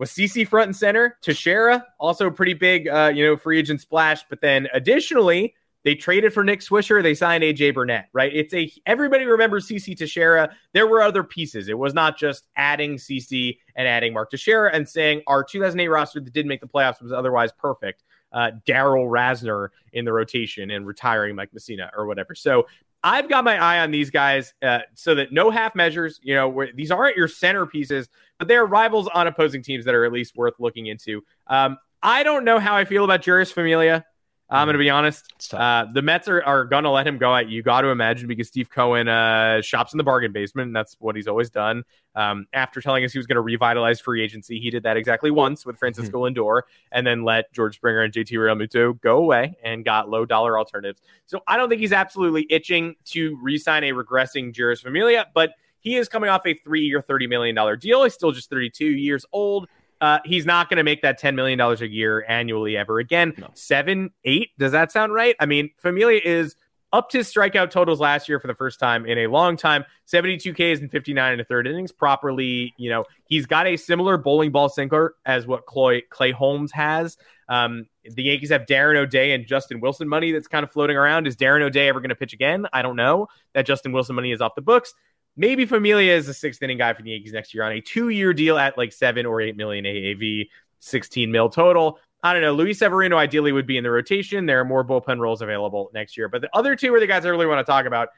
was 0.00 0.10
CC 0.10 0.48
front 0.48 0.68
and 0.68 0.76
center. 0.76 1.18
Teixeira, 1.20 1.86
also 2.00 2.26
a 2.26 2.30
pretty 2.32 2.54
big, 2.54 2.88
uh, 2.88 3.12
you 3.14 3.24
know, 3.24 3.36
free 3.36 3.58
agent 3.58 3.82
splash. 3.82 4.24
But 4.30 4.40
then 4.40 4.66
additionally, 4.72 5.54
they 5.84 5.94
traded 5.94 6.32
for 6.32 6.42
Nick 6.42 6.60
Swisher. 6.60 7.02
They 7.02 7.14
signed 7.14 7.44
AJ 7.44 7.74
Burnett, 7.74 8.08
right? 8.14 8.34
It's 8.34 8.54
a 8.54 8.72
everybody 8.86 9.26
remembers 9.26 9.68
CC 9.68 9.94
Teixeira. 9.94 10.56
There 10.72 10.86
were 10.86 11.02
other 11.02 11.22
pieces. 11.22 11.68
It 11.68 11.78
was 11.78 11.92
not 11.92 12.18
just 12.18 12.48
adding 12.56 12.96
CC 12.96 13.58
and 13.76 13.86
adding 13.86 14.14
Mark 14.14 14.30
Teixeira 14.30 14.74
and 14.74 14.88
saying 14.88 15.22
our 15.26 15.44
2008 15.44 15.88
roster 15.88 16.20
that 16.20 16.32
did 16.32 16.46
make 16.46 16.62
the 16.62 16.66
playoffs 16.66 17.02
was 17.02 17.12
otherwise 17.12 17.52
perfect. 17.52 18.02
Uh, 18.32 18.52
Darrell 18.64 19.06
Rasner 19.06 19.68
in 19.92 20.06
the 20.06 20.12
rotation 20.12 20.70
and 20.70 20.86
retiring 20.86 21.36
Mike 21.36 21.50
Mussina 21.54 21.90
or 21.94 22.06
whatever. 22.06 22.34
So 22.34 22.66
I've 23.02 23.28
got 23.28 23.44
my 23.44 23.56
eye 23.56 23.80
on 23.80 23.90
these 23.90 24.10
guys 24.10 24.52
uh, 24.62 24.80
so 24.94 25.14
that 25.14 25.32
no 25.32 25.50
half 25.50 25.74
measures, 25.74 26.20
you 26.22 26.34
know, 26.34 26.48
where 26.48 26.70
these 26.74 26.90
aren't 26.90 27.16
your 27.16 27.28
centerpieces, 27.28 28.08
but 28.38 28.48
they're 28.48 28.66
rivals 28.66 29.08
on 29.14 29.26
opposing 29.26 29.62
teams 29.62 29.84
that 29.86 29.94
are 29.94 30.04
at 30.04 30.12
least 30.12 30.36
worth 30.36 30.54
looking 30.58 30.86
into. 30.86 31.22
Um, 31.46 31.78
I 32.02 32.22
don't 32.22 32.44
know 32.44 32.58
how 32.58 32.76
I 32.76 32.84
feel 32.84 33.04
about 33.04 33.22
Jeurys 33.22 33.52
Familia. 33.52 34.04
I'm 34.50 34.66
going 34.66 34.74
to 34.74 34.78
be 34.78 34.90
honest. 34.90 35.54
Uh, 35.54 35.86
the 35.92 36.02
Mets 36.02 36.26
are, 36.26 36.42
are 36.42 36.64
going 36.64 36.82
to 36.82 36.90
let 36.90 37.06
him 37.06 37.18
go. 37.18 37.34
At 37.34 37.48
you 37.48 37.62
got 37.62 37.82
to 37.82 37.88
imagine 37.88 38.26
because 38.26 38.48
Steve 38.48 38.68
Cohen 38.68 39.06
uh, 39.08 39.62
shops 39.62 39.92
in 39.92 39.98
the 39.98 40.04
bargain 40.04 40.32
basement, 40.32 40.66
and 40.66 40.76
that's 40.76 40.96
what 40.98 41.14
he's 41.14 41.28
always 41.28 41.50
done. 41.50 41.84
Um, 42.16 42.46
after 42.52 42.80
telling 42.80 43.04
us 43.04 43.12
he 43.12 43.18
was 43.18 43.28
going 43.28 43.36
to 43.36 43.42
revitalize 43.42 44.00
free 44.00 44.22
agency, 44.22 44.58
he 44.58 44.70
did 44.70 44.82
that 44.82 44.96
exactly 44.96 45.30
once 45.30 45.64
with 45.64 45.78
Francisco 45.78 46.24
mm-hmm. 46.24 46.36
Lindor, 46.36 46.62
and 46.90 47.06
then 47.06 47.22
let 47.22 47.52
George 47.52 47.76
Springer 47.76 48.02
and 48.02 48.12
JT 48.12 48.32
Realmuto 48.32 49.00
go 49.00 49.18
away 49.18 49.56
and 49.62 49.84
got 49.84 50.10
low 50.10 50.26
dollar 50.26 50.58
alternatives. 50.58 51.00
So 51.26 51.40
I 51.46 51.56
don't 51.56 51.68
think 51.68 51.80
he's 51.80 51.92
absolutely 51.92 52.46
itching 52.50 52.96
to 53.06 53.38
re-sign 53.40 53.84
a 53.84 53.92
regressing 53.92 54.52
Jeurys 54.52 54.82
Familia, 54.82 55.28
but 55.32 55.52
he 55.78 55.96
is 55.96 56.08
coming 56.08 56.28
off 56.28 56.44
a 56.44 56.54
three-year, 56.54 57.02
thirty 57.02 57.28
million 57.28 57.54
dollar 57.54 57.76
deal. 57.76 58.02
He's 58.02 58.14
still 58.14 58.32
just 58.32 58.50
32 58.50 58.84
years 58.84 59.24
old. 59.32 59.68
Uh, 60.00 60.18
he's 60.24 60.46
not 60.46 60.68
going 60.68 60.78
to 60.78 60.84
make 60.84 61.02
that 61.02 61.20
$10 61.20 61.34
million 61.34 61.60
a 61.60 61.74
year 61.84 62.24
annually 62.28 62.76
ever 62.76 62.98
again. 62.98 63.34
No. 63.36 63.50
Seven, 63.54 64.10
eight, 64.24 64.50
does 64.58 64.72
that 64.72 64.90
sound 64.90 65.12
right? 65.12 65.36
I 65.38 65.46
mean, 65.46 65.70
Familia 65.76 66.20
is 66.24 66.56
up 66.92 67.08
to 67.10 67.18
strikeout 67.18 67.70
totals 67.70 68.00
last 68.00 68.28
year 68.28 68.40
for 68.40 68.48
the 68.48 68.54
first 68.54 68.80
time 68.80 69.06
in 69.06 69.18
a 69.18 69.26
long 69.28 69.56
time 69.56 69.84
72 70.06 70.52
Ks 70.52 70.80
and 70.80 70.90
59 70.90 71.32
and 71.32 71.40
a 71.40 71.44
third 71.44 71.66
innings. 71.66 71.92
Properly, 71.92 72.74
you 72.76 72.90
know, 72.90 73.04
he's 73.24 73.46
got 73.46 73.66
a 73.66 73.76
similar 73.76 74.16
bowling 74.16 74.50
ball 74.50 74.68
sinker 74.68 75.16
as 75.24 75.46
what 75.46 75.66
Clay, 75.66 76.02
Clay 76.10 76.32
Holmes 76.32 76.72
has. 76.72 77.16
Um, 77.48 77.86
the 78.04 78.22
Yankees 78.22 78.50
have 78.50 78.62
Darren 78.62 78.96
O'Day 78.96 79.32
and 79.32 79.46
Justin 79.46 79.80
Wilson 79.80 80.08
money 80.08 80.32
that's 80.32 80.48
kind 80.48 80.64
of 80.64 80.70
floating 80.70 80.96
around. 80.96 81.26
Is 81.26 81.36
Darren 81.36 81.62
O'Day 81.62 81.88
ever 81.88 82.00
going 82.00 82.10
to 82.10 82.14
pitch 82.16 82.32
again? 82.32 82.66
I 82.72 82.82
don't 82.82 82.96
know. 82.96 83.28
That 83.54 83.66
Justin 83.66 83.92
Wilson 83.92 84.16
money 84.16 84.32
is 84.32 84.40
off 84.40 84.54
the 84.54 84.62
books. 84.62 84.94
Maybe 85.40 85.64
Familia 85.64 86.14
is 86.14 86.28
a 86.28 86.34
sixth 86.34 86.62
inning 86.62 86.76
guy 86.76 86.92
for 86.92 87.00
the 87.00 87.12
Yankees 87.12 87.32
next 87.32 87.54
year 87.54 87.62
on 87.62 87.72
a 87.72 87.80
two 87.80 88.10
year 88.10 88.34
deal 88.34 88.58
at 88.58 88.76
like 88.76 88.92
seven 88.92 89.24
or 89.24 89.40
eight 89.40 89.56
million 89.56 89.86
AAV, 89.86 90.50
16 90.80 91.32
mil 91.32 91.48
total. 91.48 91.98
I 92.22 92.34
don't 92.34 92.42
know. 92.42 92.52
Luis 92.52 92.78
Severino 92.78 93.16
ideally 93.16 93.50
would 93.50 93.66
be 93.66 93.78
in 93.78 93.82
the 93.82 93.90
rotation. 93.90 94.44
There 94.44 94.60
are 94.60 94.66
more 94.66 94.84
bullpen 94.84 95.18
roles 95.18 95.40
available 95.40 95.90
next 95.94 96.18
year. 96.18 96.28
But 96.28 96.42
the 96.42 96.50
other 96.52 96.76
two 96.76 96.92
are 96.92 97.00
the 97.00 97.06
guys 97.06 97.24
I 97.24 97.30
really 97.30 97.46
want 97.46 97.66
to 97.66 97.72
talk 97.72 97.86
about. 97.86 98.10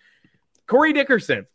Corey 0.66 0.92
Dickerson. 0.92 1.46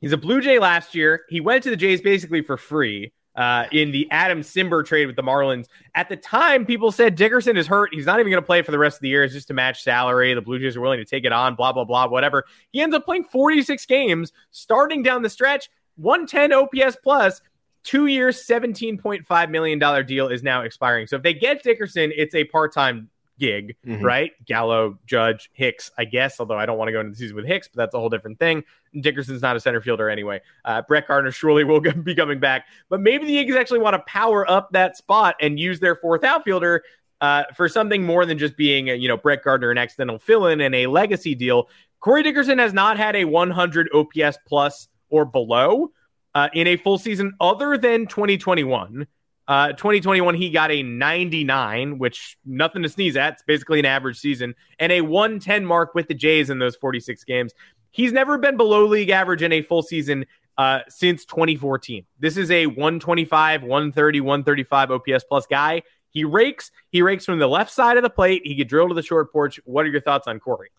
He's 0.00 0.12
a 0.12 0.16
Blue 0.16 0.40
Jay 0.40 0.58
last 0.58 0.94
year. 0.94 1.20
He 1.28 1.42
went 1.42 1.64
to 1.64 1.70
the 1.70 1.76
Jays 1.76 2.00
basically 2.00 2.40
for 2.40 2.56
free 2.56 3.12
uh, 3.38 3.66
in 3.70 3.92
the 3.92 4.06
Adam 4.10 4.40
Cimber 4.40 4.84
trade 4.84 5.06
with 5.06 5.14
the 5.14 5.22
Marlins. 5.22 5.68
At 5.94 6.08
the 6.08 6.16
time, 6.16 6.66
people 6.66 6.90
said 6.90 7.14
Dickerson 7.14 7.56
is 7.56 7.68
hurt. 7.68 7.94
He's 7.94 8.04
not 8.04 8.18
even 8.18 8.32
going 8.32 8.42
to 8.42 8.46
play 8.46 8.62
for 8.62 8.72
the 8.72 8.78
rest 8.78 8.96
of 8.96 9.02
the 9.02 9.08
year. 9.08 9.22
It's 9.22 9.32
just 9.32 9.46
to 9.48 9.54
match 9.54 9.84
salary. 9.84 10.34
The 10.34 10.42
Blue 10.42 10.58
Jays 10.58 10.76
are 10.76 10.80
willing 10.80 10.98
to 10.98 11.04
take 11.04 11.24
it 11.24 11.30
on, 11.30 11.54
blah, 11.54 11.72
blah, 11.72 11.84
blah, 11.84 12.08
whatever. 12.08 12.44
He 12.72 12.80
ends 12.80 12.96
up 12.96 13.04
playing 13.04 13.24
46 13.24 13.86
games, 13.86 14.32
starting 14.50 15.04
down 15.04 15.22
the 15.22 15.30
stretch, 15.30 15.70
110 15.96 16.52
OPS 16.52 16.96
plus. 17.00 17.40
Two 17.84 18.06
years, 18.06 18.44
$17.5 18.44 19.50
million 19.50 20.04
deal 20.04 20.28
is 20.28 20.42
now 20.42 20.62
expiring. 20.62 21.06
So 21.06 21.16
if 21.16 21.22
they 21.22 21.32
get 21.32 21.62
Dickerson, 21.62 22.12
it's 22.16 22.34
a 22.34 22.42
part 22.44 22.74
time 22.74 23.08
gig, 23.38 23.76
mm-hmm. 23.86 24.04
right? 24.04 24.32
Gallo, 24.44 24.98
Judge, 25.06 25.50
Hicks, 25.52 25.90
I 25.96 26.04
guess, 26.04 26.40
although 26.40 26.58
I 26.58 26.66
don't 26.66 26.78
want 26.78 26.88
to 26.88 26.92
go 26.92 27.00
into 27.00 27.12
the 27.12 27.16
season 27.16 27.36
with 27.36 27.46
Hicks, 27.46 27.68
but 27.68 27.76
that's 27.76 27.94
a 27.94 27.98
whole 27.98 28.08
different 28.08 28.38
thing. 28.38 28.64
Dickerson's 29.00 29.42
not 29.42 29.56
a 29.56 29.60
center 29.60 29.80
fielder 29.80 30.08
anyway. 30.08 30.40
Uh, 30.64 30.82
Brett 30.82 31.06
Gardner 31.08 31.30
surely 31.30 31.64
will 31.64 31.80
be 32.02 32.14
coming 32.14 32.40
back, 32.40 32.66
but 32.88 33.00
maybe 33.00 33.26
the 33.26 33.32
Yankees 33.32 33.56
actually 33.56 33.80
want 33.80 33.94
to 33.94 34.02
power 34.06 34.48
up 34.50 34.70
that 34.72 34.96
spot 34.96 35.36
and 35.40 35.58
use 35.58 35.80
their 35.80 35.96
fourth 35.96 36.24
outfielder 36.24 36.82
uh, 37.20 37.44
for 37.56 37.68
something 37.68 38.04
more 38.04 38.24
than 38.26 38.38
just 38.38 38.56
being, 38.56 38.90
a, 38.90 38.94
you 38.94 39.08
know, 39.08 39.16
Brett 39.16 39.42
Gardner, 39.42 39.70
an 39.70 39.78
accidental 39.78 40.18
fill 40.18 40.46
in 40.46 40.60
and 40.60 40.74
a 40.74 40.86
legacy 40.86 41.34
deal. 41.34 41.68
Corey 42.00 42.22
Dickerson 42.22 42.58
has 42.58 42.72
not 42.72 42.96
had 42.96 43.16
a 43.16 43.24
100 43.24 43.88
OPS 43.92 44.38
plus 44.46 44.88
or 45.10 45.24
below 45.24 45.90
uh, 46.34 46.48
in 46.52 46.66
a 46.66 46.76
full 46.76 46.98
season 46.98 47.34
other 47.40 47.76
than 47.76 48.06
2021. 48.06 49.06
Uh, 49.48 49.68
2021, 49.68 50.34
he 50.34 50.50
got 50.50 50.70
a 50.70 50.82
99, 50.82 51.98
which 51.98 52.36
nothing 52.44 52.82
to 52.82 52.88
sneeze 52.88 53.16
at. 53.16 53.32
It's 53.32 53.42
basically 53.42 53.78
an 53.78 53.86
average 53.86 54.18
season, 54.18 54.54
and 54.78 54.92
a 54.92 55.00
110 55.00 55.64
mark 55.64 55.94
with 55.94 56.06
the 56.06 56.14
Jays 56.14 56.50
in 56.50 56.58
those 56.58 56.76
46 56.76 57.24
games. 57.24 57.54
He's 57.90 58.12
never 58.12 58.36
been 58.36 58.58
below 58.58 58.84
league 58.84 59.08
average 59.08 59.42
in 59.42 59.50
a 59.52 59.62
full 59.62 59.82
season 59.82 60.26
uh, 60.58 60.80
since 60.88 61.24
2014. 61.24 62.04
This 62.18 62.36
is 62.36 62.50
a 62.50 62.66
125, 62.66 63.62
130, 63.62 64.20
135 64.20 64.90
OPS 64.90 65.24
plus 65.24 65.46
guy. 65.46 65.82
He 66.10 66.24
rakes. 66.24 66.70
He 66.90 67.00
rakes 67.00 67.24
from 67.24 67.38
the 67.38 67.46
left 67.46 67.70
side 67.70 67.96
of 67.96 68.02
the 68.02 68.10
plate. 68.10 68.42
He 68.44 68.56
could 68.56 68.68
drill 68.68 68.88
to 68.88 68.94
the 68.94 69.02
short 69.02 69.32
porch. 69.32 69.58
What 69.64 69.86
are 69.86 69.88
your 69.88 70.02
thoughts 70.02 70.28
on 70.28 70.40
Corey? 70.40 70.70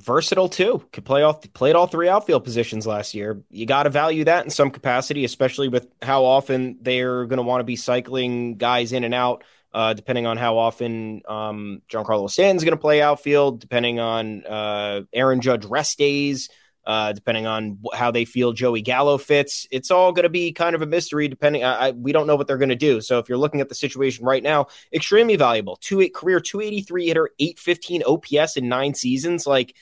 Versatile 0.00 0.48
too. 0.48 0.84
Could 0.92 1.04
play 1.04 1.22
all 1.22 1.34
played 1.34 1.76
all 1.76 1.86
three 1.86 2.08
outfield 2.08 2.44
positions 2.44 2.86
last 2.86 3.14
year. 3.14 3.42
You 3.50 3.66
got 3.66 3.84
to 3.84 3.90
value 3.90 4.24
that 4.24 4.44
in 4.44 4.50
some 4.50 4.70
capacity, 4.70 5.24
especially 5.24 5.68
with 5.68 5.88
how 6.02 6.24
often 6.24 6.78
they're 6.82 7.26
going 7.26 7.38
to 7.38 7.42
want 7.42 7.60
to 7.60 7.64
be 7.64 7.76
cycling 7.76 8.56
guys 8.56 8.92
in 8.92 9.04
and 9.04 9.14
out 9.14 9.44
uh, 9.72 9.94
depending 9.94 10.26
on 10.26 10.36
how 10.36 10.58
often 10.58 11.22
um, 11.28 11.82
Giancarlo 11.88 12.28
Stanton's 12.30 12.64
going 12.64 12.76
to 12.76 12.80
play 12.80 13.00
outfield, 13.00 13.60
depending 13.60 14.00
on 14.00 14.44
uh, 14.44 15.02
Aaron 15.12 15.40
Judge 15.40 15.64
rest 15.64 15.98
days, 15.98 16.48
uh, 16.86 17.12
depending 17.12 17.46
on 17.46 17.78
how 17.94 18.10
they 18.10 18.24
feel 18.24 18.52
Joey 18.52 18.82
Gallo 18.82 19.18
fits. 19.18 19.66
It's 19.70 19.90
all 19.90 20.12
going 20.12 20.22
to 20.22 20.30
be 20.30 20.52
kind 20.52 20.74
of 20.74 20.82
a 20.82 20.86
mystery. 20.86 21.28
Depending, 21.28 21.62
I, 21.62 21.88
I, 21.88 21.90
we 21.90 22.12
don't 22.12 22.26
know 22.26 22.36
what 22.36 22.46
they're 22.46 22.58
going 22.58 22.70
to 22.70 22.76
do. 22.76 23.00
So 23.00 23.18
if 23.18 23.28
you're 23.28 23.38
looking 23.38 23.60
at 23.60 23.68
the 23.68 23.74
situation 23.74 24.24
right 24.24 24.42
now, 24.42 24.66
extremely 24.92 25.36
valuable. 25.36 25.76
Two 25.76 26.00
eight 26.00 26.14
career 26.14 26.40
283 26.40 27.06
hitter, 27.06 27.30
815 27.38 28.02
OPS 28.04 28.56
in 28.56 28.68
nine 28.68 28.94
seasons. 28.94 29.46
Like 29.46 29.74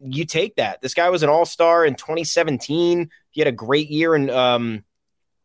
you 0.00 0.24
take 0.24 0.56
that. 0.56 0.80
This 0.80 0.94
guy 0.94 1.10
was 1.10 1.22
an 1.22 1.28
all 1.28 1.46
star 1.46 1.84
in 1.84 1.94
2017. 1.94 3.10
He 3.30 3.40
had 3.40 3.48
a 3.48 3.52
great 3.52 3.90
year 3.90 4.14
in 4.14 4.30
um 4.30 4.84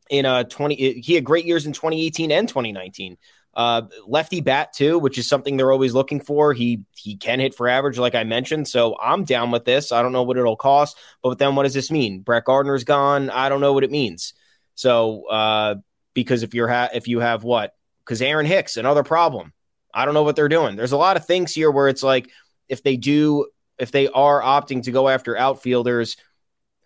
in 0.10 0.26
uh 0.26 0.44
20. 0.44 1.02
He 1.02 1.14
had 1.14 1.24
great 1.24 1.46
years 1.46 1.66
in 1.66 1.74
2018 1.74 2.32
and 2.32 2.48
2019. 2.48 3.18
Uh, 3.56 3.84
lefty 4.06 4.42
bat 4.42 4.74
too, 4.74 5.00
which 5.00 5.18
is 5.18 5.30
something 5.30 5.56
they're 5.56 5.72
always 5.72 5.94
looking 5.94 6.20
for. 6.20 6.54
He 6.54 6.84
he 6.98 7.16
can 7.16 7.40
hit 7.40 7.56
for 7.56 7.70
average, 7.70 7.98
like 7.98 8.14
I 8.14 8.26
mentioned. 8.26 8.68
So 8.68 8.98
I'm 9.02 9.24
down 9.24 9.52
with 9.52 9.64
this. 9.64 9.94
I 9.94 10.02
don't 10.02 10.12
know 10.12 10.24
what 10.24 10.38
it'll 10.38 10.58
cost, 10.58 10.98
but 11.24 11.38
then 11.38 11.56
what 11.56 11.64
does 11.64 11.74
this 11.74 11.90
mean? 11.90 12.20
Brett 12.20 12.44
Gardner's 12.44 12.84
gone. 12.84 13.30
I 13.30 13.48
don't 13.48 13.62
know 13.62 13.72
what 13.72 13.86
it 13.86 13.92
means. 13.92 14.34
So 14.76 15.26
uh, 15.28 15.76
because 16.14 16.44
if 16.44 16.54
you're 16.54 16.68
ha- 16.68 16.90
if 16.94 17.08
you 17.08 17.22
have 17.22 17.44
what? 17.44 17.74
Because 18.04 18.22
Aaron 18.22 18.46
Hicks, 18.46 18.78
another 18.78 19.04
problem. 19.04 19.54
I 19.94 20.04
don't 20.04 20.14
know 20.14 20.24
what 20.24 20.36
they're 20.36 20.50
doing. 20.50 20.76
There's 20.76 20.92
a 20.92 20.98
lot 20.98 21.16
of 21.16 21.26
things 21.26 21.54
here 21.54 21.72
where 21.72 21.88
it's 21.88 22.04
like 22.04 22.30
if 22.68 22.84
they 22.84 22.98
do, 22.98 23.48
if 23.80 23.92
they 23.92 24.08
are 24.10 24.42
opting 24.42 24.84
to 24.84 24.92
go 24.92 25.08
after 25.08 25.38
outfielders, 25.38 26.18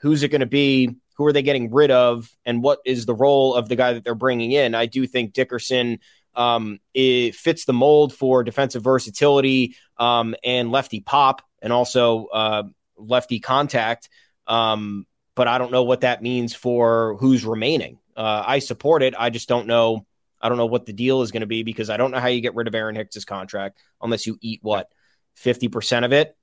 who's 0.02 0.24
it 0.24 0.30
going 0.30 0.42
to 0.42 0.48
be? 0.48 0.96
Who 1.18 1.26
are 1.26 1.34
they 1.34 1.42
getting 1.42 1.72
rid 1.72 1.92
of? 1.92 2.30
And 2.46 2.62
what 2.62 2.80
is 2.86 3.06
the 3.06 3.16
role 3.16 3.56
of 3.56 3.68
the 3.68 3.76
guy 3.76 3.94
that 3.94 4.04
they're 4.04 4.16
bringing 4.16 4.52
in? 4.52 4.76
I 4.76 4.86
do 4.86 5.06
think 5.08 5.34
Dickerson 5.34 6.00
um, 6.40 6.80
it 6.94 7.36
fits 7.36 7.66
the 7.66 7.74
mold 7.74 8.14
for 8.14 8.44
defensive 8.44 8.82
versatility 8.82 9.76
um, 9.98 10.36
and 10.42 10.72
lefty 10.72 11.02
pop 11.02 11.42
and 11.62 11.74
also 11.74 12.28
uh, 12.28 12.64
lefty 12.98 13.42
contact. 13.42 14.08
Um, 14.48 15.06
but 15.36 15.50
I 15.50 15.58
don't 15.58 15.72
know 15.72 15.84
what 15.84 16.02
that 16.02 16.24
means 16.24 16.56
for 16.56 17.18
who's 17.20 17.46
remaining. 17.46 18.00
Uh, 18.16 18.44
I 18.48 18.60
support 18.60 19.04
it. 19.04 19.16
I 19.20 19.30
just 19.30 19.50
don't 19.50 19.68
know. 19.68 20.06
I 20.42 20.48
don't 20.48 20.58
know 20.58 20.66
what 20.66 20.86
the 20.86 20.94
deal 20.94 21.22
is 21.22 21.32
going 21.32 21.42
to 21.42 21.48
be 21.48 21.64
because 21.64 21.90
I 21.90 21.98
don't 21.98 22.12
know 22.12 22.20
how 22.20 22.28
you 22.28 22.40
get 22.40 22.56
rid 22.56 22.68
of 22.70 22.76
Aaron 22.76 22.96
Hicks's 22.96 23.26
contract 23.26 23.78
unless 24.02 24.26
you 24.26 24.38
eat 24.40 24.62
what 24.64 24.88
fifty 25.36 25.68
percent 25.68 26.06
of 26.06 26.14
it. 26.14 26.38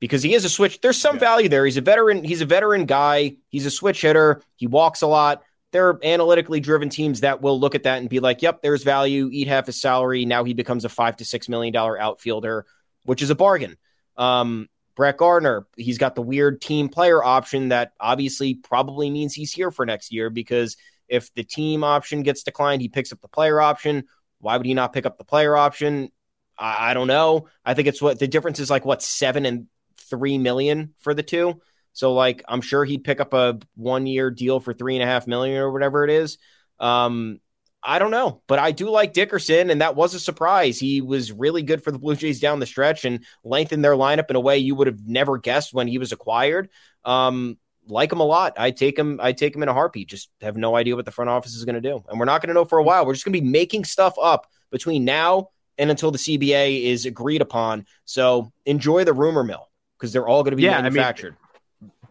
Because 0.00 0.22
he 0.24 0.34
is 0.34 0.44
a 0.44 0.48
switch. 0.48 0.80
There's 0.80 1.00
some 1.00 1.16
yeah. 1.16 1.20
value 1.20 1.48
there. 1.48 1.64
He's 1.64 1.76
a 1.76 1.82
veteran. 1.82 2.24
He's 2.24 2.40
a 2.40 2.46
veteran 2.46 2.86
guy. 2.86 3.36
He's 3.48 3.66
a 3.66 3.70
switch 3.70 4.00
hitter. 4.00 4.42
He 4.56 4.66
walks 4.66 5.02
a 5.02 5.06
lot 5.06 5.44
there 5.72 5.88
are 5.88 6.04
analytically 6.04 6.60
driven 6.60 6.88
teams 6.88 7.20
that 7.20 7.42
will 7.42 7.58
look 7.58 7.74
at 7.74 7.84
that 7.84 7.98
and 7.98 8.08
be 8.08 8.20
like, 8.20 8.42
yep, 8.42 8.62
there's 8.62 8.82
value, 8.82 9.28
eat 9.32 9.48
half 9.48 9.66
his 9.66 9.80
salary. 9.80 10.24
Now 10.24 10.44
he 10.44 10.54
becomes 10.54 10.84
a 10.84 10.88
five 10.88 11.16
to 11.18 11.24
six 11.24 11.48
million 11.48 11.72
dollar 11.72 12.00
outfielder, 12.00 12.66
which 13.04 13.22
is 13.22 13.30
a 13.30 13.34
bargain. 13.34 13.76
Um, 14.16 14.68
Brett 14.96 15.16
Gardner, 15.16 15.66
he's 15.76 15.98
got 15.98 16.14
the 16.14 16.22
weird 16.22 16.60
team 16.60 16.88
player 16.88 17.22
option 17.22 17.68
that 17.68 17.92
obviously 18.00 18.54
probably 18.54 19.08
means 19.10 19.32
he's 19.34 19.52
here 19.52 19.70
for 19.70 19.86
next 19.86 20.12
year 20.12 20.28
because 20.28 20.76
if 21.08 21.32
the 21.34 21.44
team 21.44 21.84
option 21.84 22.22
gets 22.22 22.42
declined, 22.42 22.82
he 22.82 22.88
picks 22.88 23.12
up 23.12 23.20
the 23.20 23.28
player 23.28 23.60
option. 23.60 24.04
Why 24.40 24.56
would 24.56 24.66
he 24.66 24.74
not 24.74 24.92
pick 24.92 25.06
up 25.06 25.18
the 25.18 25.24
player 25.24 25.56
option? 25.56 26.10
I, 26.58 26.90
I 26.90 26.94
don't 26.94 27.06
know. 27.06 27.48
I 27.64 27.74
think 27.74 27.88
it's 27.88 28.02
what 28.02 28.18
the 28.18 28.28
difference 28.28 28.58
is 28.58 28.70
like 28.70 28.84
what 28.84 29.02
seven 29.02 29.46
and 29.46 29.66
three 29.96 30.38
million 30.38 30.94
for 30.98 31.14
the 31.14 31.22
two. 31.22 31.60
So 31.92 32.12
like 32.12 32.42
I'm 32.48 32.60
sure 32.60 32.84
he'd 32.84 33.04
pick 33.04 33.20
up 33.20 33.32
a 33.34 33.58
one 33.74 34.06
year 34.06 34.30
deal 34.30 34.60
for 34.60 34.72
three 34.72 34.96
and 34.96 35.02
a 35.02 35.06
half 35.06 35.26
million 35.26 35.58
or 35.58 35.72
whatever 35.72 36.04
it 36.04 36.10
is. 36.10 36.38
Um, 36.78 37.40
I 37.82 37.98
don't 37.98 38.10
know, 38.10 38.42
but 38.46 38.58
I 38.58 38.72
do 38.72 38.90
like 38.90 39.14
Dickerson, 39.14 39.70
and 39.70 39.80
that 39.80 39.96
was 39.96 40.12
a 40.12 40.20
surprise. 40.20 40.78
He 40.78 41.00
was 41.00 41.32
really 41.32 41.62
good 41.62 41.82
for 41.82 41.90
the 41.90 41.98
Blue 41.98 42.14
Jays 42.14 42.38
down 42.38 42.60
the 42.60 42.66
stretch 42.66 43.06
and 43.06 43.24
lengthened 43.42 43.82
their 43.82 43.94
lineup 43.94 44.28
in 44.28 44.36
a 44.36 44.40
way 44.40 44.58
you 44.58 44.74
would 44.74 44.86
have 44.86 45.06
never 45.06 45.38
guessed 45.38 45.72
when 45.72 45.88
he 45.88 45.96
was 45.96 46.12
acquired. 46.12 46.68
Um, 47.06 47.56
like 47.86 48.12
him 48.12 48.20
a 48.20 48.24
lot. 48.24 48.54
I 48.58 48.70
take 48.70 48.98
him. 48.98 49.18
I 49.22 49.32
take 49.32 49.56
him 49.56 49.62
in 49.62 49.70
a 49.70 49.72
heartbeat. 49.72 50.08
Just 50.08 50.30
have 50.42 50.56
no 50.56 50.76
idea 50.76 50.94
what 50.94 51.06
the 51.06 51.10
front 51.10 51.30
office 51.30 51.54
is 51.54 51.64
going 51.64 51.74
to 51.74 51.80
do, 51.80 52.04
and 52.08 52.18
we're 52.18 52.26
not 52.26 52.42
going 52.42 52.48
to 52.48 52.54
know 52.54 52.66
for 52.66 52.78
a 52.78 52.82
while. 52.82 53.06
We're 53.06 53.14
just 53.14 53.24
going 53.24 53.32
to 53.32 53.40
be 53.40 53.46
making 53.46 53.84
stuff 53.84 54.14
up 54.20 54.46
between 54.70 55.06
now 55.06 55.48
and 55.78 55.90
until 55.90 56.10
the 56.10 56.18
CBA 56.18 56.84
is 56.84 57.06
agreed 57.06 57.40
upon. 57.40 57.86
So 58.04 58.52
enjoy 58.66 59.04
the 59.04 59.14
rumor 59.14 59.42
mill 59.42 59.70
because 59.98 60.12
they're 60.12 60.28
all 60.28 60.42
going 60.42 60.52
to 60.52 60.56
be 60.56 60.64
yeah, 60.64 60.80
manufactured. 60.82 61.28
I 61.28 61.30
mean, 61.30 61.49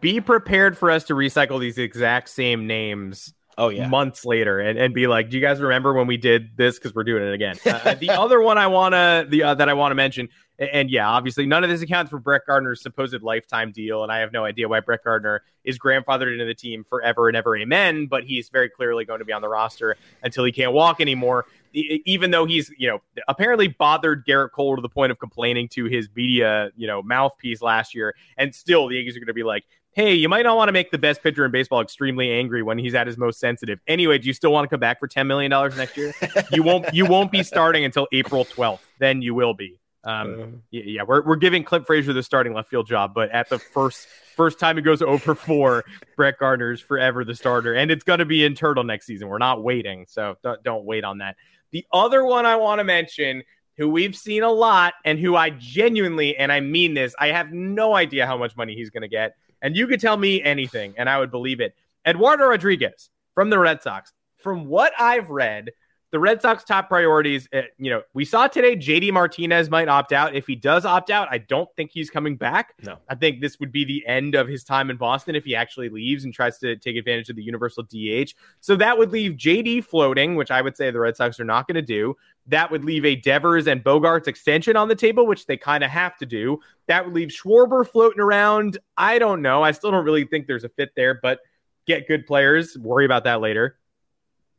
be 0.00 0.20
prepared 0.20 0.76
for 0.76 0.90
us 0.90 1.04
to 1.04 1.14
recycle 1.14 1.60
these 1.60 1.78
exact 1.78 2.28
same 2.28 2.66
names 2.66 3.32
oh 3.58 3.68
yeah. 3.68 3.86
months 3.86 4.24
later 4.24 4.60
and, 4.60 4.78
and 4.78 4.94
be 4.94 5.06
like 5.06 5.28
do 5.28 5.36
you 5.36 5.42
guys 5.42 5.60
remember 5.60 5.92
when 5.92 6.06
we 6.06 6.16
did 6.16 6.56
this? 6.56 6.78
Because 6.78 6.94
we're 6.94 7.04
doing 7.04 7.22
it 7.22 7.34
again. 7.34 7.56
Uh, 7.66 7.94
the 7.94 8.10
other 8.10 8.40
one 8.40 8.58
i 8.58 8.66
want 8.66 8.94
to 8.94 9.26
the 9.28 9.42
uh, 9.42 9.54
that 9.54 9.68
i 9.68 9.74
want 9.74 9.90
to 9.90 9.94
mention 9.94 10.28
and, 10.58 10.70
and, 10.70 10.90
yeah 10.90 11.08
obviously 11.08 11.46
none 11.46 11.62
of 11.62 11.70
this 11.70 11.82
accounts 11.82 12.10
for 12.10 12.18
brett 12.18 12.42
gardner's 12.46 12.82
supposed 12.82 13.20
lifetime 13.22 13.72
deal 13.72 14.02
and 14.02 14.10
i 14.10 14.18
have 14.18 14.32
no 14.32 14.44
idea 14.44 14.68
why 14.68 14.80
brett 14.80 15.04
gardner 15.04 15.42
is 15.64 15.78
grandfathered 15.78 16.32
into 16.32 16.44
the 16.44 16.54
team 16.54 16.84
forever 16.84 17.28
and 17.28 17.36
ever 17.36 17.56
amen 17.56 18.06
but 18.06 18.24
he's 18.24 18.48
very 18.48 18.68
clearly 18.68 19.04
going 19.04 19.18
to 19.18 19.24
be 19.24 19.32
on 19.32 19.42
the 19.42 19.48
roster 19.48 19.96
until 20.22 20.44
he 20.44 20.52
can't 20.52 20.72
walk 20.72 21.00
anymore 21.00 21.44
even 21.72 22.30
though 22.30 22.44
he's 22.44 22.70
you 22.78 22.88
know 22.88 22.98
apparently 23.28 23.68
bothered 23.68 24.26
Gerrit 24.26 24.50
Cole 24.52 24.76
to 24.76 24.82
the 24.82 24.88
point 24.88 25.12
of 25.12 25.18
complaining 25.18 25.68
to 25.68 25.84
his 25.84 26.08
media 26.14 26.70
you 26.76 26.86
know 26.86 27.02
mouthpiece 27.02 27.62
last 27.62 27.94
year, 27.94 28.14
and 28.36 28.54
still 28.54 28.88
the 28.88 28.96
Yankees 28.96 29.16
are 29.16 29.20
going 29.20 29.28
to 29.28 29.34
be 29.34 29.42
like, 29.42 29.64
hey, 29.92 30.14
you 30.14 30.28
might 30.28 30.42
not 30.42 30.56
want 30.56 30.68
to 30.68 30.72
make 30.72 30.90
the 30.90 30.98
best 30.98 31.22
pitcher 31.22 31.44
in 31.44 31.50
baseball 31.50 31.80
extremely 31.80 32.30
angry 32.30 32.62
when 32.62 32.78
he's 32.78 32.94
at 32.94 33.06
his 33.06 33.18
most 33.18 33.40
sensitive. 33.40 33.80
Anyway, 33.86 34.18
do 34.18 34.26
you 34.26 34.32
still 34.32 34.52
want 34.52 34.64
to 34.64 34.68
come 34.68 34.80
back 34.80 35.00
for 35.00 35.08
ten 35.08 35.26
million 35.26 35.50
dollars 35.50 35.76
next 35.76 35.96
year? 35.96 36.12
you 36.52 36.62
won't. 36.62 36.92
You 36.94 37.06
won't 37.06 37.30
be 37.30 37.42
starting 37.42 37.84
until 37.84 38.06
April 38.12 38.44
twelfth. 38.44 38.86
Then 38.98 39.22
you 39.22 39.34
will 39.34 39.54
be. 39.54 39.80
Um, 40.02 40.32
uh-huh. 40.32 40.46
yeah, 40.70 41.02
we're, 41.02 41.22
we're 41.22 41.36
giving 41.36 41.62
Clint 41.62 41.86
Frazier 41.86 42.14
the 42.14 42.22
starting 42.22 42.54
left 42.54 42.70
field 42.70 42.86
job, 42.86 43.12
but 43.14 43.30
at 43.30 43.50
the 43.50 43.58
first 43.58 44.06
first 44.34 44.58
time 44.58 44.76
he 44.76 44.82
goes 44.82 45.02
over 45.02 45.34
four, 45.34 45.84
Brett 46.16 46.38
Gardner's 46.38 46.80
forever 46.80 47.22
the 47.22 47.34
starter, 47.34 47.74
and 47.74 47.90
it's 47.90 48.04
going 48.04 48.20
to 48.20 48.24
be 48.24 48.44
in 48.44 48.54
Turtle 48.54 48.84
next 48.84 49.04
season. 49.04 49.28
We're 49.28 49.38
not 49.38 49.62
waiting, 49.62 50.06
so 50.08 50.36
don't, 50.42 50.62
don't 50.62 50.84
wait 50.84 51.04
on 51.04 51.18
that. 51.18 51.36
The 51.72 51.84
other 51.92 52.24
one 52.24 52.46
I 52.46 52.56
want 52.56 52.78
to 52.78 52.84
mention, 52.84 53.42
who 53.76 53.90
we've 53.90 54.16
seen 54.16 54.42
a 54.42 54.50
lot, 54.50 54.94
and 55.04 55.18
who 55.18 55.36
I 55.36 55.50
genuinely, 55.50 56.34
and 56.34 56.50
I 56.50 56.60
mean 56.60 56.94
this, 56.94 57.14
I 57.18 57.28
have 57.28 57.52
no 57.52 57.94
idea 57.94 58.26
how 58.26 58.38
much 58.38 58.56
money 58.56 58.74
he's 58.74 58.88
going 58.88 59.02
to 59.02 59.08
get, 59.08 59.36
and 59.62 59.76
you 59.76 59.86
could 59.86 60.00
tell 60.00 60.16
me 60.16 60.42
anything, 60.42 60.94
and 60.96 61.08
I 61.08 61.18
would 61.18 61.30
believe 61.30 61.60
it. 61.60 61.74
Eduardo 62.06 62.46
Rodriguez 62.46 63.10
from 63.34 63.50
the 63.50 63.58
Red 63.58 63.82
Sox. 63.82 64.12
From 64.38 64.66
what 64.66 64.92
I've 64.98 65.28
read, 65.28 65.70
the 66.10 66.18
Red 66.18 66.42
Sox 66.42 66.64
top 66.64 66.88
priorities, 66.88 67.48
uh, 67.52 67.62
you 67.78 67.90
know, 67.90 68.02
we 68.14 68.24
saw 68.24 68.48
today 68.48 68.74
JD 68.74 69.12
Martinez 69.12 69.70
might 69.70 69.88
opt 69.88 70.12
out. 70.12 70.34
If 70.34 70.46
he 70.46 70.56
does 70.56 70.84
opt 70.84 71.10
out, 71.10 71.28
I 71.30 71.38
don't 71.38 71.68
think 71.76 71.92
he's 71.92 72.10
coming 72.10 72.36
back. 72.36 72.74
No. 72.82 72.98
I 73.08 73.14
think 73.14 73.40
this 73.40 73.60
would 73.60 73.70
be 73.70 73.84
the 73.84 74.04
end 74.06 74.34
of 74.34 74.48
his 74.48 74.64
time 74.64 74.90
in 74.90 74.96
Boston 74.96 75.36
if 75.36 75.44
he 75.44 75.54
actually 75.54 75.88
leaves 75.88 76.24
and 76.24 76.34
tries 76.34 76.58
to 76.58 76.76
take 76.76 76.96
advantage 76.96 77.30
of 77.30 77.36
the 77.36 77.42
universal 77.42 77.84
DH. 77.84 78.34
So 78.60 78.74
that 78.76 78.98
would 78.98 79.12
leave 79.12 79.32
JD 79.32 79.84
floating, 79.84 80.34
which 80.34 80.50
I 80.50 80.62
would 80.62 80.76
say 80.76 80.90
the 80.90 81.00
Red 81.00 81.16
Sox 81.16 81.38
are 81.38 81.44
not 81.44 81.68
going 81.68 81.76
to 81.76 81.82
do. 81.82 82.16
That 82.46 82.70
would 82.72 82.84
leave 82.84 83.04
a 83.04 83.14
Devers 83.14 83.68
and 83.68 83.84
Bogaerts 83.84 84.26
extension 84.26 84.76
on 84.76 84.88
the 84.88 84.96
table, 84.96 85.26
which 85.26 85.46
they 85.46 85.56
kind 85.56 85.84
of 85.84 85.90
have 85.90 86.16
to 86.18 86.26
do. 86.26 86.58
That 86.88 87.04
would 87.04 87.14
leave 87.14 87.28
Schwarber 87.28 87.86
floating 87.86 88.20
around. 88.20 88.78
I 88.96 89.20
don't 89.20 89.42
know. 89.42 89.62
I 89.62 89.70
still 89.70 89.92
don't 89.92 90.04
really 90.04 90.24
think 90.24 90.48
there's 90.48 90.64
a 90.64 90.68
fit 90.70 90.90
there, 90.96 91.20
but 91.22 91.38
get 91.86 92.08
good 92.08 92.26
players. 92.26 92.76
Worry 92.78 93.04
about 93.04 93.24
that 93.24 93.40
later. 93.40 93.76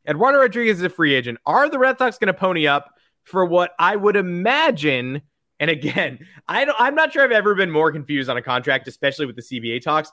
Eduardo 0.08 0.40
Rodriguez 0.40 0.78
is 0.78 0.84
a 0.84 0.90
free 0.90 1.14
agent. 1.14 1.38
Are 1.46 1.70
the 1.70 1.80
Red 1.80 1.98
Sox 1.98 2.18
going 2.18 2.28
to 2.28 2.34
pony 2.34 2.68
up 2.68 2.94
for 3.24 3.46
what 3.46 3.72
I 3.78 3.96
would 3.96 4.16
imagine? 4.16 5.22
And 5.60 5.70
again, 5.70 6.26
I 6.48 6.66
don't, 6.66 6.76
I'm 6.80 6.96
not 6.96 7.14
sure 7.14 7.24
I've 7.24 7.32
ever 7.32 7.54
been 7.56 7.72
more 7.72 7.92
confused 7.92 8.30
on 8.30 8.38
a 8.38 8.42
contract, 8.42 8.88
especially 8.88 9.26
with 9.26 9.36
the 9.36 9.42
CBA 9.42 9.82
talks. 9.82 10.12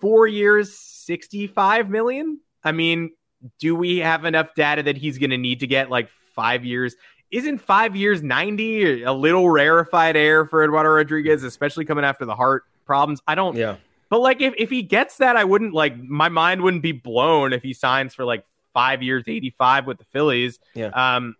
Four 0.00 0.26
years, 0.26 0.78
65 0.78 1.88
million. 1.88 2.40
I 2.62 2.72
mean, 2.72 3.12
do 3.58 3.74
we 3.74 3.98
have 3.98 4.24
enough 4.24 4.54
data 4.54 4.82
that 4.82 4.96
he's 4.96 5.18
going 5.18 5.30
to 5.30 5.38
need 5.38 5.60
to 5.60 5.66
get 5.66 5.90
like 5.90 6.10
five 6.34 6.64
years? 6.64 6.96
Isn't 7.30 7.58
five 7.58 7.96
years 7.96 8.22
90 8.22 9.02
a 9.02 9.12
little 9.12 9.48
rarefied 9.50 10.16
air 10.16 10.46
for 10.46 10.62
Eduardo 10.62 10.90
Rodriguez, 10.90 11.42
especially 11.42 11.84
coming 11.84 12.04
after 12.04 12.24
the 12.24 12.34
heart 12.34 12.64
problems? 12.84 13.20
I 13.26 13.34
don't. 13.34 13.56
Yeah. 13.56 13.76
But 14.08 14.20
like, 14.20 14.40
if, 14.40 14.54
if 14.56 14.70
he 14.70 14.82
gets 14.82 15.16
that, 15.16 15.36
I 15.36 15.44
wouldn't 15.44 15.74
like 15.74 15.98
my 15.98 16.28
mind 16.28 16.62
wouldn't 16.62 16.82
be 16.82 16.92
blown 16.92 17.52
if 17.52 17.62
he 17.62 17.72
signs 17.72 18.14
for 18.14 18.24
like 18.24 18.44
five 18.76 19.02
years, 19.02 19.24
85 19.26 19.86
with 19.86 19.96
the 19.96 20.04
Phillies. 20.04 20.58
Yeah. 20.74 20.88
Um, 20.88 21.34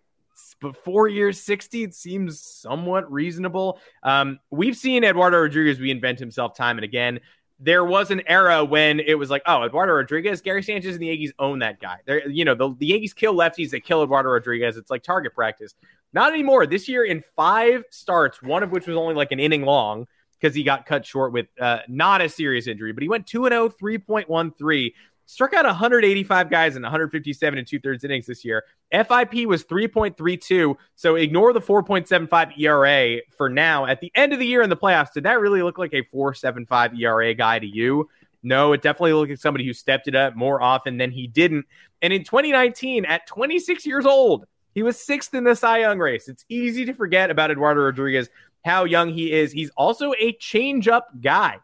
but 0.59 0.75
four 0.83 1.07
years, 1.07 1.39
60, 1.39 1.83
it 1.83 1.93
seems 1.93 2.39
somewhat 2.39 3.11
reasonable. 3.11 3.79
Um, 4.01 4.39
we've 4.49 4.75
seen 4.75 5.03
Eduardo 5.03 5.41
Rodriguez 5.41 5.77
reinvent 5.77 6.17
himself 6.17 6.55
time 6.55 6.79
and 6.79 6.83
again. 6.83 7.19
There 7.59 7.85
was 7.85 8.09
an 8.09 8.23
era 8.25 8.65
when 8.65 8.99
it 8.99 9.13
was 9.13 9.29
like, 9.29 9.43
oh, 9.45 9.65
Eduardo 9.65 9.93
Rodriguez, 9.93 10.41
Gary 10.41 10.63
Sanchez, 10.63 10.93
and 10.93 11.01
the 11.01 11.07
Yankees 11.07 11.31
own 11.37 11.59
that 11.59 11.79
guy. 11.79 11.97
They're, 12.07 12.27
you 12.27 12.43
know, 12.43 12.55
the, 12.55 12.73
the 12.75 12.87
Yankees 12.87 13.13
kill 13.13 13.35
lefties, 13.35 13.69
they 13.69 13.81
kill 13.81 14.01
Eduardo 14.01 14.29
Rodriguez. 14.29 14.77
It's 14.77 14.89
like 14.89 15.03
target 15.03 15.35
practice. 15.35 15.75
Not 16.13 16.33
anymore. 16.33 16.65
This 16.65 16.87
year, 16.87 17.05
in 17.05 17.23
five 17.35 17.83
starts, 17.91 18.41
one 18.41 18.63
of 18.63 18.71
which 18.71 18.87
was 18.87 18.97
only 18.97 19.13
like 19.13 19.31
an 19.31 19.39
inning 19.39 19.61
long 19.61 20.07
because 20.39 20.55
he 20.55 20.63
got 20.63 20.87
cut 20.87 21.05
short 21.05 21.33
with 21.33 21.47
uh, 21.59 21.79
not 21.87 22.21
a 22.21 22.29
serious 22.29 22.65
injury, 22.65 22.93
but 22.93 23.03
he 23.03 23.09
went 23.09 23.27
2 23.27 23.47
0, 23.47 23.69
3.13 23.69 24.93
struck 25.27 25.53
out 25.53 25.65
185 25.65 26.49
guys 26.49 26.75
in 26.75 26.81
157 26.81 27.59
and 27.59 27.67
two 27.67 27.79
thirds 27.79 28.03
innings 28.03 28.25
this 28.25 28.43
year. 28.43 28.63
FIP 28.91 29.45
was 29.45 29.63
3.32. 29.65 30.75
So 30.95 31.15
ignore 31.15 31.53
the 31.53 31.61
4.75 31.61 32.57
ERA 32.57 33.21
for 33.37 33.49
now. 33.49 33.85
At 33.85 34.01
the 34.01 34.11
end 34.15 34.33
of 34.33 34.39
the 34.39 34.47
year 34.47 34.63
in 34.63 34.69
the 34.69 34.77
playoffs, 34.77 35.13
did 35.13 35.23
that 35.25 35.39
really 35.39 35.61
look 35.61 35.77
like 35.77 35.93
a 35.93 36.01
4.75 36.03 36.99
ERA 36.99 37.33
guy 37.35 37.59
to 37.59 37.67
you? 37.67 38.09
No, 38.41 38.73
it 38.73 38.81
definitely 38.81 39.13
looked 39.13 39.29
like 39.29 39.39
somebody 39.39 39.65
who 39.65 39.73
stepped 39.73 40.07
it 40.07 40.15
up 40.15 40.35
more 40.35 40.61
often 40.61 40.97
than 40.97 41.11
he 41.11 41.27
didn't. 41.27 41.65
And 42.01 42.13
in 42.13 42.23
2019, 42.23 43.05
at 43.05 43.27
26 43.27 43.85
years 43.85 44.05
old, 44.05 44.45
he 44.73 44.83
was 44.83 44.99
sixth 44.99 45.33
in 45.33 45.43
the 45.43 45.55
Cy 45.55 45.79
Young 45.79 45.99
race. 45.99 46.27
It's 46.27 46.45
easy 46.47 46.85
to 46.85 46.93
forget 46.93 47.29
about 47.29 47.51
Eduardo 47.51 47.81
Rodriguez, 47.81 48.29
how 48.63 48.85
young 48.85 49.09
he 49.09 49.33
is. 49.33 49.51
He's 49.51 49.71
also 49.71 50.13
a 50.19 50.33
changeup 50.33 51.03
guy. 51.19 51.57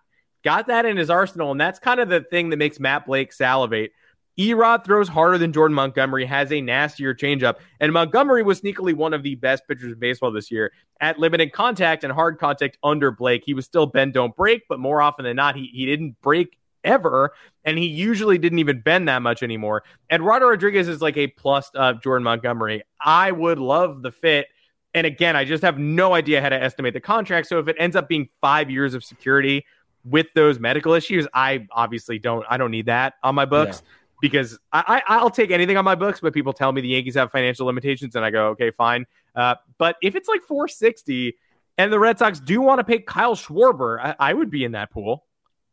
Got 0.44 0.68
that 0.68 0.86
in 0.86 0.98
his 0.98 1.10
arsenal, 1.10 1.52
and 1.52 1.62
that's 1.62 1.80
kind 1.80 2.00
of 2.00 2.10
the 2.10 2.22
thing 2.22 2.50
that 2.50 2.58
makes 2.58 2.80
Matt 2.80 3.06
Blake 3.06 3.32
salivate. 3.32 3.91
Erod 4.38 4.84
throws 4.84 5.08
harder 5.08 5.38
than 5.38 5.54
Jordan 5.54 5.76
Montgomery, 5.76 6.26
has 6.26 6.52
a 6.52 6.60
nastier 6.60 7.14
changeup, 7.14 7.58
and 7.80 7.94
Montgomery 7.94 8.41
was 8.41 8.62
sneakily 8.62 8.94
one 8.94 9.14
of 9.14 9.22
the 9.22 9.36
best 9.36 9.64
pitchers 9.68 9.94
in 9.94 10.00
baseball 10.00 10.32
this 10.32 10.50
year 10.52 10.74
at 11.00 11.20
limited 11.20 11.54
contact 11.54 12.04
and 12.04 12.12
hard 12.12 12.39
contact 12.39 12.78
under 12.84 13.12
Blake. 13.12 13.44
He 13.46 13.54
was 13.54 13.66
still 13.66 13.86
bend 13.86 14.14
don't 14.14 14.36
break, 14.36 14.64
but 14.68 14.80
more 14.80 15.02
often 15.02 15.24
than 15.24 15.36
not, 15.36 15.56
he, 15.56 15.70
he 15.72 15.86
didn't 15.86 16.20
break 16.22 16.58
ever, 16.84 17.34
and 17.64 17.78
he 17.78 17.86
usually 17.86 18.38
didn't 18.38 18.60
even 18.60 18.82
bend 18.82 19.08
that 19.08 19.22
much 19.22 19.44
anymore. 19.44 19.84
And 20.10 20.22
Eduardo 20.22 20.48
Rodriguez 20.48 20.88
is 20.88 21.02
like 21.02 21.18
a 21.18 21.28
plus 21.28 21.70
of 21.76 22.02
Jordan 22.02 22.24
Montgomery. 22.24 22.84
I 23.00 23.32
would 23.32 23.60
love 23.60 24.02
the 24.02 24.12
fit. 24.12 24.48
And 24.96 25.08
again, 25.08 25.36
I 25.36 25.46
just 25.46 25.64
have 25.64 25.78
no 25.78 26.14
idea 26.14 26.41
how 26.41 26.50
to 26.50 26.62
estimate 26.62 26.94
the 26.94 27.00
contract. 27.00 27.48
So 27.48 27.60
if 27.60 27.68
it 27.68 27.76
ends 27.80 27.96
up 27.96 28.08
being 28.08 28.30
five 28.41 28.70
years 28.70 28.94
of 28.94 29.04
security 29.04 29.66
with 30.06 30.28
those 30.36 30.60
medical 30.60 30.93
issues, 30.93 31.28
I 31.34 31.68
obviously 31.72 32.20
don't. 32.20 32.45
I 32.49 32.58
don't 32.58 32.72
need 32.72 32.88
that 32.88 33.16
on 33.24 33.36
my 33.36 33.45
books. 33.45 33.82
Yeah. 33.84 33.89
Because 34.22 34.58
I, 34.72 35.04
I, 35.06 35.22
will 35.22 35.30
take 35.30 35.51
anything 35.51 35.76
on 35.76 35.84
my 35.84 35.95
books, 35.95 36.22
but 36.22 36.34
people 36.34 36.54
tell 36.54 36.72
me 36.72 36.80
the 36.80 36.88
Yankees 36.88 37.16
have 37.16 37.30
financial 37.30 37.66
limitations, 37.66 38.16
and 38.16 38.24
I 38.24 38.30
go, 38.30 38.47
okay, 38.51 38.72
fine. 38.72 39.06
Uh, 39.36 39.56
but 39.78 39.97
if 40.01 40.16
it's 40.16 40.30
like 40.30 40.41
460 40.43 41.36
and 41.78 41.91
the 41.91 41.99
Red 41.99 42.20
Sox 42.20 42.39
do 42.39 42.62
want 42.62 42.80
to 42.80 42.86
pay 42.86 42.99
Kyle 42.99 43.36
Schwarber, 43.36 43.99
I, 43.99 44.16
I 44.18 44.34
would 44.34 44.49
be 44.49 44.64
in 44.64 44.74
that 44.74 44.91
pool. 44.91 45.26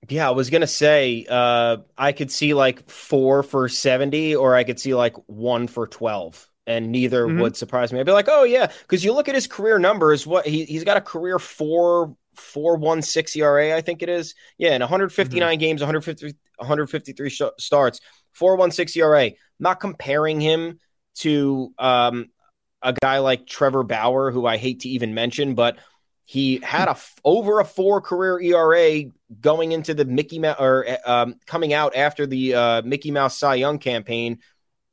Yeah, 0.08 0.28
I 0.28 0.30
was 0.30 0.48
gonna 0.48 0.66
say 0.66 1.26
uh, 1.28 1.78
I 1.98 2.12
could 2.12 2.30
see 2.30 2.54
like 2.54 2.88
four 2.88 3.42
for 3.42 3.68
seventy, 3.68 4.34
or 4.34 4.54
I 4.54 4.64
could 4.64 4.80
see 4.80 4.94
like 4.94 5.14
one 5.26 5.66
for 5.66 5.86
twelve, 5.86 6.48
and 6.66 6.90
neither 6.90 7.26
mm-hmm. 7.26 7.40
would 7.40 7.56
surprise 7.56 7.92
me. 7.92 8.00
I'd 8.00 8.06
be 8.06 8.12
like, 8.12 8.28
oh 8.28 8.44
yeah, 8.44 8.72
because 8.82 9.04
you 9.04 9.12
look 9.12 9.28
at 9.28 9.34
his 9.34 9.46
career 9.46 9.78
numbers. 9.78 10.26
What 10.26 10.46
he 10.46 10.64
he's 10.64 10.84
got 10.84 10.96
a 10.96 11.02
career 11.02 11.38
four 11.38 12.16
four 12.40 12.76
one 12.76 13.02
six 13.02 13.36
ERA, 13.36 13.76
I 13.76 13.80
think 13.80 14.02
it 14.02 14.08
is. 14.08 14.34
Yeah, 14.58 14.74
in 14.74 14.80
159 14.80 15.48
mm-hmm. 15.48 15.60
games, 15.60 15.80
150 15.80 16.36
153 16.56 17.30
sh- 17.30 17.42
starts, 17.58 18.00
four 18.32 18.56
one 18.56 18.70
six 18.70 18.96
ERA. 18.96 19.32
Not 19.58 19.80
comparing 19.80 20.40
him 20.40 20.80
to 21.16 21.72
um, 21.78 22.30
a 22.82 22.92
guy 22.92 23.18
like 23.18 23.46
Trevor 23.46 23.82
Bauer, 23.82 24.30
who 24.30 24.46
I 24.46 24.56
hate 24.56 24.80
to 24.80 24.88
even 24.88 25.14
mention, 25.14 25.54
but 25.54 25.78
he 26.24 26.60
had 26.62 26.86
a 26.86 26.92
f- 26.92 27.16
over 27.24 27.60
a 27.60 27.64
four 27.64 28.00
career 28.00 28.40
ERA 28.40 29.04
going 29.40 29.72
into 29.72 29.94
the 29.94 30.04
Mickey 30.04 30.38
Mouse 30.38 30.56
or 30.60 30.86
um, 31.04 31.34
coming 31.46 31.72
out 31.72 31.96
after 31.96 32.26
the 32.26 32.54
uh, 32.54 32.82
Mickey 32.82 33.10
Mouse 33.10 33.36
Cy 33.36 33.56
Young 33.56 33.78
campaign, 33.78 34.38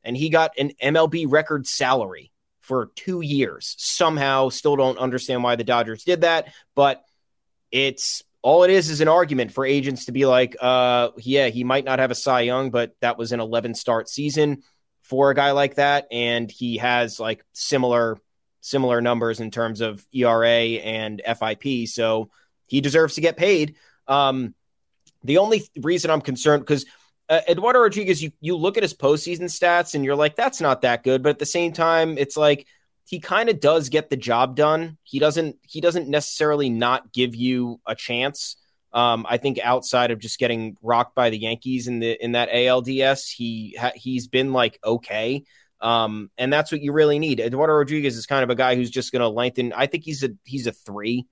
and 0.04 0.18
he 0.18 0.30
got 0.30 0.58
an 0.58 0.72
MLB 0.82 1.26
record 1.30 1.68
salary 1.68 2.32
for 2.62 2.92
two 2.96 3.22
years. 3.22 3.76
Somehow, 3.78 4.50
still 4.50 4.76
don't 4.76 4.98
understand 4.98 5.44
why 5.44 5.56
the 5.56 5.64
Dodgers 5.64 6.04
did 6.04 6.22
that, 6.22 6.52
but 6.76 7.04
it's 7.72 8.24
all 8.42 8.64
it 8.64 8.72
is 8.72 8.90
is 8.90 9.02
an 9.02 9.08
argument 9.08 9.52
for 9.52 9.66
agents 9.66 10.06
to 10.06 10.12
be 10.12 10.26
like, 10.26 10.56
uh, 10.62 11.10
yeah, 11.18 11.48
he 11.48 11.64
might 11.64 11.86
not 11.86 12.00
have 12.00 12.12
a 12.12 12.16
Cy 12.16 12.42
Young, 12.42 12.72
but 12.72 12.96
that 13.02 13.18
was 13.18 13.32
an 13.32 13.40
11 13.40 13.76
start 13.76 14.10
season 14.10 14.64
for 15.02 15.32
a 15.32 15.36
guy 15.36 15.52
like 15.52 15.76
that, 15.76 16.08
and 16.12 16.52
he 16.52 16.78
has 16.78 17.20
like 17.20 17.44
similar 17.54 18.18
similar 18.62 19.02
numbers 19.02 19.40
in 19.40 19.50
terms 19.50 19.82
of 19.82 20.06
ERA 20.14 20.48
and 20.50 21.22
FIP. 21.26 21.88
So 21.88 22.30
he 22.68 22.82
deserves 22.82 23.16
to 23.16 23.22
get 23.22 23.38
paid. 23.38 23.76
Um, 24.08 24.54
the 25.24 25.38
only 25.38 25.64
reason 25.80 26.12
I'm 26.12 26.22
concerned 26.22 26.64
because 26.64 26.86
uh, 27.30 27.42
Eduardo 27.48 27.80
Rodriguez, 27.80 28.22
you 28.22 28.32
you 28.40 28.56
look 28.56 28.78
at 28.78 28.84
his 28.84 28.94
postseason 28.94 29.44
stats 29.44 29.96
and 29.96 30.06
you're 30.06 30.16
like, 30.16 30.36
that's 30.36 30.62
not 30.62 30.82
that 30.82 31.04
good. 31.04 31.24
But 31.24 31.30
at 31.30 31.40
the 31.40 31.46
same 31.46 31.74
time, 31.74 32.18
it's 32.18 32.38
like 32.38 32.68
he 33.08 33.22
kind 33.22 33.48
of 33.48 33.62
does 33.62 33.88
get 33.88 34.10
the 34.10 34.18
job 34.18 34.56
done. 34.58 34.98
He 35.04 35.18
doesn't 35.18 35.56
he 35.62 35.80
doesn't 35.80 36.10
necessarily 36.10 36.70
not 36.70 37.14
give 37.14 37.36
you 37.36 37.80
a 37.86 37.96
chance. 37.96 38.58
Um, 38.92 39.26
I 39.30 39.38
think 39.38 39.60
outside 39.64 40.12
of 40.12 40.20
just 40.20 40.40
getting 40.40 40.76
rocked 40.82 41.16
by 41.16 41.30
the 41.30 41.38
Yankees 41.38 41.88
in 41.88 42.00
the 42.00 42.22
in 42.24 42.34
that 42.34 42.50
ALDS, 42.50 43.32
he 43.32 43.78
he's 43.96 44.28
been 44.28 44.52
like 44.52 44.78
okay. 44.84 45.46
Um, 45.80 46.32
and 46.38 46.52
that's 46.52 46.72
what 46.72 46.82
you 46.82 46.92
really 46.92 47.18
need. 47.18 47.40
Eduardo 47.40 47.74
Rodriguez 47.74 48.18
is 48.18 48.26
kind 48.26 48.44
of 48.44 48.50
a 48.50 48.56
guy 48.56 48.76
who's 48.76 48.90
just 48.90 49.12
going 49.12 49.22
to 49.22 49.30
lengthen. 49.30 49.72
I 49.74 49.86
think 49.86 50.04
he's 50.04 50.24
a 50.24 50.32
he's 50.44 50.68
a 50.68 50.74
three 50.74 51.28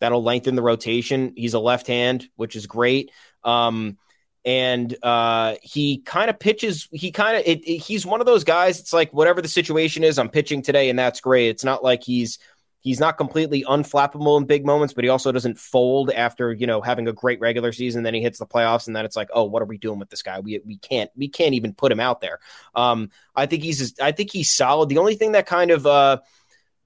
that'll 0.00 0.24
lengthen 0.24 0.56
the 0.56 0.62
rotation. 0.62 1.34
He's 1.36 1.54
a 1.54 1.60
left 1.60 1.86
hand, 1.86 2.26
which 2.34 2.56
is 2.56 2.66
great. 2.66 3.12
Um, 3.44 3.96
and 4.44 4.94
uh, 5.02 5.56
he 5.62 5.98
kind 5.98 6.30
of 6.30 6.38
pitches. 6.38 6.88
He 6.92 7.10
kind 7.10 7.38
of 7.38 7.62
he's 7.64 8.04
one 8.04 8.20
of 8.20 8.26
those 8.26 8.44
guys. 8.44 8.80
It's 8.80 8.92
like 8.92 9.12
whatever 9.12 9.40
the 9.42 9.48
situation 9.48 10.04
is, 10.04 10.18
I'm 10.18 10.28
pitching 10.28 10.62
today, 10.62 10.90
and 10.90 10.98
that's 10.98 11.20
great. 11.20 11.48
It's 11.48 11.64
not 11.64 11.82
like 11.82 12.02
he's 12.02 12.38
He's 12.84 13.00
not 13.00 13.16
completely 13.16 13.64
unflappable 13.64 14.38
in 14.38 14.44
big 14.44 14.66
moments, 14.66 14.92
but 14.92 15.04
he 15.04 15.08
also 15.08 15.32
doesn't 15.32 15.58
fold 15.58 16.10
after 16.10 16.52
you 16.52 16.66
know 16.66 16.82
having 16.82 17.08
a 17.08 17.14
great 17.14 17.40
regular 17.40 17.72
season. 17.72 18.02
Then 18.02 18.12
he 18.12 18.20
hits 18.20 18.38
the 18.38 18.46
playoffs, 18.46 18.86
and 18.86 18.94
then 18.94 19.06
it's 19.06 19.16
like, 19.16 19.30
oh, 19.32 19.44
what 19.44 19.62
are 19.62 19.66
we 19.66 19.78
doing 19.78 19.98
with 19.98 20.10
this 20.10 20.20
guy? 20.20 20.40
We 20.40 20.60
we 20.66 20.76
can't 20.76 21.10
we 21.16 21.28
can't 21.28 21.54
even 21.54 21.72
put 21.72 21.90
him 21.90 21.98
out 21.98 22.20
there. 22.20 22.40
Um, 22.74 23.10
I 23.34 23.46
think 23.46 23.62
he's 23.62 23.98
I 24.00 24.12
think 24.12 24.30
he's 24.30 24.50
solid. 24.50 24.90
The 24.90 24.98
only 24.98 25.14
thing 25.14 25.32
that 25.32 25.46
kind 25.46 25.70
of 25.70 25.86
uh, 25.86 26.18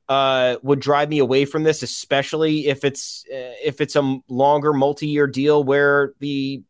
uh, 0.09 0.59
would 0.63 0.79
drive 0.79 1.09
me 1.09 1.19
away 1.19 1.47
from 1.47 1.65
this, 1.65 1.83
especially 1.83 2.69
if 2.69 2.85
it's 2.85 3.25
uh, 3.29 3.59
if 3.65 3.81
it's 3.81 3.97
a 3.97 4.21
longer 4.29 4.73
multi-year 4.73 5.27
deal 5.27 5.65
where 5.65 6.13
the, 6.21 6.63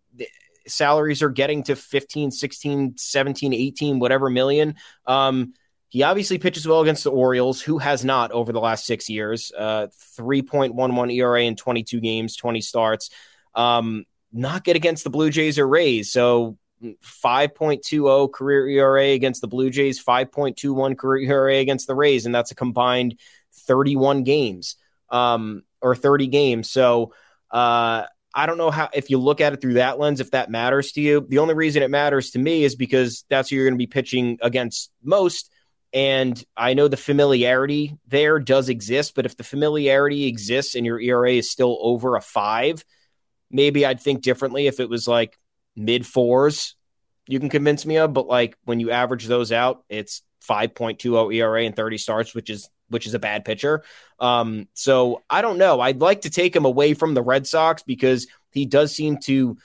salaries 0.68 1.22
are 1.22 1.30
getting 1.30 1.62
to 1.64 1.76
15, 1.76 2.30
16, 2.30 2.96
17, 2.96 3.54
18, 3.54 3.98
whatever 3.98 4.30
million. 4.30 4.76
Um, 5.06 5.54
he 5.88 6.02
obviously 6.02 6.38
pitches 6.38 6.68
well 6.68 6.82
against 6.82 7.04
the 7.04 7.10
Orioles, 7.10 7.62
who 7.62 7.78
has 7.78 8.04
not 8.04 8.30
over 8.32 8.52
the 8.52 8.60
last 8.60 8.84
six 8.84 9.08
years. 9.08 9.50
Uh, 9.56 9.86
3.11 10.18 11.14
ERA 11.14 11.42
in 11.42 11.56
22 11.56 12.00
games, 12.00 12.36
20 12.36 12.60
starts. 12.60 13.10
Um, 13.54 14.04
not 14.30 14.64
good 14.64 14.76
against 14.76 15.04
the 15.04 15.10
Blue 15.10 15.30
Jays 15.30 15.58
or 15.58 15.66
Rays. 15.66 16.12
So 16.12 16.58
5.20 16.82 18.32
career 18.32 18.68
ERA 18.68 19.08
against 19.08 19.40
the 19.40 19.48
Blue 19.48 19.70
Jays, 19.70 20.02
5.21 20.02 20.96
career 20.96 21.30
ERA 21.30 21.56
against 21.56 21.86
the 21.86 21.94
Rays, 21.94 22.26
and 22.26 22.34
that's 22.34 22.50
a 22.50 22.54
combined 22.54 23.18
31 23.66 24.22
games 24.24 24.76
um, 25.10 25.62
or 25.80 25.96
30 25.96 26.26
games. 26.28 26.70
So 26.70 27.14
uh, 27.50 28.04
I 28.34 28.46
don't 28.46 28.58
know 28.58 28.70
how 28.70 28.88
if 28.92 29.10
you 29.10 29.18
look 29.18 29.40
at 29.40 29.52
it 29.52 29.60
through 29.60 29.74
that 29.74 29.98
lens, 29.98 30.20
if 30.20 30.30
that 30.32 30.50
matters 30.50 30.92
to 30.92 31.00
you. 31.00 31.26
The 31.28 31.38
only 31.38 31.54
reason 31.54 31.82
it 31.82 31.90
matters 31.90 32.30
to 32.30 32.38
me 32.38 32.64
is 32.64 32.76
because 32.76 33.24
that's 33.28 33.48
who 33.48 33.56
you're 33.56 33.66
going 33.66 33.78
to 33.78 33.78
be 33.78 33.86
pitching 33.86 34.38
against 34.42 34.90
most. 35.02 35.50
And 35.92 36.42
I 36.56 36.74
know 36.74 36.88
the 36.88 36.98
familiarity 36.98 37.96
there 38.06 38.38
does 38.38 38.68
exist, 38.68 39.14
but 39.14 39.24
if 39.24 39.36
the 39.36 39.44
familiarity 39.44 40.26
exists 40.26 40.74
and 40.74 40.84
your 40.84 41.00
ERA 41.00 41.32
is 41.32 41.50
still 41.50 41.78
over 41.80 42.16
a 42.16 42.20
five, 42.20 42.84
maybe 43.50 43.86
I'd 43.86 44.00
think 44.00 44.22
differently 44.22 44.66
if 44.66 44.80
it 44.80 44.90
was 44.90 45.08
like 45.08 45.38
mid 45.74 46.06
fours, 46.06 46.76
you 47.26 47.40
can 47.40 47.48
convince 47.48 47.86
me 47.86 47.96
of. 47.96 48.12
But 48.12 48.26
like 48.26 48.56
when 48.64 48.80
you 48.80 48.90
average 48.90 49.26
those 49.26 49.50
out, 49.50 49.84
it's 49.88 50.22
5.20 50.48 51.34
ERA 51.34 51.64
and 51.64 51.74
30 51.74 51.98
starts, 51.98 52.34
which 52.34 52.50
is 52.50 52.68
which 52.88 53.06
is 53.06 53.14
a 53.14 53.18
bad 53.18 53.44
pitcher. 53.44 53.82
Um, 54.18 54.68
so 54.74 55.22
I 55.28 55.42
don't 55.42 55.58
know. 55.58 55.80
I'd 55.80 56.00
like 56.00 56.22
to 56.22 56.30
take 56.30 56.54
him 56.54 56.64
away 56.64 56.94
from 56.94 57.14
the 57.14 57.22
Red 57.22 57.46
Sox 57.46 57.82
because 57.82 58.26
he 58.52 58.66
does 58.66 58.94
seem 58.94 59.18
to 59.24 59.58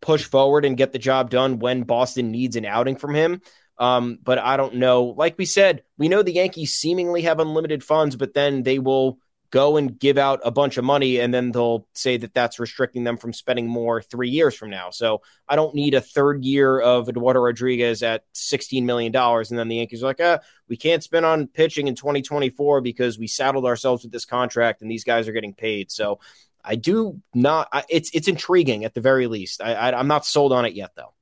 push 0.00 0.24
forward 0.24 0.64
and 0.64 0.76
get 0.76 0.92
the 0.92 0.98
job 0.98 1.30
done 1.30 1.58
when 1.58 1.82
Boston 1.82 2.30
needs 2.30 2.56
an 2.56 2.64
outing 2.64 2.96
from 2.96 3.14
him. 3.14 3.40
Um, 3.78 4.18
but 4.22 4.38
I 4.38 4.56
don't 4.56 4.76
know. 4.76 5.04
Like 5.04 5.36
we 5.38 5.46
said, 5.46 5.82
we 5.98 6.08
know 6.08 6.22
the 6.22 6.34
Yankees 6.34 6.74
seemingly 6.74 7.22
have 7.22 7.40
unlimited 7.40 7.82
funds, 7.82 8.14
but 8.14 8.34
then 8.34 8.62
they 8.62 8.78
will 8.78 9.18
go 9.54 9.76
and 9.76 10.00
give 10.00 10.18
out 10.18 10.40
a 10.44 10.50
bunch 10.50 10.78
of 10.78 10.84
money 10.84 11.20
and 11.20 11.32
then 11.32 11.52
they'll 11.52 11.86
say 11.92 12.16
that 12.16 12.34
that's 12.34 12.58
restricting 12.58 13.04
them 13.04 13.16
from 13.16 13.32
spending 13.32 13.68
more 13.68 14.02
three 14.02 14.28
years 14.28 14.52
from 14.52 14.68
now. 14.68 14.90
So 14.90 15.22
I 15.48 15.54
don't 15.54 15.76
need 15.76 15.94
a 15.94 16.00
third 16.00 16.44
year 16.44 16.80
of 16.80 17.08
Eduardo 17.08 17.38
Rodriguez 17.38 18.02
at 18.02 18.24
$16 18.34 18.82
million. 18.82 19.14
And 19.14 19.56
then 19.56 19.68
the 19.68 19.76
Yankees 19.76 20.02
are 20.02 20.06
like, 20.06 20.20
ah, 20.20 20.40
we 20.68 20.76
can't 20.76 21.04
spend 21.04 21.24
on 21.24 21.46
pitching 21.46 21.86
in 21.86 21.94
2024 21.94 22.80
because 22.80 23.16
we 23.16 23.28
saddled 23.28 23.64
ourselves 23.64 24.02
with 24.02 24.10
this 24.10 24.24
contract 24.24 24.82
and 24.82 24.90
these 24.90 25.04
guys 25.04 25.28
are 25.28 25.32
getting 25.32 25.54
paid. 25.54 25.92
So 25.92 26.18
I 26.64 26.74
do 26.74 27.22
not, 27.32 27.68
I, 27.70 27.84
it's, 27.88 28.10
it's 28.12 28.26
intriguing 28.26 28.84
at 28.84 28.94
the 28.94 29.00
very 29.00 29.28
least. 29.28 29.62
I, 29.62 29.74
I, 29.74 29.96
I'm 29.96 30.08
not 30.08 30.26
sold 30.26 30.52
on 30.52 30.64
it 30.64 30.74
yet 30.74 30.96
though. 30.96 31.13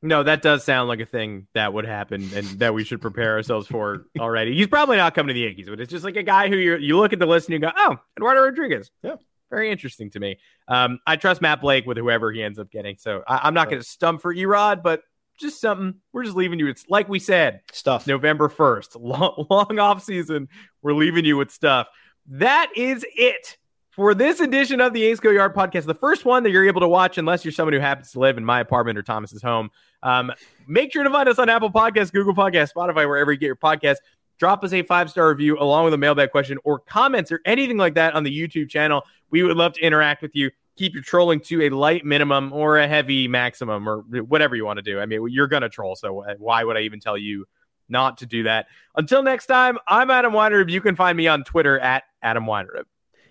No, 0.00 0.22
that 0.22 0.42
does 0.42 0.64
sound 0.64 0.88
like 0.88 1.00
a 1.00 1.06
thing 1.06 1.48
that 1.54 1.72
would 1.72 1.84
happen 1.84 2.30
and 2.34 2.46
that 2.60 2.72
we 2.72 2.84
should 2.84 3.00
prepare 3.00 3.34
ourselves 3.34 3.66
for 3.66 4.06
already. 4.20 4.54
He's 4.54 4.68
probably 4.68 4.96
not 4.96 5.14
coming 5.14 5.28
to 5.28 5.34
the 5.34 5.40
Yankees, 5.40 5.68
but 5.68 5.80
it's 5.80 5.90
just 5.90 6.04
like 6.04 6.16
a 6.16 6.22
guy 6.22 6.48
who 6.48 6.56
you 6.56 6.76
you 6.76 6.96
look 6.96 7.12
at 7.12 7.18
the 7.18 7.26
list 7.26 7.48
and 7.48 7.54
you 7.54 7.58
go, 7.58 7.72
oh, 7.76 7.96
Eduardo 8.16 8.42
Rodriguez. 8.42 8.90
Yeah. 9.02 9.16
very 9.50 9.72
interesting 9.72 10.10
to 10.10 10.20
me. 10.20 10.38
Um, 10.68 11.00
I 11.06 11.16
trust 11.16 11.42
Matt 11.42 11.60
Blake 11.60 11.84
with 11.84 11.96
whoever 11.96 12.30
he 12.30 12.42
ends 12.42 12.60
up 12.60 12.70
getting. 12.70 12.96
So 12.98 13.22
I, 13.26 13.48
am 13.48 13.54
not 13.54 13.70
going 13.70 13.82
to 13.82 13.88
stump 13.88 14.22
for 14.22 14.32
Erod, 14.32 14.84
but 14.84 15.02
just 15.40 15.60
something. 15.60 15.94
We're 16.12 16.24
just 16.24 16.36
leaving 16.36 16.60
you. 16.60 16.68
It's 16.68 16.84
like 16.88 17.08
we 17.08 17.18
said, 17.18 17.62
stuff. 17.72 18.06
November 18.06 18.48
1st, 18.48 18.96
long, 19.00 19.46
long 19.50 19.78
off 19.80 20.04
season. 20.04 20.48
We're 20.80 20.94
leaving 20.94 21.24
you 21.24 21.36
with 21.36 21.50
stuff. 21.50 21.88
That 22.28 22.70
is 22.76 23.04
it 23.16 23.56
for 23.98 24.14
this 24.14 24.38
edition 24.38 24.80
of 24.80 24.92
the 24.92 25.00
Yanks 25.00 25.18
Go 25.18 25.30
Yard 25.30 25.56
podcast. 25.56 25.84
The 25.84 25.92
first 25.92 26.24
one 26.24 26.44
that 26.44 26.50
you're 26.50 26.68
able 26.68 26.80
to 26.82 26.88
watch, 26.88 27.18
unless 27.18 27.44
you're 27.44 27.50
someone 27.50 27.72
who 27.72 27.80
happens 27.80 28.12
to 28.12 28.20
live 28.20 28.38
in 28.38 28.44
my 28.44 28.60
apartment 28.60 28.96
or 28.96 29.02
Thomas's 29.02 29.42
home. 29.42 29.70
Um, 30.04 30.30
make 30.68 30.92
sure 30.92 31.02
to 31.02 31.10
find 31.10 31.28
us 31.28 31.40
on 31.40 31.48
Apple 31.48 31.72
Podcasts, 31.72 32.12
Google 32.12 32.32
Podcasts, 32.32 32.72
Spotify, 32.72 33.08
wherever 33.08 33.32
you 33.32 33.38
get 33.38 33.46
your 33.46 33.56
podcast. 33.56 33.96
Drop 34.38 34.62
us 34.62 34.72
a 34.72 34.82
five 34.84 35.10
star 35.10 35.28
review 35.28 35.58
along 35.58 35.86
with 35.86 35.94
a 35.94 35.98
mailbag 35.98 36.30
question 36.30 36.58
or 36.62 36.78
comments 36.78 37.32
or 37.32 37.40
anything 37.44 37.76
like 37.76 37.94
that 37.94 38.14
on 38.14 38.22
the 38.22 38.30
YouTube 38.30 38.68
channel. 38.68 39.02
We 39.30 39.42
would 39.42 39.56
love 39.56 39.72
to 39.72 39.80
interact 39.80 40.22
with 40.22 40.30
you 40.32 40.52
keep 40.76 40.94
your 40.94 41.02
trolling 41.02 41.40
to 41.40 41.62
a 41.62 41.70
light 41.70 42.04
minimum 42.04 42.52
or 42.52 42.78
a 42.78 42.86
heavy 42.86 43.26
maximum 43.26 43.88
or 43.88 44.02
whatever 44.28 44.54
you 44.54 44.64
want 44.64 44.76
to 44.76 44.82
do. 44.82 45.00
I 45.00 45.06
mean, 45.06 45.26
you're 45.28 45.48
going 45.48 45.62
to 45.62 45.68
troll. 45.68 45.96
So 45.96 46.24
why 46.38 46.62
would 46.62 46.76
I 46.76 46.82
even 46.82 47.00
tell 47.00 47.18
you 47.18 47.46
not 47.88 48.18
to 48.18 48.26
do 48.26 48.44
that? 48.44 48.68
Until 48.94 49.24
next 49.24 49.46
time, 49.46 49.76
I'm 49.88 50.08
Adam 50.08 50.32
Weinrib. 50.32 50.70
You 50.70 50.80
can 50.80 50.94
find 50.94 51.16
me 51.16 51.26
on 51.26 51.42
Twitter 51.42 51.80
at 51.80 52.04
Adam 52.22 52.44
Weinrib. 52.44 52.84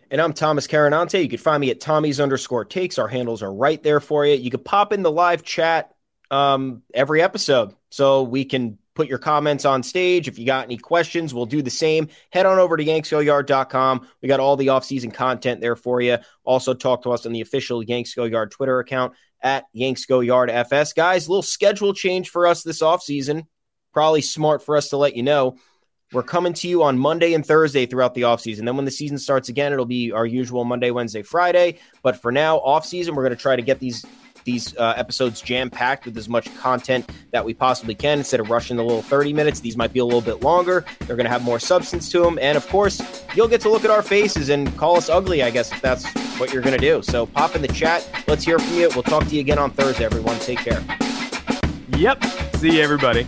And 0.10 0.22
I'm 0.22 0.34
Thomas 0.34 0.68
Carannante. 0.68 1.22
You 1.22 1.30
can 1.30 1.38
find 1.38 1.60
me 1.60 1.70
at 1.70 1.82
Tommy's 1.82 2.20
underscore 2.20 2.66
takes. 2.66 2.98
Our 2.98 3.08
handles 3.08 3.44
are 3.44 3.54
right 3.54 3.82
there 3.84 4.00
for 4.00 4.26
you. 4.26 4.36
You 4.36 4.50
can 4.50 4.64
pop 4.64 4.94
in 4.94 5.04
the 5.04 5.12
live 5.12 5.44
chat 5.44 5.94
um, 6.32 6.84
every 6.94 7.22
episode 7.22 7.74
so 7.90 8.24
we 8.24 8.46
can 8.46 8.78
put 8.96 9.08
your 9.08 9.18
comments 9.18 9.66
on 9.66 9.84
stage. 9.84 10.28
If 10.28 10.40
you 10.40 10.46
got 10.46 10.66
any 10.66 10.78
questions, 10.78 11.34
we'll 11.34 11.46
do 11.46 11.62
the 11.62 11.70
same. 11.70 12.08
Head 12.32 12.46
on 12.46 12.58
over 12.58 12.78
to 12.78 12.86
yanksgoyard.com. 12.86 14.08
We 14.22 14.30
got 14.30 14.40
all 14.40 14.56
the 14.56 14.68
offseason 14.68 15.14
content 15.14 15.62
there 15.62 15.76
for 15.76 16.02
you. 16.02 16.18
Also, 16.46 16.74
talk 16.74 17.04
to 17.04 17.12
us 17.12 17.26
on 17.26 17.34
the 17.34 17.42
official 17.42 17.84
Yanks 17.84 18.14
Go 18.14 18.24
Yard 18.24 18.52
Twitter 18.52 18.80
account 18.80 19.14
at 19.42 19.66
Yanks 19.74 20.06
Go 20.06 20.22
Yard 20.22 20.50
FS. 20.50 20.94
Guys, 20.94 21.28
little 21.28 21.44
schedule 21.44 21.94
change 21.94 22.30
for 22.30 22.48
us 22.48 22.64
this 22.64 22.82
offseason. 22.82 23.46
Probably 23.94 24.22
smart 24.22 24.64
for 24.64 24.78
us 24.78 24.90
to 24.90 24.98
let 24.98 25.16
you 25.16 25.24
know. 25.24 25.58
We're 26.14 26.24
coming 26.24 26.54
to 26.54 26.70
you 26.70 26.84
on 26.84 26.98
Monday 26.98 27.34
and 27.34 27.46
Thursday 27.46 27.86
throughout 27.86 28.14
the 28.14 28.22
offseason. 28.22 28.64
Then 28.64 28.78
when 28.78 28.86
the 28.86 28.92
season 28.92 29.18
starts 29.18 29.50
again, 29.50 29.74
it'll 29.74 29.86
be 29.86 30.14
our 30.14 30.26
usual 30.26 30.64
Monday, 30.64 30.90
Wednesday, 30.90 31.22
Friday. 31.22 31.80
But 32.02 32.22
for 32.22 32.32
now, 32.32 32.60
offseason, 32.60 33.10
we're 33.10 33.24
going 33.24 33.36
to 33.36 33.42
try 33.42 33.58
to 33.58 33.62
get 33.62 33.80
these 33.80 34.06
these 34.46 34.78
uh, 34.78 34.94
episodes 34.96 35.42
jam 35.42 35.70
packed 35.70 36.06
with 36.06 36.18
as 36.18 36.30
much 36.30 36.56
content 36.56 37.12
that 37.32 37.44
we 37.44 37.54
possibly 37.54 37.94
can 37.94 38.20
instead 38.20 38.40
of 38.40 38.50
rushing 38.50 38.78
the 38.78 38.84
little 38.84 39.02
30 39.02 39.34
minutes. 39.34 39.60
These 39.60 39.76
might 39.76 39.92
be 39.92 40.00
a 40.00 40.06
little 40.06 40.22
bit 40.22 40.42
longer. 40.42 40.86
They're 41.00 41.18
going 41.18 41.26
to 41.26 41.30
have 41.30 41.44
more 41.44 41.60
substance 41.60 42.10
to 42.14 42.22
them. 42.22 42.40
And 42.42 42.56
of 42.56 42.66
course, 42.70 43.26
you'll 43.36 43.50
get 43.50 43.60
to 43.62 43.70
look 43.70 43.84
at 43.84 43.92
our 43.92 44.02
faces 44.02 44.48
and 44.48 44.74
call 44.78 44.96
us 44.96 45.10
ugly, 45.10 45.44
I 45.44 45.50
guess, 45.50 45.74
if 45.74 45.82
that's 45.82 46.06
what 46.40 46.54
you're 46.54 46.62
going 46.62 46.80
to 46.80 46.82
do. 46.82 47.02
So 47.02 47.26
pop 47.26 47.58
in 47.58 47.62
the 47.62 47.68
chat. 47.68 48.10
Let's 48.26 48.46
hear 48.46 48.58
from 48.58 48.74
you. 48.76 48.90
We'll 48.94 49.04
talk 49.04 49.28
to 49.28 49.36
you 49.36 49.42
again 49.42 49.60
on 49.60 49.72
Thursday, 49.72 50.06
everyone. 50.06 50.40
Take 50.40 50.60
care. 50.60 50.82
Yep. 51.98 52.24
See 52.56 52.78
you, 52.78 52.82
everybody. 52.82 53.28